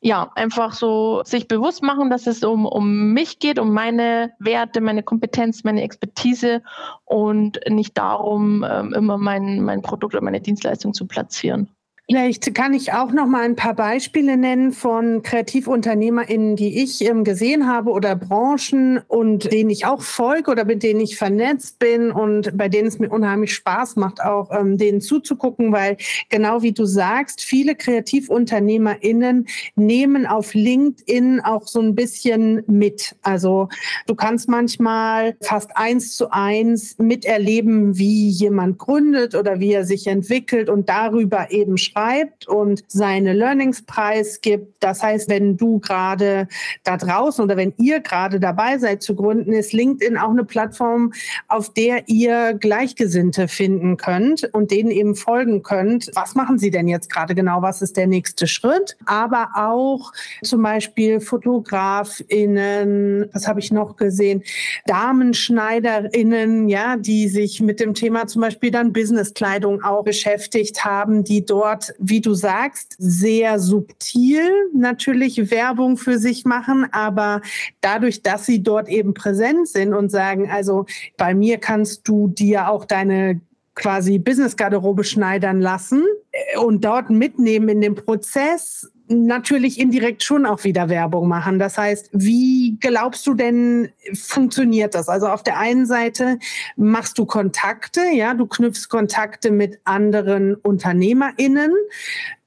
ja, 0.00 0.30
einfach 0.36 0.74
so 0.74 1.22
sich 1.24 1.48
bewusst 1.48 1.82
machen, 1.82 2.08
dass 2.08 2.26
es 2.26 2.44
um, 2.44 2.66
um 2.66 3.12
mich 3.12 3.40
geht, 3.40 3.58
um 3.58 3.72
meine 3.72 4.32
Werte, 4.38 4.80
meine 4.80 5.02
Kompetenz, 5.02 5.64
meine 5.64 5.82
Expertise 5.82 6.62
und 7.04 7.58
nicht 7.68 7.98
darum, 7.98 8.64
ähm, 8.68 8.94
immer 8.94 9.18
mein, 9.18 9.62
mein 9.62 9.82
Produkt 9.82 10.14
oder 10.14 10.22
meine 10.22 10.40
Dienstleistung 10.40 10.94
zu 10.94 11.06
platzieren. 11.06 11.68
Vielleicht 12.10 12.54
kann 12.54 12.72
ich 12.72 12.94
auch 12.94 13.12
noch 13.12 13.26
mal 13.26 13.42
ein 13.42 13.54
paar 13.54 13.74
Beispiele 13.74 14.38
nennen 14.38 14.72
von 14.72 15.20
KreativunternehmerInnen, 15.22 16.56
die 16.56 16.82
ich 16.82 17.02
ähm, 17.02 17.22
gesehen 17.22 17.68
habe 17.68 17.90
oder 17.90 18.16
Branchen 18.16 19.02
und 19.08 19.52
denen 19.52 19.68
ich 19.68 19.84
auch 19.84 20.00
folge 20.00 20.50
oder 20.50 20.64
mit 20.64 20.82
denen 20.82 21.00
ich 21.00 21.18
vernetzt 21.18 21.78
bin 21.78 22.10
und 22.10 22.56
bei 22.56 22.70
denen 22.70 22.88
es 22.88 22.98
mir 22.98 23.10
unheimlich 23.10 23.52
Spaß 23.52 23.96
macht, 23.96 24.22
auch 24.22 24.50
ähm, 24.58 24.78
denen 24.78 25.02
zuzugucken, 25.02 25.70
weil 25.70 25.98
genau 26.30 26.62
wie 26.62 26.72
du 26.72 26.86
sagst, 26.86 27.42
viele 27.42 27.74
KreativunternehmerInnen 27.74 29.46
nehmen 29.76 30.26
auf 30.26 30.54
LinkedIn 30.54 31.40
auch 31.40 31.66
so 31.66 31.82
ein 31.82 31.94
bisschen 31.94 32.62
mit. 32.66 33.16
Also 33.20 33.68
du 34.06 34.14
kannst 34.14 34.48
manchmal 34.48 35.36
fast 35.42 35.76
eins 35.76 36.16
zu 36.16 36.30
eins 36.30 36.96
miterleben, 36.96 37.98
wie 37.98 38.30
jemand 38.30 38.78
gründet 38.78 39.34
oder 39.34 39.60
wie 39.60 39.74
er 39.74 39.84
sich 39.84 40.06
entwickelt 40.06 40.70
und 40.70 40.88
darüber 40.88 41.50
eben 41.50 41.76
schreibt 41.98 42.46
und 42.46 42.84
seine 42.88 43.32
Learnings 43.32 43.84
preisgibt. 43.84 44.76
Das 44.80 45.02
heißt, 45.02 45.28
wenn 45.28 45.56
du 45.56 45.80
gerade 45.80 46.46
da 46.84 46.96
draußen 46.96 47.42
oder 47.42 47.56
wenn 47.56 47.74
ihr 47.78 47.98
gerade 48.00 48.38
dabei 48.40 48.78
seid 48.78 49.02
zu 49.02 49.16
gründen, 49.16 49.52
ist 49.52 49.72
LinkedIn 49.72 50.16
auch 50.16 50.30
eine 50.30 50.44
Plattform, 50.44 51.12
auf 51.48 51.72
der 51.72 52.08
ihr 52.08 52.54
Gleichgesinnte 52.54 53.48
finden 53.48 53.96
könnt 53.96 54.44
und 54.52 54.70
denen 54.70 54.92
eben 54.92 55.16
folgen 55.16 55.62
könnt. 55.62 56.10
Was 56.14 56.34
machen 56.34 56.58
sie 56.58 56.70
denn 56.70 56.88
jetzt 56.88 57.10
gerade 57.10 57.34
genau? 57.34 57.62
Was 57.62 57.80
ist 57.82 57.96
der 57.96 58.06
nächste 58.06 58.46
Schritt? 58.46 58.96
Aber 59.04 59.48
auch 59.54 60.12
zum 60.42 60.62
Beispiel 60.62 61.20
FotografInnen, 61.20 63.28
was 63.32 63.48
habe 63.48 63.60
ich 63.60 63.72
noch 63.72 63.96
gesehen? 63.96 64.44
DamenschneiderInnen, 64.86 66.68
ja, 66.68 66.96
die 66.96 67.28
sich 67.28 67.60
mit 67.60 67.80
dem 67.80 67.94
Thema 67.94 68.28
zum 68.28 68.42
Beispiel 68.42 68.70
dann 68.70 68.92
Businesskleidung 68.92 69.82
auch 69.82 70.04
beschäftigt 70.04 70.84
haben, 70.84 71.24
die 71.24 71.44
dort 71.44 71.87
wie 71.98 72.20
du 72.20 72.34
sagst, 72.34 72.94
sehr 72.98 73.58
subtil 73.58 74.50
natürlich 74.74 75.50
Werbung 75.50 75.96
für 75.96 76.18
sich 76.18 76.44
machen, 76.44 76.86
aber 76.92 77.40
dadurch, 77.80 78.22
dass 78.22 78.46
sie 78.46 78.62
dort 78.62 78.88
eben 78.88 79.14
präsent 79.14 79.68
sind 79.68 79.94
und 79.94 80.10
sagen, 80.10 80.50
also 80.50 80.86
bei 81.16 81.34
mir 81.34 81.58
kannst 81.58 82.06
du 82.08 82.28
dir 82.28 82.68
auch 82.68 82.84
deine 82.84 83.40
quasi 83.74 84.18
Business-Garderobe 84.18 85.04
schneidern 85.04 85.60
lassen 85.60 86.04
äh, 86.32 86.58
und 86.58 86.84
dort 86.84 87.10
mitnehmen 87.10 87.68
in 87.68 87.80
den 87.80 87.94
Prozess, 87.94 88.90
natürlich 89.08 89.80
indirekt 89.80 90.22
schon 90.22 90.46
auch 90.46 90.64
wieder 90.64 90.88
Werbung 90.88 91.28
machen. 91.28 91.58
Das 91.58 91.78
heißt, 91.78 92.10
wie 92.12 92.76
glaubst 92.80 93.26
du 93.26 93.34
denn, 93.34 93.88
funktioniert 94.14 94.94
das? 94.94 95.08
Also 95.08 95.28
auf 95.28 95.42
der 95.42 95.58
einen 95.58 95.86
Seite 95.86 96.38
machst 96.76 97.18
du 97.18 97.26
Kontakte, 97.26 98.02
ja, 98.12 98.34
du 98.34 98.46
knüpfst 98.46 98.88
Kontakte 98.88 99.50
mit 99.50 99.80
anderen 99.84 100.54
UnternehmerInnen. 100.54 101.72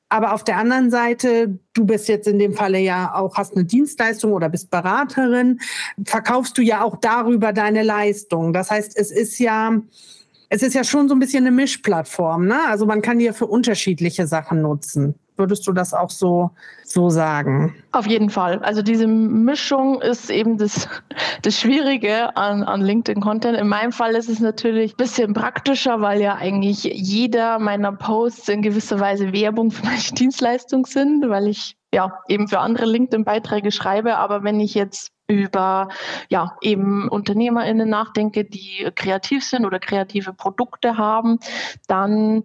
Aber 0.10 0.34
auf 0.34 0.44
der 0.44 0.58
anderen 0.58 0.92
Seite, 0.92 1.58
du 1.74 1.86
bist 1.86 2.10
jetzt 2.10 2.28
in 2.28 2.38
dem 2.38 2.54
Falle 2.54 2.80
ja 2.80 3.16
auch, 3.16 3.38
hast 3.38 3.56
eine 3.56 3.64
Dienstleistung 3.64 4.34
oder 4.34 4.50
bist 4.50 4.70
Beraterin, 4.70 5.62
verkaufst 6.06 6.58
du 6.58 6.62
ja 6.62 6.84
auch 6.84 6.98
darüber 6.98 7.54
deine 7.54 7.82
Leistung. 7.82 8.52
Das 8.52 8.70
heißt, 8.70 8.98
es 8.98 9.10
ist 9.10 9.40
ja, 9.40 9.82
es 10.50 10.64
ist 10.64 10.74
ja 10.74 10.84
schon 10.84 11.08
so 11.08 11.16
ein 11.16 11.20
bisschen 11.20 11.48
eine 11.48 11.56
Mischplattform, 11.56 12.46
ne? 12.46 12.58
Also 12.68 12.86
man 12.86 13.02
kann 13.02 13.20
die 13.20 13.26
ja 13.26 13.32
für 13.32 13.48
unterschiedliche 13.48 14.28
Sachen 14.28 14.62
nutzen. 14.62 15.16
Würdest 15.38 15.66
du 15.66 15.72
das 15.72 15.94
auch 15.94 16.10
so, 16.10 16.52
so 16.84 17.10
sagen? 17.10 17.76
Auf 17.94 18.06
jeden 18.06 18.30
Fall. 18.30 18.60
Also 18.60 18.82
diese 18.82 19.08
Mischung 19.08 20.02
ist 20.02 20.30
eben 20.30 20.58
das, 20.58 20.88
das 21.42 21.60
Schwierige 21.60 22.36
an, 22.36 22.64
an 22.64 22.82
LinkedIn-Content. 22.82 23.58
In 23.58 23.68
meinem 23.68 23.92
Fall 23.92 24.16
ist 24.16 24.30
es 24.30 24.40
natürlich 24.40 24.94
ein 24.94 24.98
bisschen 24.98 25.34
praktischer, 25.34 26.02
weil 26.02 26.22
ja 26.22 26.36
eigentlich 26.36 26.84
jeder 26.84 27.60
meiner 27.60 27.92
Posts 27.92 28.50
in 28.50 28.62
gewisser 28.62 29.00
Weise 29.00 29.34
Werbung 29.34 29.72
für 29.72 29.86
meine 29.86 30.02
Dienstleistung 30.18 30.86
sind, 30.86 31.28
weil 31.30 31.48
ich 31.48 31.76
ja 31.94 32.20
eben 32.28 32.48
für 32.48 32.60
andere 32.60 32.86
LinkedIn-Beiträge 32.86 33.72
schreibe. 33.72 34.18
Aber 34.18 34.44
wenn 34.44 34.60
ich 34.60 34.76
jetzt 34.76 35.12
über 35.28 35.88
ja 36.30 36.58
eben 36.62 37.08
UnternehmerInnen 37.08 37.90
nachdenke, 37.90 38.44
die 38.44 38.90
kreativ 38.96 39.46
sind 39.46 39.66
oder 39.66 39.80
kreative 39.80 40.34
Produkte 40.34 40.98
haben, 40.98 41.40
dann 41.88 42.44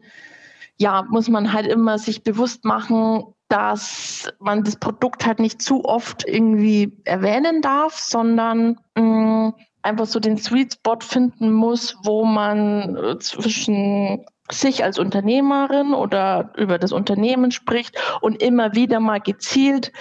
ja, 0.78 1.04
muss 1.08 1.28
man 1.28 1.52
halt 1.52 1.66
immer 1.66 1.98
sich 1.98 2.22
bewusst 2.22 2.64
machen, 2.64 3.24
dass 3.48 4.32
man 4.40 4.64
das 4.64 4.76
Produkt 4.76 5.24
halt 5.24 5.38
nicht 5.38 5.62
zu 5.62 5.84
oft 5.84 6.26
irgendwie 6.26 6.92
erwähnen 7.04 7.62
darf, 7.62 7.94
sondern 7.98 8.78
mh, 8.96 9.02
mm, 9.02 9.54
einfach 9.82 10.06
so 10.06 10.18
den 10.18 10.36
Sweet 10.36 10.74
Spot 10.74 10.98
finden 11.00 11.52
muss, 11.52 11.96
wo 12.02 12.24
man 12.24 12.96
äh, 12.96 13.18
zwischen 13.18 14.24
sich 14.50 14.84
als 14.84 14.98
Unternehmerin 14.98 15.94
oder 15.94 16.52
über 16.56 16.78
das 16.78 16.92
Unternehmen 16.92 17.50
spricht 17.50 17.96
und 18.20 18.42
immer 18.42 18.74
wieder 18.74 19.00
mal 19.00 19.20
gezielt 19.20 19.92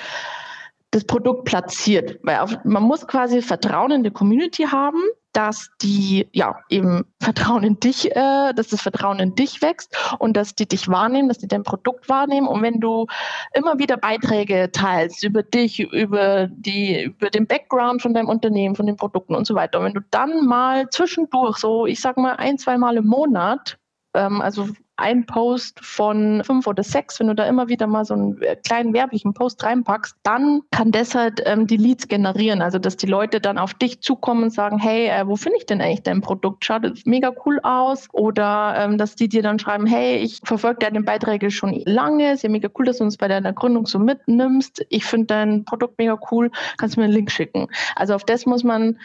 das 0.91 1.03
Produkt 1.05 1.45
platziert. 1.45 2.19
Weil 2.23 2.39
auf, 2.39 2.57
man 2.63 2.83
muss 2.83 3.07
quasi 3.07 3.41
Vertrauen 3.41 3.91
in 3.91 4.03
die 4.03 4.11
Community 4.11 4.63
haben, 4.63 5.01
dass 5.33 5.69
die 5.81 6.29
ja 6.31 6.55
eben 6.69 7.03
Vertrauen 7.21 7.63
in 7.63 7.79
dich, 7.79 8.09
äh, 8.15 8.53
dass 8.53 8.69
das 8.69 8.81
Vertrauen 8.81 9.19
in 9.19 9.35
dich 9.35 9.61
wächst 9.61 9.93
und 10.19 10.37
dass 10.37 10.55
die 10.55 10.65
dich 10.65 10.87
wahrnehmen, 10.87 11.27
dass 11.27 11.39
die 11.39 11.47
dein 11.47 11.63
Produkt 11.63 12.07
wahrnehmen. 12.07 12.47
Und 12.47 12.61
wenn 12.61 12.79
du 12.79 13.07
immer 13.53 13.77
wieder 13.77 13.97
Beiträge 13.97 14.71
teilst 14.71 15.23
über 15.25 15.43
dich, 15.43 15.79
über 15.79 16.47
die, 16.47 17.03
über 17.03 17.29
den 17.29 17.47
Background 17.47 18.01
von 18.01 18.13
deinem 18.13 18.29
Unternehmen, 18.29 18.75
von 18.75 18.85
den 18.85 18.95
Produkten 18.95 19.35
und 19.35 19.45
so 19.45 19.55
weiter, 19.55 19.79
und 19.79 19.85
wenn 19.85 19.93
du 19.93 20.01
dann 20.09 20.45
mal 20.45 20.89
zwischendurch 20.89 21.57
so, 21.57 21.85
ich 21.85 21.99
sag 21.99 22.15
mal 22.15 22.37
ein, 22.37 22.57
zwei 22.57 22.77
Mal 22.77 22.95
im 22.95 23.05
Monat 23.05 23.77
ähm, 24.15 24.41
also 24.41 24.69
ein 24.97 25.25
Post 25.25 25.79
von 25.83 26.43
fünf 26.43 26.67
oder 26.67 26.83
sechs, 26.83 27.19
wenn 27.19 27.27
du 27.27 27.35
da 27.35 27.45
immer 27.45 27.67
wieder 27.67 27.87
mal 27.87 28.05
so 28.05 28.13
einen 28.13 28.41
äh, 28.41 28.55
kleinen 28.55 28.93
werblichen 28.93 29.33
Post 29.33 29.63
reinpackst, 29.63 30.15
dann 30.23 30.61
kann 30.71 30.91
das 30.91 31.15
halt 31.15 31.41
ähm, 31.45 31.67
die 31.67 31.77
Leads 31.77 32.07
generieren. 32.07 32.61
Also, 32.61 32.79
dass 32.79 32.95
die 32.95 33.07
Leute 33.07 33.41
dann 33.41 33.57
auf 33.57 33.73
dich 33.73 34.01
zukommen 34.01 34.43
und 34.43 34.49
sagen, 34.51 34.79
hey, 34.79 35.07
äh, 35.07 35.27
wo 35.27 35.35
finde 35.35 35.57
ich 35.57 35.65
denn 35.65 35.81
eigentlich 35.81 36.03
dein 36.03 36.21
Produkt? 36.21 36.63
Schaut 36.63 36.85
mega 37.05 37.33
cool 37.45 37.59
aus. 37.63 38.07
Oder 38.13 38.75
ähm, 38.77 38.97
dass 38.97 39.15
die 39.15 39.27
dir 39.27 39.43
dann 39.43 39.59
schreiben, 39.59 39.85
hey, 39.85 40.17
ich 40.17 40.39
verfolge 40.43 40.79
deine 40.79 41.01
Beiträge 41.01 41.51
schon 41.51 41.73
lange. 41.85 42.33
Ist 42.33 42.43
ja 42.43 42.49
mega 42.49 42.69
cool, 42.77 42.85
dass 42.85 42.99
du 42.99 43.03
uns 43.03 43.17
bei 43.17 43.27
deiner 43.27 43.53
Gründung 43.53 43.85
so 43.85 43.99
mitnimmst. 43.99 44.85
Ich 44.89 45.05
finde 45.05 45.27
dein 45.27 45.65
Produkt 45.65 45.97
mega 45.97 46.17
cool. 46.31 46.51
Kannst 46.77 46.95
du 46.95 47.01
mir 47.01 47.05
einen 47.05 47.13
Link 47.13 47.31
schicken? 47.31 47.67
Also, 47.95 48.13
auf 48.13 48.23
das 48.23 48.45
muss 48.45 48.63
man 48.63 48.97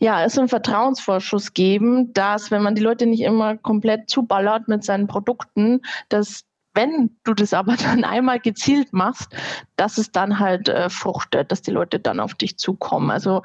ja, 0.00 0.24
es 0.24 0.38
einen 0.38 0.48
Vertrauensvorschuss 0.48 1.52
geben, 1.52 2.12
dass 2.14 2.50
wenn 2.50 2.62
man 2.62 2.74
die 2.74 2.82
Leute 2.82 3.06
nicht 3.06 3.20
immer 3.20 3.56
komplett 3.58 4.08
zuballert 4.08 4.66
mit 4.66 4.82
seinen 4.82 5.06
Produkten, 5.06 5.82
dass 6.08 6.44
wenn 6.74 7.16
du 7.24 7.34
das 7.34 7.52
aber 7.52 7.76
dann 7.82 8.04
einmal 8.04 8.40
gezielt 8.40 8.92
machst, 8.92 9.34
dass 9.80 9.96
es 9.96 10.12
dann 10.12 10.38
halt 10.38 10.68
äh, 10.68 10.90
fruchtet, 10.90 11.50
dass 11.50 11.62
die 11.62 11.70
Leute 11.70 11.98
dann 11.98 12.20
auf 12.20 12.34
dich 12.34 12.58
zukommen. 12.58 13.10
Also 13.10 13.42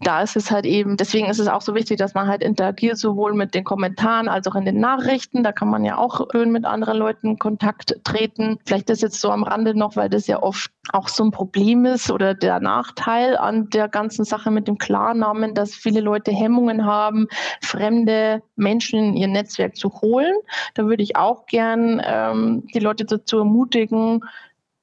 da 0.00 0.22
ist 0.22 0.36
es 0.36 0.52
halt 0.52 0.64
eben, 0.64 0.96
deswegen 0.96 1.26
ist 1.26 1.40
es 1.40 1.48
auch 1.48 1.60
so 1.60 1.74
wichtig, 1.74 1.98
dass 1.98 2.14
man 2.14 2.28
halt 2.28 2.40
interagiert, 2.40 2.98
sowohl 2.98 3.34
mit 3.34 3.52
den 3.52 3.64
Kommentaren 3.64 4.28
als 4.28 4.46
auch 4.46 4.54
in 4.54 4.64
den 4.64 4.78
Nachrichten. 4.78 5.42
Da 5.42 5.50
kann 5.50 5.68
man 5.68 5.84
ja 5.84 5.98
auch 5.98 6.28
schön 6.30 6.52
mit 6.52 6.64
anderen 6.64 6.98
Leuten 6.98 7.30
in 7.30 7.38
Kontakt 7.40 7.96
treten. 8.04 8.60
Vielleicht 8.64 8.90
ist 8.90 9.02
jetzt 9.02 9.20
so 9.20 9.32
am 9.32 9.42
Rande 9.42 9.76
noch, 9.76 9.96
weil 9.96 10.08
das 10.08 10.28
ja 10.28 10.40
oft 10.40 10.70
auch 10.92 11.08
so 11.08 11.24
ein 11.24 11.32
Problem 11.32 11.84
ist 11.84 12.12
oder 12.12 12.34
der 12.34 12.60
Nachteil 12.60 13.36
an 13.36 13.68
der 13.70 13.88
ganzen 13.88 14.24
Sache 14.24 14.52
mit 14.52 14.68
dem 14.68 14.78
Klarnamen, 14.78 15.52
dass 15.52 15.74
viele 15.74 16.00
Leute 16.00 16.30
Hemmungen 16.30 16.86
haben, 16.86 17.26
fremde 17.60 18.40
Menschen 18.54 19.00
in 19.00 19.16
ihr 19.16 19.28
Netzwerk 19.28 19.74
zu 19.74 19.90
holen. 20.00 20.34
Da 20.74 20.86
würde 20.86 21.02
ich 21.02 21.16
auch 21.16 21.46
gern 21.46 22.00
ähm, 22.04 22.68
die 22.72 22.78
Leute 22.78 23.04
dazu 23.04 23.38
ermutigen, 23.38 24.22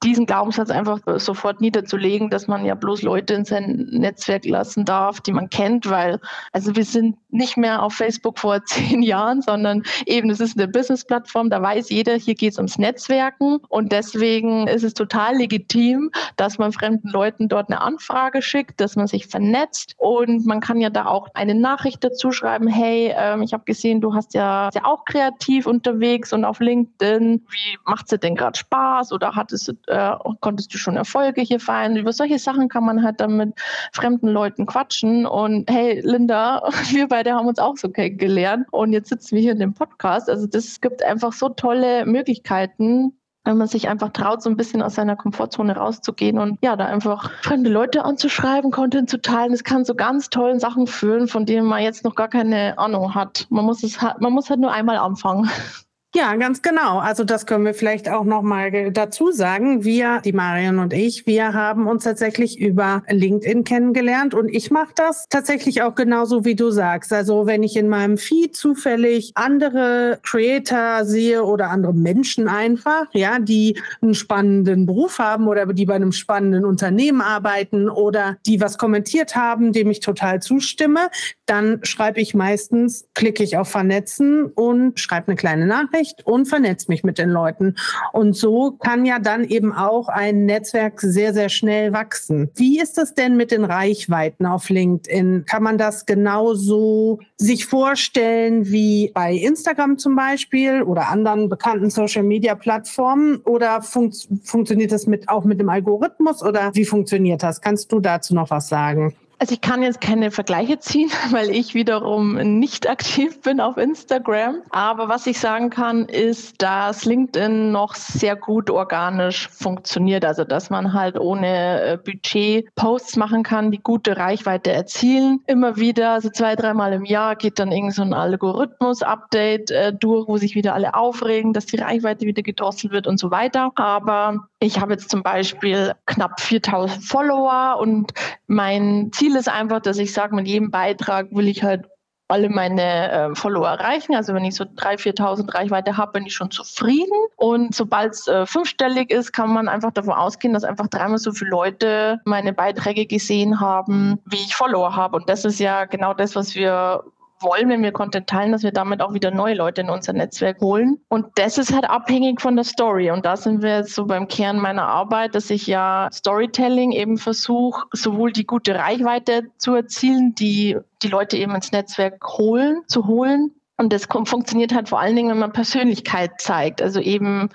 diesen 0.02 0.24
Glaubenssatz 0.26 0.70
einfach 0.70 1.00
sofort 1.18 1.60
niederzulegen, 1.60 2.30
dass 2.30 2.48
man 2.48 2.64
ja 2.64 2.74
bloß 2.74 3.02
Leute 3.02 3.34
in 3.34 3.44
sein 3.44 3.88
Netzwerk 3.90 4.46
lassen 4.46 4.84
darf, 4.84 5.20
die 5.20 5.32
man 5.32 5.50
kennt, 5.50 5.90
weil 5.90 6.20
also 6.52 6.74
wir 6.74 6.84
sind 6.84 7.16
nicht 7.30 7.56
mehr 7.56 7.82
auf 7.82 7.94
Facebook 7.94 8.38
vor 8.38 8.64
zehn 8.64 9.02
Jahren, 9.02 9.42
sondern 9.42 9.82
eben 10.06 10.30
es 10.30 10.40
ist 10.40 10.58
eine 10.58 10.68
Business-Plattform, 10.68 11.50
da 11.50 11.60
weiß 11.60 11.90
jeder, 11.90 12.14
hier 12.14 12.34
geht 12.34 12.52
es 12.52 12.58
ums 12.58 12.78
Netzwerken. 12.78 13.58
Und 13.68 13.92
deswegen 13.92 14.66
ist 14.68 14.84
es 14.84 14.94
total 14.94 15.36
legitim, 15.36 16.10
dass 16.36 16.58
man 16.58 16.72
fremden 16.72 17.08
Leuten 17.08 17.48
dort 17.48 17.68
eine 17.68 17.80
Anfrage 17.80 18.42
schickt, 18.42 18.80
dass 18.80 18.96
man 18.96 19.06
sich 19.06 19.26
vernetzt. 19.26 19.94
Und 19.98 20.46
man 20.46 20.60
kann 20.60 20.80
ja 20.80 20.90
da 20.90 21.06
auch 21.06 21.28
eine 21.34 21.54
Nachricht 21.54 22.02
dazu 22.02 22.32
schreiben, 22.32 22.68
hey, 22.68 23.14
ähm, 23.16 23.42
ich 23.42 23.52
habe 23.52 23.64
gesehen, 23.64 24.00
du 24.00 24.14
hast 24.14 24.34
ja, 24.34 24.70
ja 24.74 24.84
auch 24.84 25.04
kreativ 25.04 25.66
unterwegs 25.66 26.32
und 26.32 26.44
auf 26.44 26.60
LinkedIn, 26.60 27.44
wie 27.48 27.78
macht 27.84 28.12
es 28.12 28.20
denn 28.20 28.34
gerade 28.34 28.58
Spaß 28.58 29.12
oder 29.12 29.34
hat 29.34 29.52
es 29.52 29.70
äh, 29.90 30.12
konntest 30.40 30.72
du 30.72 30.78
schon 30.78 30.96
Erfolge 30.96 31.42
hier 31.42 31.60
feiern? 31.60 31.96
Über 31.96 32.12
solche 32.12 32.38
Sachen 32.38 32.68
kann 32.68 32.84
man 32.84 33.02
halt 33.02 33.20
dann 33.20 33.36
mit 33.36 33.52
fremden 33.92 34.28
Leuten 34.28 34.66
quatschen. 34.66 35.26
Und 35.26 35.68
hey, 35.70 36.00
Linda, 36.02 36.62
wir 36.90 37.08
beide 37.08 37.34
haben 37.34 37.46
uns 37.46 37.58
auch 37.58 37.76
so 37.76 37.88
kennengelernt 37.90 38.66
und 38.70 38.92
jetzt 38.92 39.08
sitzen 39.08 39.36
wir 39.36 39.42
hier 39.42 39.52
in 39.52 39.58
dem 39.58 39.74
Podcast. 39.74 40.30
Also 40.30 40.46
das 40.46 40.80
gibt 40.80 41.02
einfach 41.02 41.32
so 41.32 41.48
tolle 41.48 42.06
Möglichkeiten, 42.06 43.12
wenn 43.44 43.56
man 43.56 43.68
sich 43.68 43.88
einfach 43.88 44.10
traut, 44.10 44.42
so 44.42 44.50
ein 44.50 44.56
bisschen 44.56 44.82
aus 44.82 44.94
seiner 44.94 45.16
Komfortzone 45.16 45.74
rauszugehen 45.74 46.38
und 46.38 46.58
ja, 46.62 46.76
da 46.76 46.86
einfach 46.86 47.30
fremde 47.42 47.70
Leute 47.70 48.04
anzuschreiben, 48.04 48.70
Content 48.70 49.08
zu 49.08 49.20
teilen. 49.20 49.52
Das 49.52 49.64
kann 49.64 49.84
zu 49.84 49.94
ganz 49.94 50.28
tollen 50.28 50.60
Sachen 50.60 50.86
führen, 50.86 51.26
von 51.26 51.46
denen 51.46 51.66
man 51.66 51.82
jetzt 51.82 52.04
noch 52.04 52.14
gar 52.14 52.28
keine 52.28 52.78
Ahnung 52.78 53.14
hat. 53.14 53.46
Man 53.50 53.64
muss 53.64 53.82
es, 53.82 53.98
man 54.20 54.32
muss 54.32 54.50
halt 54.50 54.60
nur 54.60 54.72
einmal 54.72 54.96
anfangen. 54.96 55.50
Ja, 56.12 56.34
ganz 56.34 56.60
genau. 56.60 56.98
Also 56.98 57.22
das 57.22 57.46
können 57.46 57.64
wir 57.64 57.72
vielleicht 57.72 58.08
auch 58.08 58.24
noch 58.24 58.42
mal 58.42 58.90
dazu 58.90 59.30
sagen. 59.30 59.84
Wir, 59.84 60.20
die 60.24 60.32
Marion 60.32 60.80
und 60.80 60.92
ich, 60.92 61.24
wir 61.28 61.52
haben 61.52 61.86
uns 61.86 62.02
tatsächlich 62.02 62.58
über 62.58 63.04
LinkedIn 63.08 63.62
kennengelernt 63.62 64.34
und 64.34 64.48
ich 64.48 64.72
mache 64.72 64.92
das 64.96 65.26
tatsächlich 65.28 65.82
auch 65.82 65.94
genauso 65.94 66.44
wie 66.44 66.56
du 66.56 66.72
sagst. 66.72 67.12
Also 67.12 67.46
wenn 67.46 67.62
ich 67.62 67.76
in 67.76 67.88
meinem 67.88 68.18
Feed 68.18 68.56
zufällig 68.56 69.30
andere 69.36 70.18
Creator 70.24 71.04
sehe 71.04 71.44
oder 71.44 71.70
andere 71.70 71.94
Menschen 71.94 72.48
einfach, 72.48 73.06
ja, 73.12 73.38
die 73.38 73.80
einen 74.02 74.14
spannenden 74.14 74.86
Beruf 74.86 75.20
haben 75.20 75.46
oder 75.46 75.64
die 75.66 75.86
bei 75.86 75.94
einem 75.94 76.10
spannenden 76.10 76.64
Unternehmen 76.64 77.20
arbeiten 77.20 77.88
oder 77.88 78.36
die 78.46 78.60
was 78.60 78.78
kommentiert 78.78 79.36
haben, 79.36 79.72
dem 79.72 79.88
ich 79.92 80.00
total 80.00 80.42
zustimme, 80.42 81.08
dann 81.50 81.80
schreibe 81.82 82.20
ich 82.20 82.32
meistens, 82.32 83.08
klicke 83.14 83.42
ich 83.42 83.56
auf 83.56 83.68
Vernetzen 83.68 84.46
und 84.46 85.00
schreibe 85.00 85.28
eine 85.28 85.36
kleine 85.36 85.66
Nachricht 85.66 86.24
und 86.24 86.46
vernetze 86.46 86.86
mich 86.88 87.02
mit 87.02 87.18
den 87.18 87.28
Leuten. 87.28 87.74
Und 88.12 88.36
so 88.36 88.72
kann 88.72 89.04
ja 89.04 89.18
dann 89.18 89.42
eben 89.42 89.72
auch 89.72 90.08
ein 90.08 90.44
Netzwerk 90.44 91.00
sehr, 91.00 91.34
sehr 91.34 91.48
schnell 91.48 91.92
wachsen. 91.92 92.50
Wie 92.54 92.80
ist 92.80 92.98
es 92.98 93.14
denn 93.14 93.36
mit 93.36 93.50
den 93.50 93.64
Reichweiten 93.64 94.46
auf 94.46 94.68
LinkedIn? 94.68 95.44
Kann 95.46 95.64
man 95.64 95.76
das 95.76 96.06
genauso 96.06 97.18
sich 97.36 97.66
vorstellen 97.66 98.70
wie 98.70 99.10
bei 99.12 99.34
Instagram 99.34 99.98
zum 99.98 100.14
Beispiel 100.14 100.82
oder 100.82 101.08
anderen 101.08 101.48
bekannten 101.48 101.90
Social-Media-Plattformen? 101.90 103.38
Oder 103.38 103.82
fun 103.82 104.12
funktioniert 104.44 104.92
das 104.92 105.08
mit, 105.08 105.28
auch 105.28 105.44
mit 105.44 105.58
dem 105.58 105.68
Algorithmus 105.68 106.44
oder 106.44 106.70
wie 106.74 106.84
funktioniert 106.84 107.42
das? 107.42 107.60
Kannst 107.60 107.90
du 107.90 107.98
dazu 107.98 108.36
noch 108.36 108.50
was 108.50 108.68
sagen? 108.68 109.16
Also 109.40 109.54
ich 109.54 109.62
kann 109.62 109.82
jetzt 109.82 110.02
keine 110.02 110.30
Vergleiche 110.30 110.78
ziehen, 110.80 111.10
weil 111.30 111.48
ich 111.48 111.74
wiederum 111.74 112.34
nicht 112.34 112.90
aktiv 112.90 113.40
bin 113.40 113.58
auf 113.58 113.78
Instagram. 113.78 114.56
Aber 114.68 115.08
was 115.08 115.26
ich 115.26 115.40
sagen 115.40 115.70
kann, 115.70 116.04
ist, 116.04 116.60
dass 116.60 117.06
LinkedIn 117.06 117.72
noch 117.72 117.94
sehr 117.94 118.36
gut 118.36 118.68
organisch 118.68 119.48
funktioniert. 119.48 120.26
Also 120.26 120.44
dass 120.44 120.68
man 120.68 120.92
halt 120.92 121.18
ohne 121.18 121.82
äh, 121.82 121.96
Budget 121.96 122.68
Posts 122.74 123.16
machen 123.16 123.42
kann, 123.42 123.70
die 123.70 123.78
gute 123.78 124.18
Reichweite 124.18 124.72
erzielen. 124.72 125.40
Immer 125.46 125.76
wieder, 125.76 126.10
also 126.10 126.28
zwei, 126.28 126.54
dreimal 126.54 126.92
im 126.92 127.06
Jahr 127.06 127.34
geht 127.34 127.58
dann 127.58 127.72
irgend 127.72 127.94
so 127.94 128.02
ein 128.02 128.12
Algorithmus-Update 128.12 129.70
äh, 129.70 129.94
durch, 129.94 130.28
wo 130.28 130.36
sich 130.36 130.54
wieder 130.54 130.74
alle 130.74 130.92
aufregen, 130.92 131.54
dass 131.54 131.64
die 131.64 131.78
Reichweite 131.78 132.26
wieder 132.26 132.42
gedrosselt 132.42 132.92
wird 132.92 133.06
und 133.06 133.18
so 133.18 133.30
weiter. 133.30 133.72
Aber 133.76 134.49
ich 134.60 134.78
habe 134.78 134.92
jetzt 134.92 135.10
zum 135.10 135.22
Beispiel 135.22 135.94
knapp 136.06 136.38
4000 136.40 137.02
Follower 137.02 137.78
und 137.80 138.12
mein 138.46 139.10
Ziel 139.12 139.34
ist 139.36 139.48
einfach, 139.48 139.80
dass 139.80 139.98
ich 139.98 140.12
sage, 140.12 140.36
mit 140.36 140.46
jedem 140.46 140.70
Beitrag 140.70 141.28
will 141.32 141.48
ich 141.48 141.62
halt 141.62 141.86
alle 142.28 142.48
meine 142.48 143.10
äh, 143.10 143.34
Follower 143.34 143.66
erreichen. 143.66 144.14
Also 144.14 144.34
wenn 144.34 144.44
ich 144.44 144.54
so 144.54 144.64
3.000, 144.64 145.18
4.000 145.18 145.54
Reichweite 145.54 145.96
habe, 145.96 146.12
bin 146.12 146.26
ich 146.26 146.34
schon 146.34 146.50
zufrieden. 146.50 147.10
Und 147.36 147.74
sobald 147.74 148.12
es 148.12 148.28
äh, 148.28 148.46
fünfstellig 148.46 149.10
ist, 149.10 149.32
kann 149.32 149.52
man 149.52 149.68
einfach 149.68 149.90
davon 149.90 150.14
ausgehen, 150.14 150.54
dass 150.54 150.62
einfach 150.62 150.86
dreimal 150.86 151.18
so 151.18 151.32
viele 151.32 151.50
Leute 151.50 152.20
meine 152.24 152.52
Beiträge 152.52 153.06
gesehen 153.06 153.60
haben, 153.60 154.20
wie 154.26 154.36
ich 154.36 154.54
Follower 154.54 154.94
habe. 154.94 155.16
Und 155.16 155.28
das 155.28 155.44
ist 155.44 155.58
ja 155.58 155.86
genau 155.86 156.14
das, 156.14 156.36
was 156.36 156.54
wir 156.54 157.02
wollen, 157.42 157.68
wenn 157.68 157.82
wir 157.82 157.92
Content 157.92 158.26
teilen, 158.26 158.52
dass 158.52 158.62
wir 158.62 158.72
damit 158.72 159.00
auch 159.00 159.14
wieder 159.14 159.30
neue 159.30 159.54
Leute 159.54 159.80
in 159.80 159.90
unser 159.90 160.12
Netzwerk 160.12 160.60
holen. 160.60 160.98
Und 161.08 161.26
das 161.36 161.58
ist 161.58 161.72
halt 161.72 161.88
abhängig 161.88 162.40
von 162.40 162.56
der 162.56 162.64
Story. 162.64 163.10
Und 163.10 163.24
da 163.24 163.36
sind 163.36 163.62
wir 163.62 163.78
jetzt 163.78 163.94
so 163.94 164.06
beim 164.06 164.28
Kern 164.28 164.58
meiner 164.58 164.86
Arbeit, 164.86 165.34
dass 165.34 165.50
ich 165.50 165.66
ja 165.66 166.08
Storytelling 166.12 166.92
eben 166.92 167.18
versuche, 167.18 167.86
sowohl 167.92 168.32
die 168.32 168.46
gute 168.46 168.74
Reichweite 168.74 169.44
zu 169.58 169.74
erzielen, 169.74 170.34
die 170.34 170.76
die 171.02 171.08
Leute 171.08 171.36
eben 171.36 171.54
ins 171.54 171.72
Netzwerk 171.72 172.22
holen, 172.38 172.82
zu 172.86 173.06
holen. 173.06 173.52
Und 173.76 173.94
das 173.94 174.04
funktioniert 174.04 174.74
halt 174.74 174.90
vor 174.90 175.00
allen 175.00 175.16
Dingen, 175.16 175.30
wenn 175.30 175.38
man 175.38 175.52
Persönlichkeit 175.52 176.32
zeigt. 176.38 176.82
Also 176.82 177.00
eben 177.00 177.48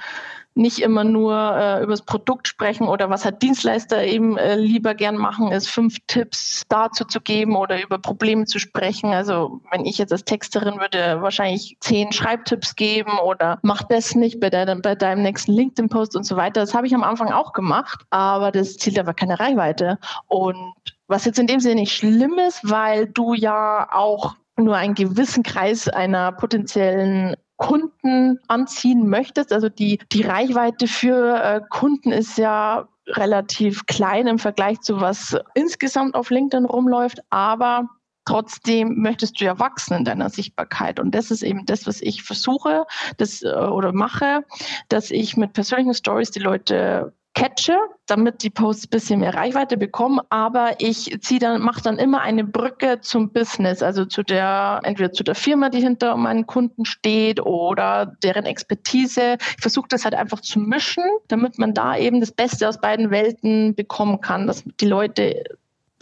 nicht 0.56 0.80
immer 0.80 1.04
nur 1.04 1.34
äh, 1.36 1.84
über 1.84 1.92
das 1.92 2.02
Produkt 2.02 2.48
sprechen 2.48 2.88
oder 2.88 3.10
was 3.10 3.26
halt 3.26 3.42
Dienstleister 3.42 4.04
eben 4.04 4.38
äh, 4.38 4.56
lieber 4.56 4.96
gern 4.96 5.18
machen, 5.18 5.52
ist 5.52 5.68
fünf 5.68 5.98
Tipps 6.08 6.64
dazu 6.70 7.04
zu 7.04 7.20
geben 7.20 7.58
oder 7.58 7.84
über 7.84 8.00
Probleme 8.00 8.46
zu 8.46 8.58
sprechen. 8.58 9.14
Also 9.14 9.62
wenn 9.72 9.86
ich 9.86 9.98
jetzt 9.98 10.14
als 10.14 10.24
Texterin 10.24 10.80
würde 10.80 11.22
wahrscheinlich 11.22 11.76
zehn 11.82 12.14
Schreibtipps 12.14 12.76
geben 12.76 13.20
oder 13.20 13.60
mach 13.64 13.84
das 13.84 14.16
nicht 14.16 14.40
bei, 14.40 14.50
de 14.50 14.76
bei 14.82 14.96
deinem 14.96 15.24
nächsten 15.24 15.52
LinkedIn-Post 15.52 16.16
und 16.16 16.24
so 16.24 16.38
weiter. 16.38 16.62
Das 16.62 16.74
habe 16.74 16.88
ich 16.88 16.96
am 16.96 17.04
Anfang 17.04 17.32
auch 17.34 17.52
gemacht, 17.52 18.06
aber 18.10 18.52
das 18.52 18.78
zielt 18.78 18.98
aber 18.98 19.14
keine 19.14 19.40
Reichweite. 19.40 20.00
Und 20.28 20.74
was 21.08 21.26
jetzt 21.26 21.38
in 21.38 21.48
dem 21.48 21.60
Sinne 21.60 21.82
nicht 21.82 21.94
schlimm 21.94 22.40
ist, 22.40 22.62
weil 22.64 23.08
du 23.08 23.34
ja 23.34 23.90
auch 23.92 24.36
nur 24.58 24.78
einen 24.78 24.96
gewissen 24.96 25.44
Kreis 25.44 25.90
einer 25.90 26.32
potenziellen 26.32 27.36
Kunden 27.58 28.40
anziehen 28.48 29.08
möchtest. 29.08 29.54
Also 29.54 29.70
die, 29.70 30.00
die 30.12 30.24
Reichweite 30.24 30.88
für 30.88 31.42
äh, 31.42 31.62
Kunden 31.70 32.12
ist 32.12 32.38
ja 32.38 32.88
relativ 33.08 33.86
klein 33.86 34.28
im 34.28 34.40
Vergleich 34.40 34.82
zu 34.82 35.00
was 35.00 35.38
insgesamt 35.54 36.16
auf 36.16 36.30
LinkedIn 36.30 36.66
rumläuft, 36.66 37.20
aber 37.30 37.88
Trotzdem 38.26 38.96
möchtest 39.02 39.40
du 39.40 39.46
ja 39.46 39.60
wachsen 39.60 39.98
in 39.98 40.04
deiner 40.04 40.32
Sichtbarkeit. 40.32 41.00
Und 41.00 41.14
das 41.14 41.30
ist 41.30 41.44
eben 41.44 41.66
das, 41.68 41.86
was 41.86 42.02
ich 42.02 42.24
versuche 42.24 42.86
das, 43.18 43.44
äh, 43.44 43.50
oder 43.50 43.94
mache, 43.94 44.44
dass 44.90 45.12
ich 45.12 45.38
mit 45.38 45.54
persönlichen 45.54 45.94
Stories 45.94 46.32
die 46.32 46.40
Leute 46.40 47.14
catche, 47.36 47.78
damit 48.08 48.42
die 48.42 48.50
Posts 48.50 48.86
ein 48.86 48.90
bisschen 48.90 49.20
mehr 49.20 49.36
Reichweite 49.36 49.78
bekommen. 49.78 50.20
Aber 50.30 50.76
ich 50.80 51.16
ziehe 51.22 51.40
dann, 51.40 51.62
mache 51.62 51.84
dann 51.84 52.00
immer 52.00 52.22
eine 52.22 52.44
Brücke 52.44 53.02
zum 53.02 53.32
Business, 53.32 53.84
also 53.84 54.06
zu 54.06 54.24
der, 54.24 54.80
entweder 54.84 55.12
zu 55.12 55.24
der 55.24 55.36
Firma, 55.36 55.70
die 55.70 55.82
hinter 55.82 56.16
meinen 56.18 56.48
Kunden 56.48 56.86
steht 56.86 57.40
oder 57.40 58.16
deren 58.24 58.46
Expertise. 58.46 59.38
Ich 59.40 59.62
versuche 59.62 59.88
das 59.90 60.06
halt 60.06 60.16
einfach 60.16 60.42
zu 60.42 60.60
mischen, 60.60 61.04
damit 61.28 61.60
man 61.60 61.74
da 61.74 61.98
eben 61.98 62.22
das 62.22 62.32
Beste 62.32 62.68
aus 62.68 62.80
beiden 62.82 63.12
Welten 63.12 63.76
bekommen 63.76 64.22
kann, 64.22 64.48
dass 64.48 64.64
die 64.80 64.88
Leute 64.88 65.44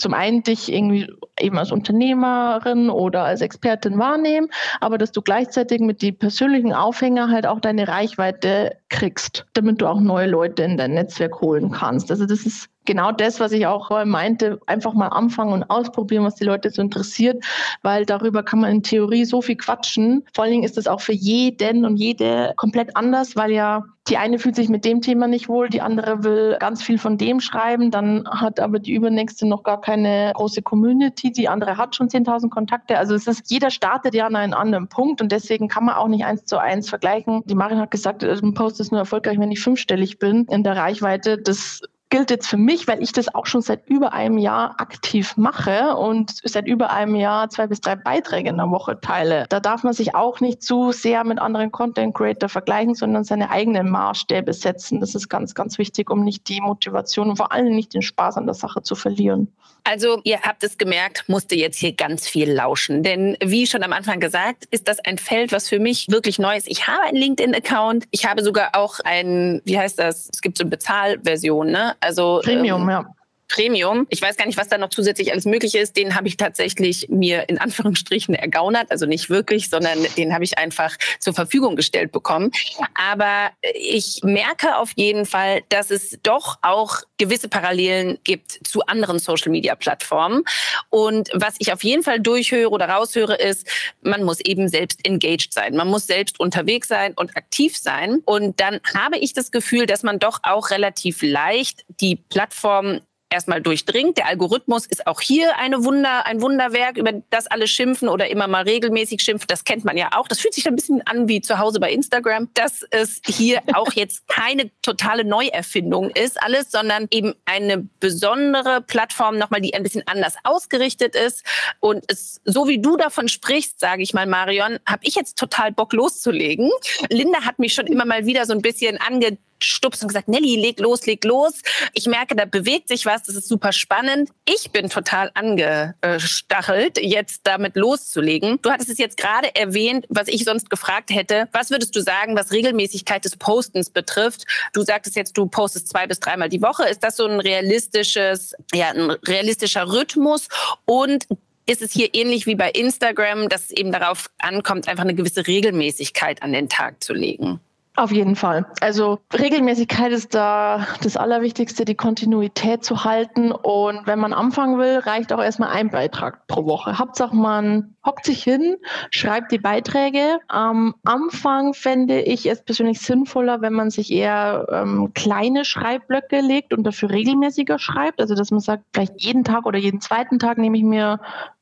zum 0.04 0.14
einen 0.14 0.44
dich 0.44 0.72
irgendwie 0.72 1.12
eben 1.40 1.58
als 1.58 1.72
Unternehmerin 1.72 2.90
oder 2.90 3.24
als 3.24 3.42
Expertin 3.42 3.98
wahrnehmen, 3.98 4.50
aber 4.82 4.98
dass 4.98 5.14
du 5.14 5.22
gleichzeitig 5.22 5.80
mit 5.80 6.02
die 6.02 6.12
persönlichen 6.12 6.74
Aufhänger 6.74 7.30
halt 7.30 7.48
auch 7.48 7.62
deine 7.62 7.88
Reichweite 7.88 8.78
kriegst, 8.90 9.46
damit 9.54 9.82
du 9.82 9.88
auch 9.88 10.02
neue 10.02 10.28
Leute 10.28 10.64
in 10.64 10.78
dein 10.78 10.94
Netzwerk 10.94 11.42
holen 11.42 11.72
kannst. 11.72 12.12
Also 12.12 12.26
das 12.26 12.46
ist 12.46 12.70
genau 12.86 13.12
das, 13.12 13.40
was 13.40 13.52
ich 13.52 13.66
auch 13.68 13.90
meinte, 14.06 14.60
einfach 14.66 14.94
mal 14.94 15.08
anfangen 15.08 15.54
und 15.54 15.64
ausprobieren, 15.70 16.24
was 16.24 16.36
die 16.36 16.46
Leute 16.46 16.70
so 16.70 16.82
interessiert, 16.82 17.44
weil 17.82 18.06
darüber 18.06 18.44
kann 18.44 18.60
man 18.60 18.72
in 18.72 18.84
Theorie 18.84 19.26
so 19.26 19.42
viel 19.42 19.58
quatschen. 19.58 20.26
Vor 20.34 20.44
allen 20.44 20.52
Dingen 20.52 20.64
ist 20.64 20.78
das 20.78 20.88
auch 20.88 21.02
für 21.02 21.14
jeden 21.14 21.86
und 21.86 21.98
jede 21.98 22.54
komplett 22.56 22.96
anders, 22.96 23.36
weil 23.36 23.52
ja 23.52 23.84
die 24.10 24.18
eine 24.18 24.38
fühlt 24.38 24.56
sich 24.56 24.68
mit 24.68 24.84
dem 24.84 25.02
Thema 25.02 25.28
nicht 25.28 25.48
wohl, 25.48 25.70
die 25.70 25.82
andere 25.82 26.24
will 26.24 26.58
ganz 26.60 26.84
viel 26.84 26.98
von 26.98 27.18
dem 27.18 27.40
schreiben, 27.40 27.90
dann 27.90 28.28
hat 28.30 28.60
aber 28.60 28.80
die 28.80 28.94
übernächste 28.94 29.48
noch 29.48 29.64
gar 29.64 29.80
keine 29.80 30.34
große 30.36 30.62
Community, 30.62 31.32
die 31.32 31.48
andere 31.48 31.78
hat 31.78 31.96
schon 31.96 32.10
10.000 32.10 32.50
Kontakte. 32.50 32.98
Also 32.98 33.16
es 33.16 33.28
ist, 33.28 33.50
jeder 33.50 33.72
startet 33.72 34.14
ja 34.14 34.26
an 34.26 34.36
einem 34.36 34.54
anderen 34.54 34.90
Punkt 34.90 35.22
und 35.22 35.32
deswegen 35.32 35.70
kann 35.70 35.86
man 35.86 35.96
auch 35.96 36.10
nicht 36.10 36.26
eins 36.26 36.44
zu 36.44 36.58
eins 36.60 36.90
vergleichen. 36.90 37.44
Die 37.46 37.56
Marin 37.56 37.80
hat 37.80 37.92
gesagt, 37.92 38.24
ein 38.24 38.54
Post 38.54 38.82
ist 38.82 38.92
nur 38.92 39.00
erfolgreich, 39.00 39.40
wenn 39.40 39.52
ich 39.52 39.62
fünfstellig 39.62 40.20
bin 40.20 40.46
in 40.50 40.64
der 40.64 40.76
Reichweite. 40.76 41.38
Das 41.38 41.82
gilt 42.14 42.30
jetzt 42.30 42.46
für 42.46 42.58
mich, 42.58 42.88
weil 42.88 43.02
ich 43.02 43.12
das 43.12 43.34
auch 43.34 43.48
schon 43.48 43.64
seit 43.64 43.90
über 43.90 44.14
einem 44.14 44.38
Jahr 44.38 44.80
aktiv 44.80 45.36
mache 45.36 45.96
und 45.96 46.32
seit 46.44 46.68
über 46.68 46.92
einem 46.92 47.16
Jahr 47.16 47.50
zwei 47.50 47.66
bis 47.66 47.82
drei 47.82 47.96
Beiträge 47.96 48.50
in 48.50 48.58
der 48.58 48.70
Woche 48.70 49.02
teile. 49.02 49.48
Da 49.50 49.60
darf 49.60 49.82
man 49.82 49.94
sich 49.94 50.14
auch 50.14 50.40
nicht 50.40 50.62
zu 50.62 50.92
sehr 50.92 51.24
mit 51.24 51.40
anderen 51.40 51.72
Content 51.72 52.14
Creator 52.14 52.50
vergleichen, 52.50 52.94
sondern 52.94 53.24
seine 53.24 53.50
eigenen 53.50 53.90
Maßstäbe 53.90 54.54
setzen. 54.54 55.00
Das 55.00 55.16
ist 55.16 55.28
ganz, 55.28 55.56
ganz 55.56 55.80
wichtig, 55.80 56.12
um 56.12 56.24
nicht 56.24 56.48
die 56.50 56.62
Motivation 56.62 57.32
und 57.32 57.38
vor 57.38 57.52
allem 57.52 57.74
nicht 57.74 57.96
den 57.96 58.04
Spaß 58.04 58.38
an 58.38 58.46
der 58.46 58.54
Sache 58.54 58.84
zu 58.84 58.94
verlieren. 58.94 59.48
Also 59.86 60.22
ihr 60.24 60.42
habt 60.42 60.64
es 60.64 60.78
gemerkt, 60.78 61.28
musste 61.28 61.56
jetzt 61.56 61.78
hier 61.78 61.94
ganz 61.94 62.28
viel 62.28 62.50
lauschen. 62.50 63.04
Denn 63.04 63.36
wie 63.44 63.68
schon 63.68 63.84
am 63.84 63.92
Anfang 63.92 64.22
gesagt, 64.22 64.66
ist 64.72 64.88
das 64.88 65.00
ein 65.04 65.18
Feld, 65.18 65.52
was 65.52 65.68
für 65.68 65.80
mich 65.80 66.08
wirklich 66.10 66.40
neu 66.40 66.56
ist. 66.56 66.70
Ich 66.70 66.88
habe 66.88 67.02
einen 67.04 67.18
LinkedIn-Account. 67.18 68.06
Ich 68.12 68.26
habe 68.26 68.44
sogar 68.44 68.70
auch 68.74 69.02
ein, 69.04 69.62
wie 69.66 69.78
heißt 69.78 70.00
das? 70.00 70.30
Es 70.32 70.42
gibt 70.42 70.58
so 70.58 70.64
eine 70.64 70.70
Bezahlversion, 70.70 71.70
ne? 71.70 71.96
Also 72.04 72.42
Premium, 72.44 72.84
ähm, 72.84 72.90
ja. 72.90 73.06
Premium. 73.54 74.08
Ich 74.10 74.22
weiß 74.22 74.36
gar 74.36 74.48
nicht, 74.48 74.58
was 74.58 74.68
da 74.68 74.80
noch 74.80 74.90
zusätzlich 74.90 75.32
alles 75.32 75.46
möglich 75.46 75.76
ist. 75.76 75.96
Den 75.96 76.16
habe 76.16 76.28
ich 76.28 76.38
tatsächlich 76.38 77.08
mir 77.10 77.48
in 77.50 77.60
Anführungsstrichen 77.60 78.34
ergaunert. 78.34 78.90
Also 78.90 79.06
nicht 79.06 79.30
wirklich, 79.30 79.70
sondern 79.70 80.00
den 80.18 80.34
habe 80.34 80.44
ich 80.44 80.58
einfach 80.58 80.98
zur 81.20 81.36
Verfügung 81.36 81.76
gestellt 81.76 82.12
bekommen. 82.12 82.52
Aber 82.96 83.52
ich 83.76 84.22
merke 84.24 84.78
auf 84.78 84.92
jeden 84.96 85.28
Fall, 85.28 85.62
dass 85.70 85.92
es 85.92 86.18
doch 86.24 86.58
auch 86.64 87.02
gewisse 87.20 87.48
Parallelen 87.48 88.18
gibt 88.24 88.60
zu 88.68 88.82
anderen 88.88 89.20
Social-Media-Plattformen. 89.20 90.44
Und 90.90 91.30
was 91.34 91.54
ich 91.60 91.72
auf 91.72 91.84
jeden 91.84 92.02
Fall 92.02 92.20
durchhöre 92.20 92.72
oder 92.72 92.90
raushöre, 92.90 93.36
ist, 93.36 93.68
man 94.02 94.24
muss 94.24 94.40
eben 94.40 94.68
selbst 94.68 95.06
engaged 95.06 95.54
sein. 95.54 95.76
Man 95.76 95.90
muss 95.90 96.08
selbst 96.08 96.40
unterwegs 96.40 96.88
sein 96.88 97.14
und 97.14 97.38
aktiv 97.38 97.78
sein. 97.78 98.22
Und 98.26 98.60
dann 98.60 98.80
habe 98.96 99.20
ich 99.20 99.34
das 99.34 99.52
Gefühl, 99.52 99.86
dass 99.86 100.02
man 100.02 100.18
doch 100.18 100.40
auch 100.42 100.72
relativ 100.72 101.22
leicht 101.22 101.86
die 102.02 102.16
Plattform 102.16 103.02
erstmal 103.34 103.62
durchdringt. 103.62 104.18
Der 104.18 104.28
Algorithmus 104.28 104.86
ist 104.86 105.08
auch 105.08 105.20
hier 105.20 105.58
eine 105.58 105.84
Wunder, 105.84 106.26
ein 106.26 106.42
Wunderwerk, 106.42 106.98
über 106.98 107.12
das 107.30 107.48
alle 107.48 107.68
schimpfen 107.68 108.08
oder 108.08 108.30
immer 108.30 108.48
mal 108.48 108.64
regelmäßig 108.64 109.22
schimpfen. 109.22 109.48
Das 109.48 109.64
kennt 109.64 109.84
man 109.84 109.98
ja 109.98 110.10
auch. 110.14 110.28
Das 110.28 110.40
fühlt 110.40 110.54
sich 110.54 110.68
ein 110.68 110.76
bisschen 110.76 111.02
an 111.06 111.28
wie 111.28 111.42
zu 111.42 111.58
Hause 111.58 111.80
bei 111.80 111.92
Instagram, 111.92 112.50
dass 112.54 112.86
es 112.92 113.22
hier 113.26 113.62
auch 113.74 113.92
jetzt 113.94 114.28
keine 114.28 114.72
totale 114.82 115.26
Neuerfindung 115.26 116.12
ist, 116.12 116.42
alles, 116.42 116.72
sondern 116.72 117.08
eben 117.12 117.34
eine 117.46 117.80
besondere 118.00 118.82
Plattform 118.82 119.38
nochmal, 119.38 119.62
die 119.62 119.74
ein 119.74 119.84
bisschen 119.84 120.08
anders 120.08 120.36
ausgerichtet 120.44 121.16
ist. 121.16 121.44
Und 121.80 122.04
es, 122.08 122.40
so 122.46 122.68
wie 122.68 122.80
du 122.80 122.98
davon 122.98 123.28
sprichst, 123.28 123.80
sage 123.80 124.04
ich 124.04 124.14
mal, 124.14 124.28
Marion, 124.28 124.80
habe 124.86 125.02
ich 125.02 125.16
jetzt 125.16 125.38
total 125.38 125.72
Bock 125.72 125.94
loszulegen. 125.94 126.70
Linda 127.10 127.42
hat 127.42 127.60
mich 127.60 127.74
schon 127.74 127.88
immer 127.88 128.06
mal 128.06 128.26
wieder 128.26 128.46
so 128.46 128.54
ein 128.54 128.62
bisschen 128.62 129.00
ange 129.02 129.38
gestupst 129.68 130.02
und 130.02 130.10
gesagt, 130.10 130.28
Nelly, 130.28 130.56
leg 130.56 130.80
los, 130.80 131.06
leg 131.06 131.24
los. 131.24 131.62
Ich 131.94 132.08
merke, 132.08 132.36
da 132.36 132.46
bewegt 132.46 132.88
sich 132.88 133.06
was, 133.06 133.24
das 133.24 133.36
ist 133.36 133.48
super 133.48 133.72
spannend. 133.72 134.30
Ich 134.48 134.72
bin 134.72 134.90
total 134.90 135.32
angestachelt, 135.34 137.00
jetzt 137.02 137.42
damit 137.44 137.76
loszulegen. 137.76 138.60
Du 138.62 138.72
hattest 138.72 138.90
es 138.90 138.98
jetzt 138.98 139.18
gerade 139.18 139.56
erwähnt, 139.56 140.06
was 140.10 140.28
ich 140.28 140.44
sonst 140.44 140.70
gefragt 140.70 141.10
hätte. 141.10 141.48
Was 141.52 141.70
würdest 141.70 141.96
du 141.96 142.02
sagen, 142.02 142.36
was 142.36 142.52
Regelmäßigkeit 142.52 143.24
des 143.26 143.38
Postens 143.38 143.90
betrifft? 143.90 144.46
Du 144.74 144.84
sagtest 144.84 145.16
jetzt, 145.16 145.38
du 145.38 145.48
postest 145.48 145.90
zwei 145.90 146.08
bis 146.08 146.20
dreimal 146.20 146.50
die 146.50 146.62
Woche. 146.62 146.84
Ist 146.88 147.04
das 147.04 147.18
so 147.18 147.26
ein 147.26 147.40
realistisches, 147.40 148.54
ja, 148.74 148.90
ein 148.90 149.12
realistischer 149.12 149.92
Rhythmus? 149.92 150.48
Und 150.86 151.28
ist 151.66 151.82
es 151.82 151.94
hier 151.94 152.14
ähnlich 152.14 152.46
wie 152.46 152.56
bei 152.56 152.70
Instagram, 152.72 153.48
dass 153.48 153.66
es 153.66 153.72
eben 153.72 153.92
darauf 153.92 154.30
ankommt, 154.38 154.88
einfach 154.88 155.04
eine 155.04 155.16
gewisse 155.16 155.48
Regelmäßigkeit 155.48 156.42
an 156.42 156.52
den 156.52 156.68
Tag 156.68 157.02
zu 157.04 157.14
legen? 157.14 157.62
Auf 157.96 158.12
jeden 158.12 158.36
Fall. 158.36 158.66
Also 158.82 159.20
Regelmäßigkeit 159.32 160.12
ist 160.12 160.34
da 160.34 160.88
das 161.04 161.16
Allerwichtigste, 161.16 161.86
die 161.86 161.94
Kontinuität 161.94 162.84
zu 162.84 163.04
halten. 163.04 163.52
Und 163.52 164.08
wenn 164.08 164.18
man 164.18 164.34
anfangen 164.34 164.80
will, 164.80 164.98
reicht 164.98 165.32
auch 165.32 165.42
erstmal 165.42 165.70
ein 165.70 165.92
Beitrag 165.92 166.48
pro 166.48 166.66
Woche. 166.66 166.98
Hauptsache 166.98 167.36
man 167.36 167.96
hockt 168.04 168.26
sich 168.26 168.42
hin, 168.42 168.78
schreibt 169.12 169.52
die 169.52 169.60
Beiträge. 169.60 170.40
Am 170.48 170.96
Anfang 171.04 171.76
fände 171.76 172.20
ich 172.22 172.48
es 172.48 172.64
persönlich 172.64 173.00
sinnvoller, 173.00 173.62
wenn 173.62 173.74
man 173.74 173.92
sich 173.92 174.12
eher 174.12 174.66
ähm, 174.72 175.12
kleine 175.14 175.64
Schreibblöcke 175.64 176.42
legt 176.42 176.74
und 176.74 176.86
dafür 176.86 177.12
regelmäßiger 177.12 177.78
schreibt. 177.78 178.20
Also 178.20 178.34
dass 178.34 178.50
man 178.50 178.60
sagt, 178.60 178.86
vielleicht 178.92 179.22
jeden 179.22 179.44
Tag 179.44 179.68
oder 179.68 179.78
jeden 179.78 180.02
zweiten 180.02 180.40
Tag 180.40 180.58
nehme 180.58 180.80
ich 180.80 180.84
mir 180.84 181.20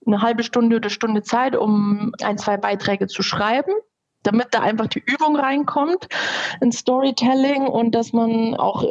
eine 0.07 0.21
halbe 0.21 0.43
Stunde 0.43 0.77
oder 0.77 0.89
Stunde 0.89 1.23
Zeit, 1.23 1.57
um 1.57 2.13
ein, 2.23 2.38
zwei 2.38 2.55
Beiträge 2.55 3.07
zu 3.07 3.21
schreiben 3.21 3.73
damit 4.24 4.49
da 4.51 4.59
einfach 4.59 4.88
die 4.88 5.03
Übung 5.05 5.36
reinkommt 5.36 6.07
in 6.61 6.72
Storytelling 6.72 7.67
und 7.67 7.91
dass 7.95 8.13
man 8.13 8.55
auch 8.55 8.86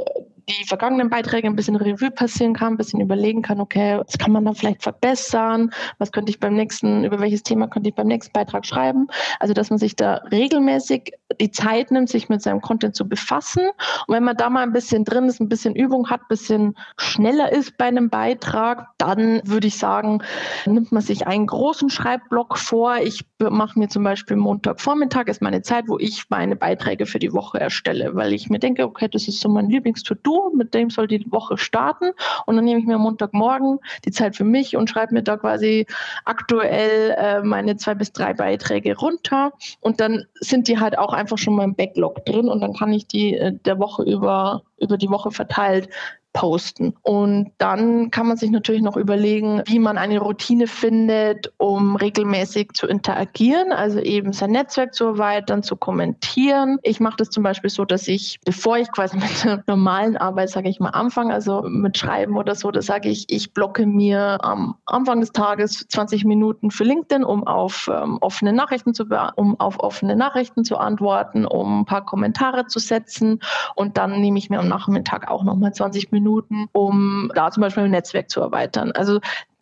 die 0.59 0.65
vergangenen 0.65 1.11
Beiträge 1.11 1.47
ein 1.47 1.57
bisschen 1.57 1.77
Revue 1.77 2.11
passieren 2.11 2.55
kann, 2.55 2.75
ein 2.75 2.77
bisschen 2.77 3.01
überlegen 3.01 3.43
kann, 3.43 3.61
okay, 3.61 4.01
was 4.05 4.19
kann 4.19 4.33
man 4.33 4.45
da 4.45 4.53
vielleicht 4.53 4.83
verbessern, 4.83 5.71
was 5.99 6.13
könnte 6.13 6.31
ich 6.31 6.41
beim 6.41 6.55
nächsten, 6.55 7.05
über 7.05 7.21
welches 7.21 7.43
Thema 7.43 7.69
könnte 7.69 7.89
ich 7.89 7.95
beim 7.95 8.07
nächsten 8.07 8.33
Beitrag 8.33 8.67
schreiben. 8.67 9.09
Also, 9.39 9.55
dass 9.55 9.71
man 9.71 9.79
sich 9.79 9.97
da 9.97 10.17
regelmäßig 10.31 11.13
die 11.41 11.51
Zeit 11.51 11.91
nimmt, 11.91 12.09
sich 12.09 12.29
mit 12.29 12.43
seinem 12.43 12.61
Content 12.61 12.97
zu 12.97 13.09
befassen. 13.09 13.69
Und 14.07 14.15
wenn 14.15 14.25
man 14.25 14.37
da 14.37 14.51
mal 14.51 14.63
ein 14.63 14.73
bisschen 14.73 15.05
drin 15.05 15.27
ist, 15.27 15.41
ein 15.41 15.49
bisschen 15.49 15.75
Übung 15.75 16.11
hat, 16.11 16.23
ein 16.23 16.29
bisschen 16.29 16.75
schneller 16.99 17.53
ist 17.53 17.77
bei 17.79 17.87
einem 17.87 18.11
Beitrag, 18.11 18.89
dann 18.99 19.41
würde 19.45 19.69
ich 19.69 19.79
sagen, 19.79 20.23
nimmt 20.67 20.93
man 20.93 21.03
sich 21.03 21.27
einen 21.27 21.47
großen 21.47 21.91
Schreibblock 21.91 22.59
vor. 22.59 22.97
Ich 22.97 23.25
mache 23.39 23.79
mir 23.79 23.89
zum 23.89 24.03
Beispiel 24.03 24.37
Montagvormittag 24.37 25.29
ist 25.29 25.43
meine 25.43 25.63
Zeit, 25.63 25.85
wo 25.89 25.99
ich 25.99 26.25
meine 26.29 26.57
Beiträge 26.57 27.07
für 27.07 27.19
die 27.19 27.33
Woche 27.33 27.61
erstelle, 27.61 28.15
weil 28.15 28.33
ich 28.33 28.51
mir 28.51 28.59
denke, 28.59 28.85
okay, 28.85 29.09
das 29.09 29.29
ist 29.29 29.41
so 29.41 29.49
mein 29.49 29.69
Lieblings-To-Do 29.69 30.40
mit 30.55 30.75
dem 30.75 30.91
soll 30.91 31.07
die 31.07 31.25
Woche 31.31 31.59
starten. 31.59 32.13
Und 32.47 32.57
dann 32.57 32.65
nehme 32.65 32.81
ich 32.81 32.87
mir 32.87 32.99
Montagmorgen 32.99 33.79
die 34.05 34.11
Zeit 34.11 34.37
für 34.37 34.45
mich 34.45 34.77
und 34.77 34.89
schreibe 34.89 35.15
mir 35.15 35.23
da 35.23 35.37
quasi 35.37 35.87
aktuell 36.25 37.15
äh, 37.17 37.43
meine 37.43 37.77
zwei 37.77 37.95
bis 37.95 38.13
drei 38.13 38.33
Beiträge 38.33 38.97
runter. 38.97 39.53
Und 39.81 40.01
dann 40.01 40.25
sind 40.41 40.69
die 40.69 40.79
halt 40.79 40.99
auch 40.99 41.13
einfach 41.13 41.39
schon 41.39 41.57
mal 41.57 41.65
im 41.65 41.75
Backlog 41.75 42.25
drin 42.25 42.49
und 42.49 42.61
dann 42.61 42.75
kann 42.75 42.93
ich 42.93 43.07
die 43.07 43.37
äh, 43.37 43.53
der 43.65 43.79
Woche 43.79 44.03
über, 44.03 44.63
über 44.79 44.97
die 44.97 45.11
Woche 45.11 45.31
verteilt 45.31 45.89
posten. 46.33 46.95
Und 47.03 47.51
dann 47.59 48.11
kann 48.11 48.27
man 48.27 48.37
sich 48.37 48.51
natürlich 48.51 48.83
noch 48.83 48.97
überlegen, 48.97 49.63
wie 49.67 49.79
man 49.79 49.99
eine 49.99 50.21
Routine 50.21 50.67
findet, 50.67 51.53
um 51.57 51.97
regelmäßig 51.97 52.73
zu 52.73 52.87
interagieren, 52.87 53.73
also 53.73 53.99
eben 53.99 54.33
sein 54.33 54.53
Netzwerk 54.53 54.95
zu 54.95 55.07
erweitern, 55.07 55.63
zu 55.63 55.77
kommentieren. 55.77 56.79
Ich 56.83 57.01
mache 57.01 57.17
das 57.17 57.31
zum 57.31 57.43
Beispiel 57.43 57.71
so, 57.71 57.85
dass 57.85 58.07
ich, 58.07 58.39
bevor 58.45 58.79
ich 58.79 58.91
quasi 58.93 59.17
mit 59.19 59.45
der 59.45 59.65
normalen 59.67 60.17
Arbeit, 60.17 60.51
sage 60.51 60.69
ich 60.69 60.79
mal, 60.79 60.91
anfange, 60.91 61.35
also 61.35 61.63
mit 61.63 61.99
Schreiben 61.99 62.37
oder 62.37 62.55
so, 62.55 62.71
da 62.71 62.83
sage 62.83 63.09
ich, 63.09 63.27
ich 63.29 63.53
blocke 63.53 63.87
mir 63.87 64.39
am 64.43 64.77
Anfang 64.87 65.21
des 65.21 65.33
Tages 65.33 65.87
20 65.89 66.25
Minuten 66.25 66.71
für 66.71 66.85
LinkedIn, 66.85 67.25
um 67.25 67.47
auf 67.47 67.91
ähm, 67.93 68.19
offene 68.21 68.53
Nachrichten 68.53 68.95
zu 68.95 69.07
um 69.35 69.59
auf 69.59 69.81
offene 69.81 70.15
Nachrichten 70.15 70.65
zu 70.65 70.77
antworten, 70.77 71.45
um 71.45 71.81
ein 71.81 71.85
paar 71.85 72.05
Kommentare 72.05 72.67
zu 72.67 72.79
setzen 72.79 73.41
und 73.75 73.97
dann 73.97 74.21
nehme 74.21 74.39
ich 74.39 74.51
mir 74.51 74.61
am 74.61 74.69
Nachmittag 74.69 75.29
auch 75.29 75.43
nochmal 75.43 75.73
20 75.73 76.13
Minuten 76.13 76.20
Minuten, 76.21 76.69
um 76.73 77.31
da 77.35 77.51
zum 77.51 77.63
Beispiel 77.63 77.85
ein 77.85 77.91
Netzwerk 77.91 78.31
zu 78.31 78.41
erweitern. 78.41 78.93
Also 78.93 79.21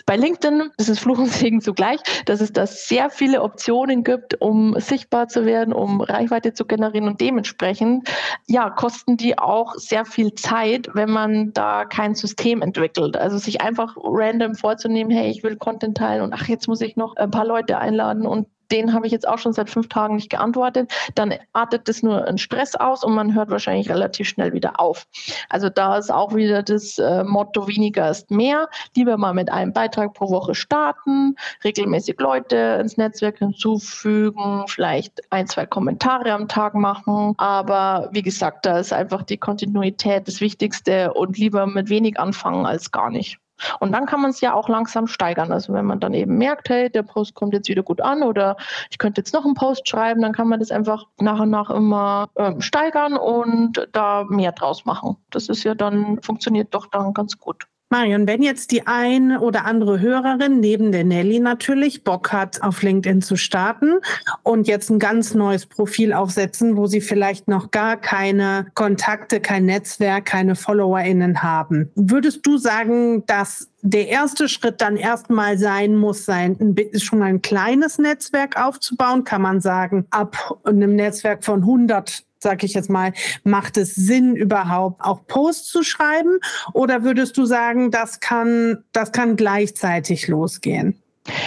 bei 0.09 0.17
LinkedIn 0.17 0.71
ist 0.79 0.99
Fluch 0.99 1.19
und 1.19 1.27
Segen 1.27 1.61
zugleich, 1.61 2.01
dass 2.25 2.41
es 2.41 2.51
da 2.51 2.67
sehr 2.67 3.11
viele 3.11 3.43
Optionen 3.43 4.05
gibt, 4.05 4.41
um 4.41 4.75
sichtbar 4.81 5.29
zu 5.29 5.45
werden, 5.45 5.75
um 5.75 6.01
Reichweite 6.01 6.55
zu 6.55 6.65
generieren 6.65 7.09
und 7.09 7.21
dementsprechend 7.21 8.09
ja, 8.47 8.71
kosten 8.71 9.19
die 9.19 9.39
auch 9.39 9.75
sehr 9.75 10.07
viel 10.07 10.35
Zeit, 10.35 10.89
wenn 10.95 11.11
man 11.11 11.53
da 11.53 11.85
kein 11.85 12.15
System 12.15 12.63
entwickelt. 12.63 13.19
Also 13.19 13.37
sich 13.37 13.61
einfach 13.61 13.97
random 14.03 14.55
vorzunehmen, 14.55 15.11
hey, 15.11 15.31
ich 15.31 15.43
will 15.43 15.57
Content 15.57 15.99
teilen 15.99 16.23
und 16.23 16.33
ach, 16.33 16.49
jetzt 16.49 16.69
muss 16.69 16.81
ich 16.81 16.97
noch 16.97 17.17
ein 17.17 17.31
paar 17.31 17.45
Leute 17.45 17.77
einladen 17.77 18.27
und 18.27 18.47
den 18.71 18.93
habe 18.93 19.07
ich 19.07 19.13
jetzt 19.13 19.27
auch 19.27 19.39
schon 19.39 19.53
seit 19.53 19.71
fünf 19.71 19.89
Tagen 19.89 20.17
nicht 20.17 20.31
geantwortet, 20.31 20.93
dann 21.15 21.35
artet 21.53 21.89
das 21.89 22.03
nur 22.03 22.25
einen 22.25 22.39
Stress 22.39 22.75
aus 22.75 23.05
und 23.05 23.15
man 23.15 23.35
hört 23.35 23.51
wahrscheinlich 23.51 23.89
relativ 23.89 24.29
schnell 24.29 24.53
wieder 24.53 24.81
auf. 24.81 25.07
Also 25.49 25.69
da 25.69 25.97
ist 25.97 26.13
auch 26.13 26.35
wieder 26.35 26.63
das 26.63 26.99
äh, 26.99 27.25
Motto 27.25 27.69
weniger 27.69 28.11
ist 28.11 28.31
mehr. 28.31 28.69
Lieber 28.97 29.17
mal 29.17 29.35
mit 29.35 29.51
einem 29.51 29.73
Beitrag 29.73 30.15
pro 30.15 30.31
Woche 30.31 30.55
starten, 30.55 31.37
regelmäßig 31.65 32.19
Leute 32.19 32.79
ins 32.81 32.97
Netzwerk 32.97 33.39
hinzufügen, 33.39 34.65
vielleicht 34.69 35.21
ein, 35.31 35.47
zwei 35.47 35.67
Kommentare 35.67 36.33
am 36.33 36.49
Tag 36.49 36.75
machen. 36.75 37.35
Aber 37.39 38.09
wie 38.13 38.23
gesagt, 38.23 38.67
da 38.67 38.79
ist 38.79 38.93
einfach 38.93 39.23
die 39.23 39.39
Kontinuität 39.39 40.29
das 40.29 40.41
Wichtigste 40.41 41.13
und 41.15 41.39
lieber 41.39 41.67
mit 41.67 41.89
wenig 41.89 42.19
anfangen 42.19 42.67
als 42.67 42.91
gar 42.91 43.11
nicht. 43.11 43.39
Und 43.81 43.93
dann 43.93 44.07
kann 44.07 44.21
man 44.21 44.31
es 44.31 44.41
ja 44.41 44.55
auch 44.55 44.69
langsam 44.69 45.07
steigern. 45.07 45.53
Also 45.53 45.73
wenn 45.73 45.85
man 45.85 46.01
dann 46.01 46.15
eben 46.15 46.39
merkt, 46.39 46.69
hey, 46.69 46.91
der 46.91 47.03
Post 47.03 47.35
kommt 47.35 47.55
jetzt 47.55 47.69
wieder 47.69 47.83
gut 47.83 48.01
an 48.01 48.23
oder 48.23 48.57
ich 48.91 48.99
könnte 48.99 49.21
jetzt 49.21 49.35
noch 49.35 49.45
einen 49.45 49.55
Post 49.55 49.89
schreiben, 49.89 50.23
dann 50.23 50.33
kann 50.33 50.49
man 50.49 50.61
das 50.61 50.71
einfach 50.71 51.05
nach 51.19 51.41
und 51.41 51.51
nach 51.51 51.71
immer 51.71 52.31
äh, 52.35 52.61
steigern 52.61 53.17
und 53.17 53.89
da 53.93 54.25
mehr 54.29 54.53
draus 54.53 54.85
machen. 54.85 55.17
Das 55.31 55.49
ist 55.49 55.65
ja 55.65 55.75
dann, 55.75 56.21
funktioniert 56.23 56.75
doch 56.75 56.87
dann 56.87 57.15
ganz 57.15 57.39
gut. 57.39 57.67
Marion, 57.91 58.27
wenn 58.27 58.43
jetzt 58.43 58.71
die 58.71 58.87
eine 58.87 59.41
oder 59.41 59.65
andere 59.65 59.99
Hörerin 59.99 60.61
neben 60.61 60.93
der 60.93 61.05
Nelly 61.05 61.41
natürlich 61.41 62.05
Bock 62.05 62.33
hat, 62.33 62.63
auf 62.63 62.83
LinkedIn 62.83 63.23
zu 63.23 63.37
starten 63.37 63.95
und 64.43 64.69
jetzt 64.69 64.91
ein 64.91 64.99
ganz 64.99 65.35
neues 65.35 65.65
Profil 65.65 66.13
aufsetzen, 66.13 66.77
wo 66.77 66.87
sie 66.87 67.01
vielleicht 67.01 67.49
noch 67.49 67.71
gar 67.71 67.97
keine 67.97 68.67
Kontakte, 68.75 69.41
kein 69.41 69.65
Netzwerk, 69.65 70.27
keine 70.27 70.55
FollowerInnen 70.55 71.43
haben, 71.43 71.91
würdest 71.95 72.47
du 72.47 72.59
sagen, 72.59 73.25
dass 73.25 73.71
der 73.81 74.09
erste 74.09 74.49
Schritt 74.49 74.83
dann 74.83 74.97
erstmal 74.97 75.57
sein 75.57 75.97
muss, 75.97 76.27
sein, 76.27 76.77
schon 76.97 77.23
ein 77.23 77.41
kleines 77.41 77.99
Netzwerk 77.99 78.63
aufzubauen, 78.63 79.25
kann 79.25 79.41
man 79.41 79.61
sagen, 79.63 80.07
ab 80.11 80.59
einem 80.65 80.95
Netzwerk 80.95 81.43
von 81.43 81.61
100 81.61 82.28
sag 82.39 82.65
ich 82.65 82.75
jetzt 82.75 82.91
mal, 82.91 83.13
macht 83.45 83.77
es 83.77 83.95
Sinn 83.95 84.37
überhaupt 84.37 85.03
auch 85.03 85.27
Posts 85.27 85.69
zu 85.69 85.83
schreiben? 85.83 86.39
Oder 86.73 87.03
würdest 87.03 87.37
du 87.37 87.45
sagen, 87.45 87.91
das 87.91 88.21
kann, 88.21 88.85
das 88.93 89.13
kann 89.13 89.37
gleichzeitig 89.37 90.29
losgehen? 90.29 91.01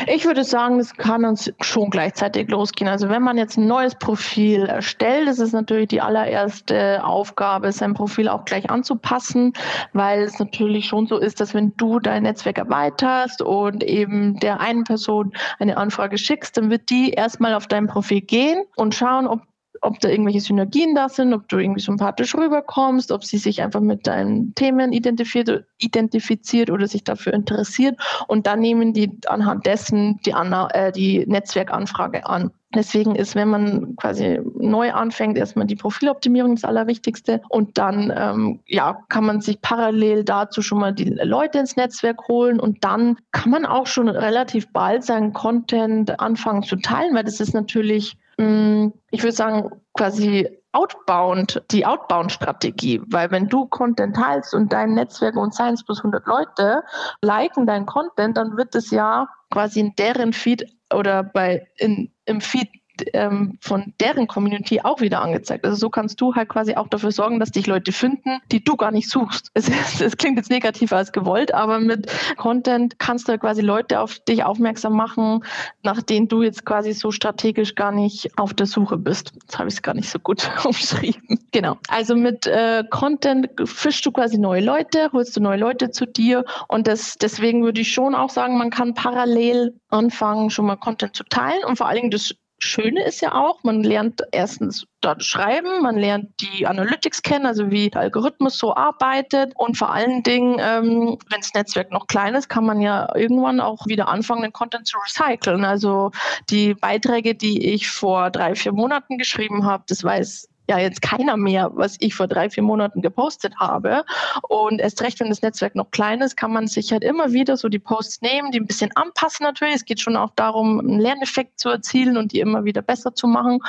Ich 0.07 0.25
würde 0.25 0.43
sagen, 0.43 0.79
es 0.79 0.95
kann 0.95 1.25
uns 1.25 1.51
schon 1.61 1.89
gleichzeitig 1.89 2.49
losgehen. 2.49 2.87
Also 2.87 3.09
wenn 3.09 3.23
man 3.23 3.37
jetzt 3.37 3.57
ein 3.57 3.67
neues 3.67 3.95
Profil 3.95 4.65
erstellt, 4.65 5.27
ist 5.27 5.39
es 5.39 5.53
natürlich 5.53 5.87
die 5.87 6.01
allererste 6.01 7.03
Aufgabe, 7.03 7.71
sein 7.71 7.93
Profil 7.93 8.27
auch 8.27 8.45
gleich 8.45 8.69
anzupassen, 8.69 9.53
weil 9.93 10.21
es 10.21 10.37
natürlich 10.39 10.85
schon 10.85 11.07
so 11.07 11.17
ist, 11.17 11.39
dass 11.39 11.53
wenn 11.53 11.73
du 11.77 11.99
dein 11.99 12.23
Netzwerk 12.23 12.57
erweiterst 12.57 13.41
und 13.41 13.83
eben 13.83 14.39
der 14.39 14.59
einen 14.59 14.83
Person 14.83 15.33
eine 15.59 15.77
Anfrage 15.77 16.17
schickst, 16.17 16.57
dann 16.57 16.69
wird 16.69 16.89
die 16.89 17.11
erstmal 17.11 17.53
auf 17.53 17.67
dein 17.67 17.87
Profil 17.87 18.21
gehen 18.21 18.63
und 18.75 18.93
schauen, 18.93 19.25
ob 19.25 19.41
ob 19.81 19.99
da 19.99 20.09
irgendwelche 20.09 20.39
Synergien 20.39 20.95
da 20.95 21.09
sind, 21.09 21.33
ob 21.33 21.47
du 21.49 21.57
irgendwie 21.57 21.81
sympathisch 21.81 22.35
rüberkommst, 22.35 23.11
ob 23.11 23.23
sie 23.23 23.37
sich 23.37 23.61
einfach 23.61 23.81
mit 23.81 24.07
deinen 24.07 24.53
Themen 24.55 24.93
identifiziert, 24.93 25.65
identifiziert 25.79 26.69
oder 26.69 26.87
sich 26.87 27.03
dafür 27.03 27.33
interessiert. 27.33 27.99
Und 28.27 28.47
dann 28.47 28.59
nehmen 28.59 28.93
die 28.93 29.11
anhand 29.25 29.65
dessen 29.65 30.19
die, 30.25 30.33
Anna, 30.33 30.69
äh, 30.73 30.91
die 30.91 31.25
Netzwerkanfrage 31.25 32.25
an. 32.25 32.51
Deswegen 32.73 33.15
ist, 33.15 33.35
wenn 33.35 33.49
man 33.49 33.95
quasi 33.97 34.39
neu 34.57 34.93
anfängt, 34.93 35.37
erstmal 35.37 35.65
die 35.65 35.75
Profiloptimierung 35.75 36.55
das 36.55 36.63
Allerwichtigste 36.63 37.41
und 37.49 37.77
dann 37.77 38.13
ähm, 38.15 38.61
ja, 38.65 38.97
kann 39.09 39.25
man 39.25 39.41
sich 39.41 39.59
parallel 39.61 40.23
dazu 40.23 40.61
schon 40.61 40.79
mal 40.79 40.93
die 40.93 41.09
Leute 41.09 41.59
ins 41.59 41.75
Netzwerk 41.75 42.29
holen 42.29 42.61
und 42.61 42.83
dann 42.85 43.17
kann 43.31 43.51
man 43.51 43.65
auch 43.65 43.87
schon 43.87 44.07
relativ 44.07 44.71
bald 44.71 45.03
seinen 45.03 45.33
Content 45.33 46.17
anfangen 46.21 46.63
zu 46.63 46.77
teilen, 46.77 47.13
weil 47.13 47.25
das 47.25 47.41
ist 47.41 47.53
natürlich 47.53 48.15
ich 48.37 49.23
würde 49.23 49.31
sagen, 49.31 49.69
quasi 49.93 50.47
outbound, 50.73 51.63
die 51.71 51.85
Outbound-Strategie, 51.85 53.01
weil 53.07 53.29
wenn 53.31 53.47
du 53.47 53.65
Content 53.65 54.15
teilst 54.15 54.53
und 54.53 54.71
dein 54.71 54.93
Netzwerk 54.93 55.35
und 55.35 55.53
Science 55.53 55.83
plus 55.83 55.99
100 55.99 56.25
Leute 56.25 56.83
liken 57.21 57.65
deinen 57.65 57.85
Content, 57.85 58.37
dann 58.37 58.55
wird 58.55 58.73
es 58.75 58.89
ja 58.91 59.27
quasi 59.51 59.81
in 59.81 59.93
deren 59.95 60.33
Feed 60.33 60.65
oder 60.93 61.23
bei 61.23 61.67
in, 61.77 62.13
im 62.25 62.41
Feed 62.41 62.69
ähm, 63.13 63.57
von 63.61 63.93
deren 63.99 64.27
Community 64.27 64.81
auch 64.81 65.01
wieder 65.01 65.21
angezeigt. 65.21 65.65
Also 65.65 65.77
so 65.77 65.89
kannst 65.89 66.19
du 66.21 66.35
halt 66.35 66.49
quasi 66.49 66.75
auch 66.75 66.87
dafür 66.87 67.11
sorgen, 67.11 67.39
dass 67.39 67.51
dich 67.51 67.67
Leute 67.67 67.91
finden, 67.91 68.39
die 68.51 68.63
du 68.63 68.75
gar 68.75 68.91
nicht 68.91 69.09
suchst. 69.09 69.51
Es, 69.61 70.01
es 70.01 70.17
klingt 70.17 70.37
jetzt 70.37 70.49
negativer 70.49 70.97
als 70.97 71.11
gewollt, 71.11 71.53
aber 71.53 71.79
mit 71.79 72.11
Content 72.37 72.97
kannst 72.99 73.27
du 73.27 73.37
quasi 73.37 73.61
Leute 73.61 73.99
auf 73.99 74.19
dich 74.19 74.43
aufmerksam 74.43 74.93
machen, 74.93 75.43
nach 75.83 76.01
denen 76.01 76.27
du 76.27 76.41
jetzt 76.41 76.65
quasi 76.65 76.93
so 76.93 77.11
strategisch 77.11 77.75
gar 77.75 77.91
nicht 77.91 78.37
auf 78.37 78.53
der 78.53 78.65
Suche 78.65 78.97
bist. 78.97 79.33
Jetzt 79.41 79.59
habe 79.59 79.69
ich 79.69 79.75
es 79.75 79.81
gar 79.81 79.93
nicht 79.93 80.09
so 80.09 80.19
gut 80.19 80.49
umschrieben. 80.65 81.39
Genau. 81.51 81.77
Also 81.89 82.15
mit 82.15 82.47
äh, 82.47 82.83
Content 82.89 83.49
fischst 83.63 84.05
du 84.05 84.11
quasi 84.11 84.37
neue 84.37 84.61
Leute, 84.61 85.09
holst 85.13 85.35
du 85.35 85.41
neue 85.41 85.57
Leute 85.57 85.91
zu 85.91 86.05
dir 86.05 86.45
und 86.67 86.87
das, 86.87 87.15
deswegen 87.15 87.63
würde 87.63 87.81
ich 87.81 87.91
schon 87.91 88.15
auch 88.15 88.29
sagen, 88.29 88.57
man 88.57 88.69
kann 88.69 88.93
parallel 88.93 89.79
anfangen, 89.89 90.49
schon 90.49 90.65
mal 90.65 90.77
Content 90.77 91.15
zu 91.15 91.23
teilen 91.23 91.63
und 91.65 91.77
vor 91.77 91.87
allen 91.87 91.97
Dingen 91.97 92.11
das 92.11 92.33
Schöne 92.63 93.03
ist 93.03 93.21
ja 93.21 93.33
auch, 93.33 93.63
man 93.63 93.83
lernt 93.83 94.21
erstens 94.31 94.85
dort 95.01 95.23
schreiben, 95.23 95.81
man 95.81 95.97
lernt 95.97 96.29
die 96.39 96.67
Analytics 96.67 97.23
kennen, 97.23 97.47
also 97.47 97.71
wie 97.71 97.89
der 97.89 98.01
Algorithmus 98.01 98.57
so 98.57 98.75
arbeitet 98.75 99.53
und 99.55 99.77
vor 99.77 99.91
allen 99.91 100.21
Dingen, 100.21 100.57
ähm, 100.59 101.17
wenn 101.29 101.41
das 101.41 101.55
Netzwerk 101.55 101.91
noch 101.91 102.05
klein 102.05 102.35
ist, 102.35 102.49
kann 102.49 102.63
man 102.63 102.79
ja 102.79 103.09
irgendwann 103.15 103.59
auch 103.59 103.87
wieder 103.87 104.07
anfangen, 104.07 104.43
den 104.43 104.53
Content 104.53 104.85
zu 104.87 104.97
recyceln. 104.99 105.65
Also 105.65 106.11
die 106.51 106.75
Beiträge, 106.75 107.33
die 107.33 107.73
ich 107.73 107.89
vor 107.89 108.29
drei, 108.29 108.53
vier 108.53 108.73
Monaten 108.73 109.17
geschrieben 109.17 109.65
habe, 109.65 109.83
das 109.87 110.03
weiß 110.03 110.50
ja 110.69 110.77
jetzt 110.79 111.01
keiner 111.01 111.37
mehr, 111.37 111.71
was 111.73 111.97
ich 111.99 112.15
vor 112.15 112.27
drei, 112.27 112.49
vier 112.49 112.63
Monaten 112.63 113.01
gepostet 113.01 113.55
habe. 113.57 114.03
Und 114.47 114.79
erst 114.79 115.01
recht, 115.01 115.19
wenn 115.19 115.29
das 115.29 115.41
Netzwerk 115.41 115.75
noch 115.75 115.91
klein 115.91 116.21
ist, 116.21 116.37
kann 116.37 116.51
man 116.51 116.67
sich 116.67 116.91
halt 116.91 117.03
immer 117.03 117.33
wieder 117.33 117.57
so 117.57 117.69
die 117.69 117.79
Posts 117.79 118.21
nehmen, 118.21 118.51
die 118.51 118.59
ein 118.59 118.67
bisschen 118.67 118.91
anpassen 118.95 119.43
natürlich. 119.43 119.75
Es 119.75 119.85
geht 119.85 120.01
schon 120.01 120.15
auch 120.15 120.31
darum, 120.35 120.79
einen 120.79 120.99
Lerneffekt 120.99 121.59
zu 121.59 121.69
erzielen 121.69 122.17
und 122.17 122.31
die 122.31 122.39
immer 122.39 122.63
wieder 122.63 122.81
besser 122.81 123.13
zu 123.13 123.27
machen. 123.27 123.59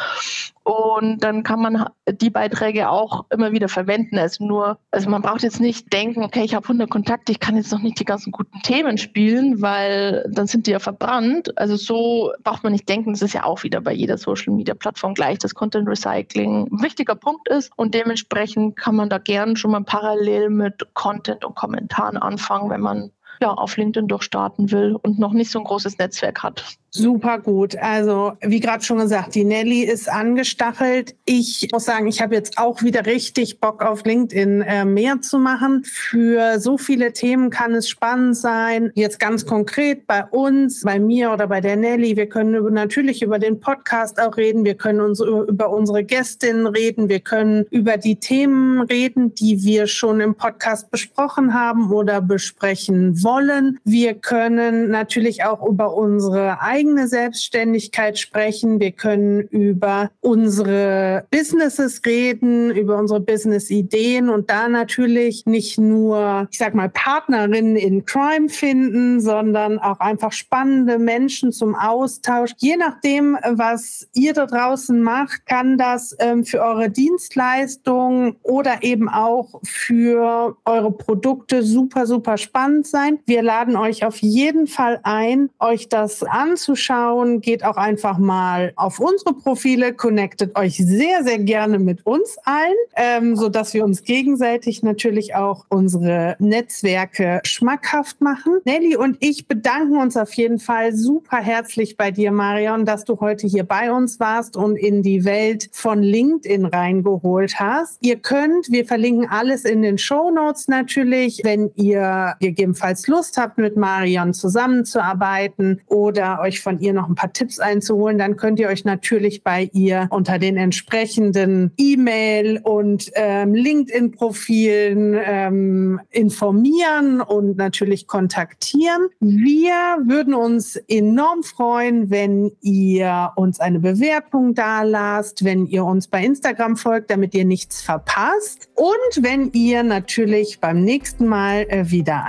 Und 0.65 1.25
dann 1.25 1.43
kann 1.43 1.61
man 1.61 1.87
die 2.09 2.31
Beiträge 2.31 2.89
auch 2.89 3.25
immer 3.31 3.51
wieder 3.51 3.69
verwenden. 3.69 4.19
Also 4.19 4.45
nur, 4.45 4.79
also 4.93 5.11
man 5.11 5.23
braucht 5.23 5.43
jetzt 5.43 5.61
nicht 5.61 5.93
denken, 5.93 6.23
okay, 6.23 6.45
ich 6.45 6.55
habe 6.55 6.65
100 6.65 6.89
Kontakte, 6.89 7.33
ich 7.33 7.41
kann 7.41 7.57
jetzt 7.57 7.73
noch 7.73 7.81
nicht 7.81 7.99
die 7.99 8.05
ganzen 8.05 8.31
guten 8.31 8.61
Themen 8.63 8.97
spielen, 8.97 9.61
weil 9.61 10.25
dann 10.31 10.47
sind 10.47 10.67
die 10.69 10.71
ja 10.71 10.79
verbrannt. 10.79 11.57
Also 11.59 11.75
so 11.75 12.33
braucht 12.45 12.63
man 12.63 12.73
nicht 12.73 12.89
denken, 12.89 13.13
das 13.13 13.23
ist 13.23 13.33
ja 13.33 13.43
auch 13.43 13.65
wieder 13.65 13.81
bei 13.81 13.93
jeder 13.93 14.19
Social 14.19 14.53
Media 14.55 14.75
Plattform 14.75 15.15
gleich, 15.15 15.39
dass 15.39 15.55
Content 15.55 15.89
Recycling 15.89 16.69
wichtiger 16.83 17.15
Punkt 17.15 17.49
ist. 17.49 17.73
Und 17.77 17.95
dementsprechend 17.95 18.77
kann 18.77 18.97
man 18.97 19.09
da 19.09 19.19
gern 19.19 19.57
schon 19.57 19.73
mal 19.73 19.85
parallel 19.85 20.51
mit 20.51 20.95
Content 20.95 21.45
und 21.45 21.55
Kommentaren 21.55 22.17
anfangen, 22.17 22.71
wenn 22.71 22.81
man 22.81 23.11
ja, 23.43 23.51
auf 23.51 23.77
LinkedIn 23.77 24.07
durchstarten 24.07 24.71
will 24.71 24.97
und 25.03 25.19
noch 25.19 25.33
nicht 25.33 25.51
so 25.51 25.59
ein 25.59 25.65
großes 25.65 25.99
Netzwerk 25.99 26.45
hat. 26.45 26.65
Super 26.95 27.39
gut. 27.39 27.75
Also, 27.77 28.35
wie 28.43 28.61
gerade 28.61 28.85
schon 28.85 28.99
gesagt, 28.99 29.35
die 29.35 29.45
Nelly 29.45 29.83
ist 29.83 30.11
angestachelt. 30.11 31.17
Ich 31.25 31.69
muss 31.73 31.87
sagen, 31.87 32.07
ich 32.07 32.21
habe 32.21 32.35
jetzt 32.35 32.59
auch 32.59 32.83
wieder 32.83 33.07
richtig 33.07 33.61
Bock 33.61 33.83
auf 33.83 34.05
LinkedIn 34.05 34.61
äh, 34.61 34.85
mehr 34.85 35.21
zu 35.23 35.39
machen. 35.39 35.85
Für 35.85 36.61
so 36.61 36.77
viele 36.77 37.15
Themen 37.15 37.49
kann 37.49 37.75
es 37.75 37.89
spannend 37.89 38.37
sein. 38.37 38.93
Jetzt 38.95 39.19
ganz 39.19 39.47
konkret 39.47 40.07
bei 40.07 40.23
uns, 40.25 40.83
bei 40.83 41.01
mir 41.01 41.33
oder 41.33 41.47
bei 41.49 41.63
der 41.63 41.77
Nelly. 41.77 42.17
Wir 42.17 42.29
können 42.29 42.75
natürlich 42.75 43.23
über 43.23 43.39
den 43.39 43.59
Podcast 43.59 44.21
auch 44.21 44.37
reden. 44.37 44.65
Wir 44.65 44.75
können 44.75 45.01
uns 45.01 45.21
über, 45.21 45.49
über 45.49 45.71
unsere 45.71 46.05
Gästinnen 46.05 46.67
reden. 46.67 47.09
Wir 47.09 47.21
können 47.21 47.65
über 47.71 47.97
die 47.97 48.17
Themen 48.17 48.83
reden, 48.83 49.35
die 49.35 49.65
wir 49.65 49.87
schon 49.87 50.21
im 50.21 50.35
Podcast 50.35 50.91
besprochen 50.91 51.55
haben 51.55 51.91
oder 51.91 52.21
besprechen 52.21 53.23
wollen 53.23 53.32
wollen. 53.33 53.79
Wir 53.85 54.15
können 54.15 54.91
natürlich 54.91 55.45
auch 55.45 55.67
über 55.67 55.95
unsere 55.95 56.61
eigene 56.61 57.09
Selbstständigkeit 57.09 58.19
sprechen. 58.19 58.81
Wir 58.81 58.93
können 58.93 59.41
über 59.41 60.11
unsere 60.21 61.25
Businesses 61.31 62.03
reden, 62.05 62.71
über 62.71 62.99
unsere 62.99 63.21
Business-Ideen 63.21 64.29
und 64.29 64.51
da 64.51 64.69
natürlich 64.69 65.47
nicht 65.47 65.79
nur, 65.79 66.49
ich 66.51 66.59
sag 66.59 66.75
mal, 66.75 66.89
Partnerinnen 66.89 67.77
in 67.77 68.05
Crime 68.05 68.49
finden, 68.49 69.21
sondern 69.21 69.79
auch 69.79 70.01
einfach 70.01 70.33
spannende 70.33 70.99
Menschen 70.99 71.53
zum 71.53 71.75
Austausch. 71.75 72.51
Je 72.59 72.77
nachdem, 72.77 73.39
was 73.51 74.09
ihr 74.15 74.35
da 74.35 74.47
draußen 74.47 75.03
macht, 75.03 75.47
kann 75.47 75.79
das 75.79 76.15
ähm, 76.19 76.45
für 76.45 76.61
eure 76.61 76.91
Dienstleistung 76.91 78.37
oder 78.43 78.83
eben 78.83 79.09
auch 79.09 79.61
für 79.65 80.57
eure 80.65 80.93
Produkte 80.93 81.63
super, 81.63 82.07
super 82.07 82.37
spannend 82.37 82.87
sein. 82.87 83.22
Wir 83.27 83.43
laden 83.43 83.77
euch 83.77 84.05
auf 84.05 84.19
jeden 84.19 84.67
Fall 84.67 85.01
ein, 85.03 85.51
euch 85.59 85.89
das 85.89 86.23
anzuschauen. 86.23 87.41
Geht 87.41 87.65
auch 87.65 87.77
einfach 87.77 88.19
mal 88.19 88.73
auf 88.77 89.01
unsere 89.01 89.35
Profile, 89.35 89.93
connectet 89.93 90.57
euch 90.57 90.77
sehr, 90.77 91.25
sehr 91.25 91.39
gerne 91.39 91.79
mit 91.79 92.05
uns 92.07 92.37
allen, 92.45 92.75
ähm, 92.97 93.37
so 93.37 93.49
dass 93.49 93.75
wir 93.75 93.85
uns 93.85 94.03
gegenseitig 94.03 94.83
natürlich 94.83 95.35
auch 95.35 95.65
unsere 95.69 96.37
Netzwerke 96.39 97.41
schmackhaft 97.45 98.21
machen. 98.21 98.61
Nelly 98.65 98.97
und 98.97 99.17
ich 99.21 99.47
bedanken 99.47 99.97
uns 99.97 100.17
auf 100.17 100.33
jeden 100.35 100.59
Fall 100.59 100.95
super 100.95 101.39
herzlich 101.39 101.97
bei 101.97 102.11
dir, 102.11 102.33
Marion, 102.33 102.85
dass 102.85 103.05
du 103.05 103.21
heute 103.21 103.47
hier 103.47 103.65
bei 103.65 103.93
uns 103.93 104.21
warst 104.21 104.57
und 104.57 104.77
in 104.77 105.03
die 105.03 105.25
Welt 105.25 105.69
von 105.73 106.03
LinkedIn 106.03 106.67
reingeholt 106.67 107.59
hast. 107.59 107.99
Ihr 108.01 108.17
könnt, 108.17 108.71
wir 108.71 108.85
verlinken 108.85 109.29
alles 109.29 109.65
in 109.65 109.83
den 109.83 109.99
Show 109.99 110.31
Notes 110.31 110.69
natürlich, 110.69 111.41
wenn 111.45 111.71
ihr 111.75 112.35
gegebenenfalls 112.41 113.02
Lust 113.07 113.39
habt, 113.39 113.59
mit 113.59 113.77
Marion 113.77 114.35
zusammenzuarbeiten 114.35 115.81
oder 115.87 116.41
euch 116.41 116.61
von 116.61 116.79
ihr 116.81 116.93
noch 116.93 117.09
ein 117.09 117.15
paar 117.15 117.33
Tipps 117.33 117.59
einzuholen, 117.59 118.19
dann 118.19 118.37
könnt 118.37 118.59
ihr 118.61 118.69
euch 118.69 118.85
natürlich 118.85 119.43
bei 119.43 119.71
ihr 119.73 120.09
unter 120.11 120.39
den 120.39 120.57
entsprechenden 120.57 121.73
E-Mail 121.77 122.61
und 122.63 123.11
ähm, 123.15 123.55
LinkedIn-Profilen 123.55 125.17
ähm, 125.25 126.01
informieren 126.11 127.21
und 127.21 127.57
natürlich 127.57 128.07
kontaktieren. 128.07 129.09
Wir 129.21 129.73
würden 130.05 130.35
uns 130.35 130.77
enorm 130.89 131.43
freuen, 131.43 132.11
wenn 132.11 132.53
ihr 132.61 133.33
uns 133.37 133.61
eine 133.61 133.81
Bewertung 133.81 134.55
da 134.55 134.83
lasst, 134.83 135.45
wenn 135.45 135.67
ihr 135.67 135.85
uns 135.85 136.09
bei 136.09 136.25
Instagram 136.25 136.77
folgt, 136.77 137.11
damit 137.11 137.35
ihr 137.35 137.45
nichts 137.45 137.83
verpasst 137.83 138.69
und 138.75 139.23
wenn 139.23 139.51
ihr 139.53 139.83
natürlich 139.83 140.61
beim 140.61 140.83
nächsten 140.83 141.27
Mal 141.27 141.67
äh, 141.69 141.91
wieder 141.91 142.25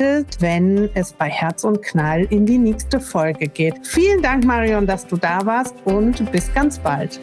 einschaltet, 0.00 0.36
wenn 0.40 0.90
es 0.94 1.12
bei 1.12 1.28
Herz 1.28 1.64
und 1.64 1.82
Knall 1.82 2.26
in 2.30 2.46
die 2.46 2.58
nächste 2.58 3.00
Folge 3.00 3.48
geht. 3.48 3.86
Vielen 3.86 4.22
Dank, 4.22 4.44
Marion, 4.44 4.86
dass 4.86 5.06
du 5.06 5.16
da 5.16 5.44
warst 5.44 5.74
und 5.84 6.30
bis 6.32 6.52
ganz 6.54 6.78
bald. 6.78 7.20